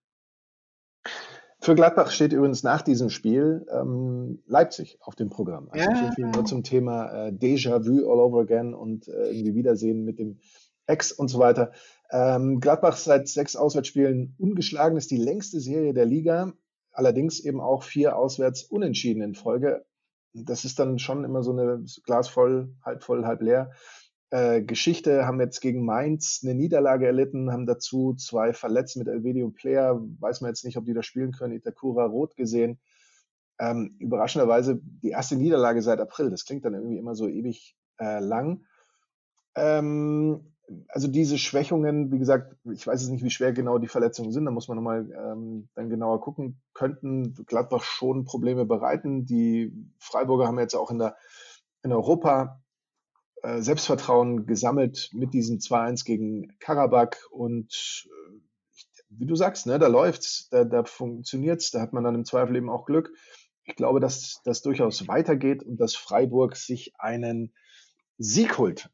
Für 1.61 1.75
Gladbach 1.75 2.11
steht 2.11 2.33
übrigens 2.33 2.63
nach 2.63 2.83
diesem 2.83 3.11
Spiel 3.11 3.67
ähm, 3.71 4.43
Leipzig 4.47 4.99
auf 5.01 5.17
dem 5.17 5.31
Programm. 5.31 5.69
Also 5.71 5.91
ja. 5.91 6.13
viel 6.13 6.27
nur 6.27 6.45
zum 6.45 6.63
Thema 6.63 7.29
äh, 7.29 7.31
Déjà-vu 7.31 8.11
all 8.11 8.21
over 8.21 8.43
again 8.43 8.75
und 8.75 9.09
äh, 9.09 9.31
irgendwie 9.31 9.55
Wiedersehen 9.55 10.05
mit 10.05 10.19
dem 10.19 10.39
Ex 10.87 11.11
und 11.11 11.29
so 11.29 11.39
weiter. 11.39 11.73
Ähm, 12.11 12.61
Gladbach 12.61 12.97
seit 12.99 13.29
sechs 13.29 13.57
Auswärtsspielen 13.57 14.37
ungeschlagen, 14.39 14.99
ist 14.99 15.11
die 15.11 15.17
längste 15.17 15.59
Serie 15.59 15.95
der 15.95 16.05
Liga 16.05 16.53
allerdings 16.95 17.41
eben 17.41 17.61
auch 17.61 17.83
vier 17.83 18.17
auswärts 18.17 18.63
unentschieden 18.63 19.23
in 19.23 19.35
Folge. 19.35 19.85
Das 20.33 20.65
ist 20.65 20.79
dann 20.79 20.99
schon 20.99 21.25
immer 21.25 21.43
so 21.43 21.53
eine 21.53 21.85
Glas 22.05 22.29
voll, 22.29 22.75
halb 22.83 23.03
voll, 23.03 23.25
halb 23.25 23.43
leer. 23.43 23.73
Äh, 24.31 24.63
Geschichte 24.63 25.27
haben 25.27 25.41
jetzt 25.41 25.61
gegen 25.61 25.85
Mainz 25.85 26.41
eine 26.43 26.55
Niederlage 26.55 27.07
erlitten, 27.07 27.53
haben 27.53 27.67
dazu 27.67 28.15
zwei 28.15 28.53
verletzt 28.53 28.97
mit 28.97 29.07
Elvedi 29.07 29.43
und 29.43 29.55
Player. 29.55 30.01
Weiß 30.19 30.41
man 30.41 30.51
jetzt 30.51 30.65
nicht, 30.65 30.77
ob 30.77 30.87
die 30.87 30.95
da 30.95 31.03
spielen 31.03 31.33
können. 31.33 31.55
Itakura 31.55 32.07
rot 32.07 32.37
gesehen. 32.37 32.81
Ähm, 33.61 33.95
überraschenderweise 34.01 34.81
die 34.83 35.11
erste 35.11 35.37
Niederlage 35.37 35.83
seit 35.83 36.01
April. 36.01 36.31
Das 36.31 36.45
klingt 36.45 36.65
dann 36.65 36.75
irgendwie 36.75 36.99
immer 36.99 37.15
so 37.15 37.29
ewig 37.29 37.77
äh, 38.01 38.19
lang. 38.19 38.65
Ähm, 39.55 40.54
also 40.89 41.09
diese 41.09 41.39
Schwächungen, 41.39 42.11
wie 42.11 42.19
gesagt, 42.19 42.57
ich 42.73 42.87
weiß 42.87 43.03
jetzt 43.03 43.11
nicht, 43.11 43.25
wie 43.25 43.31
schwer 43.31 43.53
genau 43.53 43.79
die 43.79 43.89
Verletzungen 43.89 44.33
sind, 44.33 44.45
da 44.45 44.51
muss 44.51 44.69
man 44.69 44.77
nochmal 44.77 45.11
ähm, 45.13 45.69
dann 45.75 45.91
genauer 45.91 46.21
gucken, 46.21 46.61
könnten 46.73 47.35
Gladbach 47.47 47.83
schon 47.83 48.25
Probleme 48.25 48.65
bereiten. 48.65 49.27
Die 49.27 49.73
Freiburger 49.99 50.47
haben 50.47 50.59
jetzt 50.59 50.75
auch 50.75 50.91
in 50.91 50.99
der 50.99 51.17
in 51.83 51.93
Europa 51.93 52.63
äh, 53.43 53.61
Selbstvertrauen 53.61 54.47
gesammelt 54.47 55.11
mit 55.13 55.35
diesem 55.35 55.59
2-1 55.59 56.05
gegen 56.05 56.59
Karabakh 56.61 57.19
und 57.31 58.07
äh, 58.07 58.41
wie 59.11 59.27
du 59.27 59.37
sagst, 59.37 59.67
ne, 59.67 59.79
da 59.79 59.87
läuft's, 59.87 60.49
da, 60.49 60.65
da 60.65 60.83
funktioniert's, 60.85 61.71
da 61.71 61.81
hat 61.81 61.93
man 61.93 62.05
dann 62.05 62.15
im 62.15 62.25
Zweifel 62.25 62.57
eben 62.57 62.71
auch 62.71 62.87
Glück. 62.87 63.13
Ich 63.65 63.77
glaube, 63.77 64.01
dass 64.01 64.41
das 64.45 64.63
durchaus 64.63 65.07
weitergeht 65.09 65.63
und 65.63 65.77
dass 65.79 65.95
Freiburg 65.95 66.57
sich 66.57 66.95
einen 66.99 67.53
Sieg 68.19 68.59
holt 68.59 68.91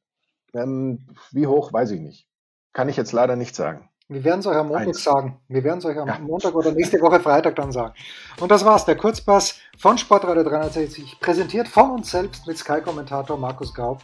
ähm, 0.54 1.06
wie 1.32 1.46
hoch, 1.46 1.72
weiß 1.72 1.92
ich 1.92 2.00
nicht. 2.00 2.26
Kann 2.72 2.88
ich 2.88 2.96
jetzt 2.96 3.12
leider 3.12 3.36
nicht 3.36 3.54
sagen. 3.54 3.88
Wir 4.08 4.24
werden 4.24 4.40
es 4.40 4.46
euch 4.46 4.56
am 4.56 4.68
Montag 4.68 4.88
Eins. 4.88 5.04
sagen. 5.04 5.40
Wir 5.46 5.62
werden 5.62 5.78
es 5.78 5.84
euch 5.84 5.96
am 5.96 6.08
ja. 6.08 6.18
Montag 6.18 6.54
oder 6.54 6.72
nächste 6.72 7.00
Woche 7.00 7.20
Freitag 7.20 7.54
dann 7.54 7.70
sagen. 7.70 7.94
Und 8.40 8.50
das 8.50 8.64
war's, 8.64 8.84
der 8.84 8.96
Kurzpass 8.96 9.60
von 9.78 9.98
Sportradio 9.98 10.42
360, 10.42 11.20
präsentiert 11.20 11.68
von 11.68 11.92
uns 11.92 12.10
selbst 12.10 12.44
mit 12.46 12.58
Sky-Kommentator 12.58 13.36
Markus 13.36 13.72
Gaub. 13.72 14.02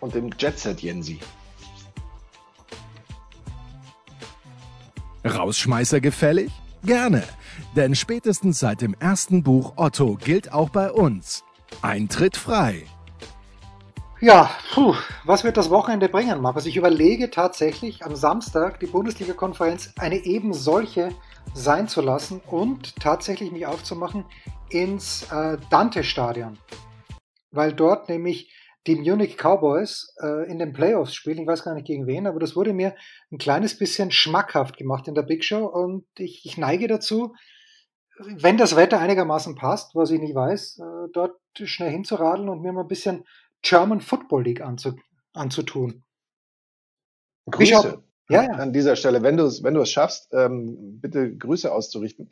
Und 0.00 0.14
dem 0.14 0.30
Jetset 0.38 0.80
Jensi. 0.80 1.20
Rausschmeißer 5.24 6.00
gefällig? 6.00 6.50
Gerne, 6.82 7.22
denn 7.76 7.94
spätestens 7.94 8.60
seit 8.60 8.82
dem 8.82 8.94
ersten 8.98 9.42
Buch 9.42 9.74
Otto 9.76 10.16
gilt 10.16 10.52
auch 10.52 10.68
bei 10.68 10.90
uns. 10.90 11.44
Eintritt 11.80 12.36
frei. 12.36 12.84
Ja, 14.24 14.50
puh, 14.72 14.94
was 15.24 15.44
wird 15.44 15.58
das 15.58 15.68
Wochenende 15.68 16.08
bringen, 16.08 16.40
Markus? 16.40 16.64
Ich 16.64 16.78
überlege 16.78 17.28
tatsächlich 17.28 18.06
am 18.06 18.16
Samstag 18.16 18.80
die 18.80 18.86
Bundesliga-Konferenz 18.86 19.92
eine 19.98 20.24
eben 20.24 20.54
solche 20.54 21.10
sein 21.52 21.88
zu 21.88 22.00
lassen 22.00 22.40
und 22.46 22.96
tatsächlich 22.96 23.52
mich 23.52 23.66
aufzumachen 23.66 24.24
ins 24.70 25.30
äh, 25.30 25.58
Dante-Stadion. 25.68 26.56
Weil 27.50 27.74
dort 27.74 28.08
nämlich 28.08 28.50
die 28.86 28.96
Munich 28.96 29.36
Cowboys 29.36 30.16
äh, 30.22 30.50
in 30.50 30.58
den 30.58 30.72
Playoffs 30.72 31.14
spielen. 31.14 31.40
Ich 31.40 31.46
weiß 31.46 31.62
gar 31.62 31.74
nicht 31.74 31.86
gegen 31.86 32.06
wen, 32.06 32.26
aber 32.26 32.40
das 32.40 32.56
wurde 32.56 32.72
mir 32.72 32.94
ein 33.30 33.36
kleines 33.36 33.76
bisschen 33.76 34.10
schmackhaft 34.10 34.78
gemacht 34.78 35.06
in 35.06 35.14
der 35.14 35.24
Big 35.24 35.44
Show 35.44 35.66
und 35.66 36.06
ich, 36.16 36.46
ich 36.46 36.56
neige 36.56 36.88
dazu, 36.88 37.34
wenn 38.18 38.56
das 38.56 38.74
Wetter 38.74 39.00
einigermaßen 39.00 39.54
passt, 39.54 39.94
was 39.94 40.10
ich 40.10 40.20
nicht 40.20 40.34
weiß, 40.34 40.78
äh, 40.78 41.08
dort 41.12 41.36
schnell 41.62 41.90
hinzuradeln 41.90 42.48
und 42.48 42.62
mir 42.62 42.72
mal 42.72 42.82
ein 42.82 42.88
bisschen 42.88 43.24
German 43.64 44.00
Football 44.00 44.44
League 44.44 44.60
anzu, 44.60 44.94
anzutun. 45.32 46.04
Grüße 47.50 47.76
hab, 47.76 48.04
ja, 48.28 48.42
ja. 48.44 48.50
an 48.52 48.72
dieser 48.72 48.94
Stelle, 48.94 49.22
wenn 49.22 49.36
du 49.36 49.44
es 49.44 49.62
wenn 49.62 49.84
schaffst, 49.86 50.28
ähm, 50.32 51.00
bitte 51.00 51.36
Grüße 51.36 51.72
auszurichten. 51.72 52.30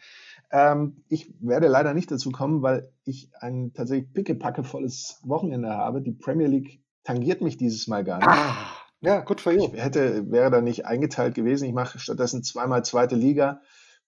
Ähm, 0.50 1.04
ich 1.08 1.32
werde 1.40 1.68
leider 1.68 1.94
nicht 1.94 2.10
dazu 2.10 2.30
kommen, 2.30 2.62
weil 2.62 2.92
ich 3.04 3.30
ein 3.40 3.72
tatsächlich 3.74 4.12
pickepackevolles 4.12 5.20
Wochenende 5.24 5.70
habe. 5.70 6.02
Die 6.02 6.12
Premier 6.12 6.46
League 6.46 6.82
tangiert 7.04 7.40
mich 7.40 7.56
dieses 7.56 7.88
Mal 7.88 8.04
gar 8.04 8.18
nicht. 8.18 8.28
Ah, 8.28 8.54
ja, 9.00 9.20
gut 9.20 9.40
für 9.40 9.52
you. 9.52 9.70
Ich 9.72 9.82
hätte, 9.82 10.30
wäre 10.30 10.50
da 10.50 10.60
nicht 10.60 10.86
eingeteilt 10.86 11.34
gewesen. 11.34 11.64
Ich 11.66 11.74
mache 11.74 11.98
stattdessen 11.98 12.42
zweimal 12.42 12.84
zweite 12.84 13.16
Liga 13.16 13.60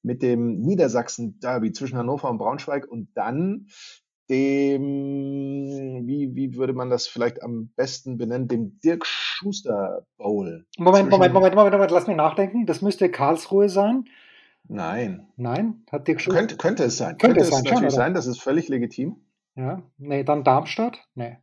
mit 0.02 0.22
dem 0.22 0.60
Niedersachsen-Derby 0.60 1.72
zwischen 1.72 1.96
Hannover 1.96 2.30
und 2.30 2.38
Braunschweig 2.38 2.86
und 2.86 3.08
dann 3.14 3.68
dem, 4.30 6.06
wie, 6.06 6.34
wie 6.34 6.56
würde 6.56 6.72
man 6.72 6.90
das 6.90 7.06
vielleicht 7.06 7.42
am 7.42 7.70
besten 7.76 8.16
benennen, 8.16 8.48
dem 8.48 8.80
Dirk 8.80 9.06
Schuster 9.06 10.06
Bowl. 10.16 10.64
Moment, 10.78 11.10
Moment, 11.10 11.34
Moment, 11.34 11.54
Moment, 11.54 11.72
Moment, 11.72 11.90
lass 11.90 12.06
mich 12.06 12.16
nachdenken. 12.16 12.66
Das 12.66 12.82
müsste 12.82 13.10
Karlsruhe 13.10 13.68
sein. 13.68 14.04
Nein. 14.66 15.26
Nein? 15.36 15.84
Hat 15.90 16.08
Dirk 16.08 16.20
Schuster? 16.20 16.38
Könnte, 16.38 16.56
könnte 16.56 16.84
es 16.84 16.96
sein. 16.96 17.18
Könnte 17.18 17.40
es 17.40 17.50
sein, 17.50 17.62
natürlich 17.64 17.80
schon, 17.80 17.90
sein, 17.90 18.14
das 18.14 18.26
ist 18.26 18.40
völlig 18.40 18.68
legitim. 18.68 19.16
Ja. 19.56 19.82
Nee, 19.98 20.24
dann 20.24 20.42
Darmstadt? 20.44 20.98
Nee. 21.14 21.38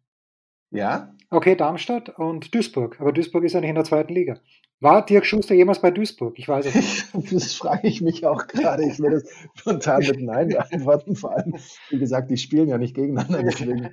Ja, 0.71 1.13
Okay, 1.33 1.55
Darmstadt 1.55 2.09
und 2.09 2.53
Duisburg. 2.53 2.99
Aber 2.99 3.13
Duisburg 3.13 3.45
ist 3.45 3.53
ja 3.53 3.61
nicht 3.61 3.69
in 3.69 3.75
der 3.75 3.85
zweiten 3.85 4.13
Liga. 4.13 4.37
War 4.81 5.05
Dirk 5.05 5.27
Schuster 5.27 5.53
jemals 5.53 5.79
bei 5.79 5.91
Duisburg? 5.91 6.39
Ich 6.39 6.47
weiß 6.47 6.65
es 6.65 6.75
nicht. 6.75 7.05
das 7.31 7.53
frage 7.53 7.87
ich 7.87 8.01
mich 8.01 8.25
auch 8.25 8.47
gerade. 8.47 8.83
Ich 8.83 8.99
werde 8.99 9.21
das 9.21 9.29
spontan 9.53 9.99
mit 9.99 10.19
Nein 10.21 10.49
beantworten. 10.49 11.15
Vor 11.15 11.37
allem, 11.37 11.55
wie 11.89 11.99
gesagt, 11.99 12.31
die 12.31 12.37
spielen 12.37 12.67
ja 12.67 12.79
nicht 12.79 12.95
gegeneinander. 12.95 13.43
Deswegen 13.43 13.91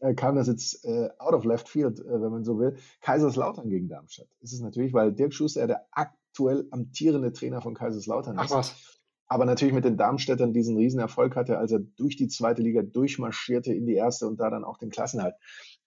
äh, 0.00 0.14
kam 0.14 0.36
das 0.36 0.48
jetzt 0.48 0.82
äh, 0.86 1.10
out 1.18 1.34
of 1.34 1.44
left 1.44 1.68
field, 1.68 2.00
äh, 2.00 2.22
wenn 2.22 2.30
man 2.30 2.44
so 2.44 2.58
will. 2.58 2.76
Kaiserslautern 3.02 3.68
gegen 3.68 3.88
Darmstadt. 3.88 4.28
Ist 4.40 4.54
es 4.54 4.60
natürlich, 4.60 4.94
weil 4.94 5.12
Dirk 5.12 5.34
Schuster 5.34 5.66
der 5.66 5.86
aktuell 5.92 6.66
amtierende 6.70 7.34
Trainer 7.34 7.60
von 7.60 7.74
Kaiserslautern 7.74 8.38
Ach 8.38 8.46
ist. 8.46 8.50
was. 8.50 9.00
aber 9.28 9.44
natürlich 9.44 9.74
mit 9.74 9.84
den 9.84 9.98
Darmstädtern 9.98 10.54
diesen 10.54 10.78
Riesenerfolg 10.78 11.36
hatte, 11.36 11.58
als 11.58 11.72
er 11.72 11.80
durch 11.80 12.16
die 12.16 12.28
zweite 12.28 12.62
Liga 12.62 12.80
durchmarschierte 12.80 13.74
in 13.74 13.84
die 13.84 13.94
erste 13.94 14.26
und 14.26 14.40
da 14.40 14.48
dann 14.48 14.64
auch 14.64 14.78
den 14.78 14.88
Klassenhalt 14.88 15.34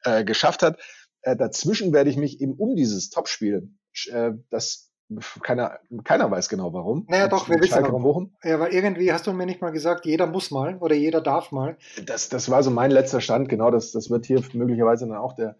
äh, 0.03 0.23
geschafft 0.23 0.61
hat. 0.61 0.79
Äh, 1.23 1.35
dazwischen 1.35 1.91
werde 1.91 2.11
ich 2.11 2.17
mich 2.17 2.39
eben 2.39 2.53
um 2.53 2.75
dieses 2.75 3.09
Topspiel, 3.09 3.71
äh, 4.11 4.33
das 4.49 4.93
keiner, 5.41 5.79
keiner 6.03 6.31
weiß 6.31 6.49
genau 6.49 6.73
warum. 6.73 7.05
Naja, 7.09 7.27
doch, 7.27 7.49
wir 7.49 7.59
wissen 7.59 7.83
warum. 7.83 8.03
Bochum. 8.03 8.35
Ja, 8.43 8.59
weil 8.59 8.73
irgendwie 8.73 9.11
hast 9.11 9.27
du 9.27 9.33
mir 9.33 9.45
nicht 9.45 9.61
mal 9.61 9.71
gesagt, 9.71 10.05
jeder 10.05 10.27
muss 10.27 10.51
mal 10.51 10.77
oder 10.77 10.95
jeder 10.95 11.21
darf 11.21 11.51
mal. 11.51 11.77
Das, 12.05 12.29
das 12.29 12.49
war 12.49 12.63
so 12.63 12.71
mein 12.71 12.91
letzter 12.91 13.21
Stand, 13.21 13.49
genau, 13.49 13.71
das, 13.71 13.91
das 13.91 14.09
wird 14.09 14.25
hier 14.25 14.41
möglicherweise 14.53 15.07
dann 15.07 15.17
auch 15.17 15.33
der, 15.33 15.57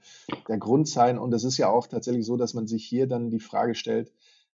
der 0.48 0.58
Grund 0.58 0.88
sein. 0.88 1.18
Und 1.20 1.34
es 1.34 1.44
ist 1.44 1.58
ja 1.58 1.70
auch 1.70 1.88
tatsächlich 1.88 2.26
so, 2.26 2.38
dass 2.38 2.54
man 2.54 2.68
sich 2.68 2.86
hier 2.86 3.08
dann 3.08 3.30
die 3.30 3.40
Frage 3.40 3.76
stellt, 3.76 4.12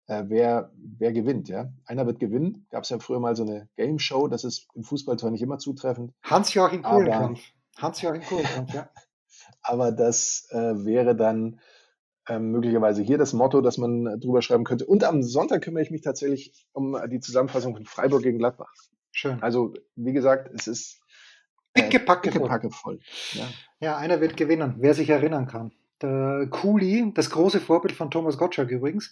äh, 0.08 0.24
wer, 0.28 0.72
wer 0.78 1.12
gewinnt. 1.12 1.50
Ja? 1.50 1.72
Einer 1.86 2.06
wird 2.06 2.20
gewinnen. 2.20 2.66
Gab 2.70 2.84
es 2.84 2.90
ja 2.90 3.00
früher 3.00 3.20
mal 3.20 3.36
so 3.36 3.44
eine 3.44 3.68
Game 3.76 4.00
Show, 4.00 4.28
das 4.28 4.44
ist 4.44 4.68
im 4.76 4.84
Fußball 4.84 5.18
zwar 5.18 5.32
nicht 5.32 5.42
immer 5.42 5.58
zutreffend, 5.58 6.14
Hans-Joachim 6.24 6.84
Kuhlenkampf. 6.84 7.42
Hans-Joachim 7.78 8.24
Kuhlenkampf, 8.24 8.74
ja. 8.74 8.90
aber 9.62 9.92
das 9.92 10.48
äh, 10.52 10.86
wäre 10.86 11.16
dann 11.16 11.60
ähm, 12.28 12.52
möglicherweise 12.52 13.02
hier 13.02 13.18
das 13.18 13.34
Motto, 13.34 13.62
das 13.62 13.78
man 13.78 14.08
äh, 14.08 14.18
drüber 14.18 14.42
schreiben 14.42 14.64
könnte. 14.64 14.86
Und 14.86 15.04
am 15.04 15.22
Sonntag 15.24 15.64
kümmere 15.64 15.84
ich 15.84 15.92
mich 15.92 16.02
tatsächlich 16.02 16.66
um 16.74 16.96
äh, 16.96 17.08
die 17.08 17.20
Zusammenfassung 17.20 17.76
von 17.76 17.86
Freiburg 17.86 18.24
gegen 18.24 18.38
Gladbach. 18.38 18.74
Schön. 19.12 19.42
Also, 19.42 19.74
wie 19.96 20.14
gesagt, 20.14 20.50
es 20.54 20.68
ist 20.68 21.00
äh, 21.74 21.84
Dicke 21.84 22.00
Packe 22.00 22.30
dicke 22.30 22.40
voll. 22.40 22.50
Packe 22.50 22.72
voll. 22.72 23.00
Ja. 23.34 23.48
Ja, 23.80 23.98
einer 23.98 24.22
wird 24.22 24.38
gewinnen, 24.38 24.76
wer 24.80 24.94
sich 24.94 25.10
erinnern 25.10 25.48
kann. 25.48 25.72
Der 26.02 26.48
Kuli, 26.50 27.12
das 27.14 27.30
große 27.30 27.60
Vorbild 27.60 27.94
von 27.94 28.12
Thomas 28.12 28.38
Gottschalk 28.38 28.72
übrigens, 28.72 29.12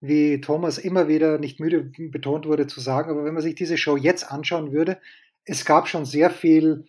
wie 0.00 0.40
Thomas 0.40 0.78
immer 0.78 1.08
wieder 1.08 1.38
nicht 1.38 1.60
müde 1.60 1.90
betont 2.10 2.46
wurde 2.46 2.66
zu 2.66 2.80
sagen, 2.80 3.10
aber 3.10 3.24
wenn 3.24 3.34
man 3.34 3.42
sich 3.42 3.54
diese 3.54 3.76
Show 3.76 3.96
jetzt 3.96 4.30
anschauen 4.30 4.72
würde, 4.72 5.00
es 5.44 5.64
gab 5.64 5.88
schon 5.88 6.04
sehr 6.04 6.30
viel, 6.30 6.84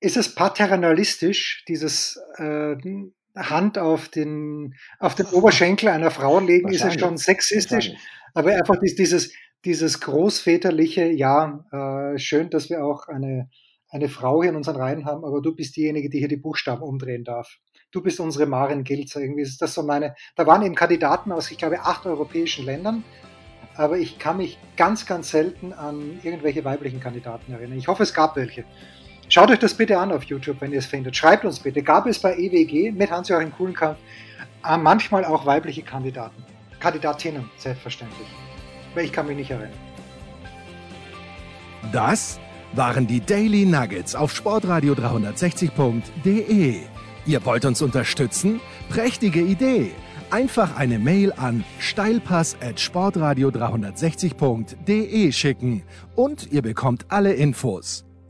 ist 0.00 0.16
es 0.16 0.34
paternalistisch, 0.34 1.64
dieses 1.68 2.18
äh, 2.38 2.76
Hand 3.36 3.78
auf 3.78 4.08
den, 4.08 4.74
auf 4.98 5.14
den 5.14 5.26
Oberschenkel 5.26 5.88
einer 5.88 6.10
Frau 6.10 6.40
legen, 6.40 6.68
ist 6.72 6.84
es 6.84 6.94
schon 7.00 7.16
sexistisch, 7.18 7.92
aber 8.34 8.50
einfach 8.56 8.76
dies- 8.82 8.96
dieses, 8.96 9.32
dieses 9.64 10.00
großväterliche, 10.00 11.06
ja, 11.06 11.64
äh, 11.72 12.18
schön, 12.18 12.50
dass 12.50 12.70
wir 12.70 12.84
auch 12.84 13.08
eine, 13.08 13.48
eine 13.88 14.08
Frau 14.08 14.42
hier 14.42 14.50
in 14.50 14.56
unseren 14.56 14.76
Reihen 14.76 15.04
haben, 15.04 15.24
aber 15.24 15.40
du 15.42 15.54
bist 15.54 15.76
diejenige, 15.76 16.08
die 16.10 16.18
hier 16.18 16.28
die 16.28 16.36
Buchstaben 16.36 16.82
umdrehen 16.82 17.24
darf. 17.24 17.58
Du 17.92 18.02
bist 18.02 18.20
unsere 18.20 18.46
Maren 18.46 18.84
Gilzer. 18.84 19.20
Irgendwie 19.20 19.42
ist 19.42 19.62
das 19.62 19.72
so 19.72 19.82
meine. 19.82 20.14
Da 20.34 20.46
waren 20.46 20.62
eben 20.62 20.74
Kandidaten 20.74 21.30
aus, 21.32 21.50
ich 21.50 21.56
glaube, 21.56 21.80
acht 21.80 22.04
europäischen 22.04 22.64
Ländern. 22.66 23.04
Aber 23.74 23.98
ich 23.98 24.18
kann 24.18 24.38
mich 24.38 24.58
ganz, 24.76 25.06
ganz 25.06 25.30
selten 25.30 25.72
an 25.72 26.18
irgendwelche 26.22 26.64
weiblichen 26.64 26.98
Kandidaten 26.98 27.52
erinnern. 27.52 27.78
Ich 27.78 27.88
hoffe, 27.88 28.02
es 28.02 28.12
gab 28.12 28.34
welche. 28.36 28.64
Schaut 29.28 29.50
euch 29.50 29.58
das 29.58 29.74
bitte 29.74 29.98
an 29.98 30.12
auf 30.12 30.22
YouTube, 30.24 30.60
wenn 30.60 30.72
ihr 30.72 30.78
es 30.78 30.86
findet. 30.86 31.16
Schreibt 31.16 31.44
uns 31.44 31.58
bitte. 31.58 31.82
Gab 31.82 32.06
es 32.06 32.18
bei 32.18 32.36
EWG 32.36 32.92
mit 32.92 33.10
Hans-Joachim 33.10 33.52
Kuhlenkampf 33.52 33.98
äh, 34.64 34.76
manchmal 34.76 35.24
auch 35.24 35.44
weibliche 35.44 35.82
Kandidaten? 35.82 36.44
Kandidatinnen, 36.78 37.50
selbstverständlich. 37.56 38.28
Aber 38.92 39.02
ich 39.02 39.12
kann 39.12 39.26
mich 39.26 39.36
nicht 39.36 39.50
erinnern. 39.50 39.72
Das 41.92 42.38
waren 42.72 43.06
die 43.06 43.20
Daily 43.20 43.64
Nuggets 43.64 44.14
auf 44.14 44.34
Sportradio 44.34 44.94
360.de. 44.94 46.80
Ihr 47.26 47.44
wollt 47.44 47.64
uns 47.64 47.82
unterstützen? 47.82 48.60
Prächtige 48.88 49.40
Idee! 49.40 49.90
Einfach 50.30 50.76
eine 50.76 50.98
Mail 50.98 51.32
an 51.36 51.64
steilpass 51.78 52.56
at 52.60 52.80
sportradio 52.80 53.48
360.de 53.50 55.30
schicken 55.32 55.84
und 56.16 56.52
ihr 56.52 56.62
bekommt 56.62 57.06
alle 57.08 57.32
Infos. 57.32 58.05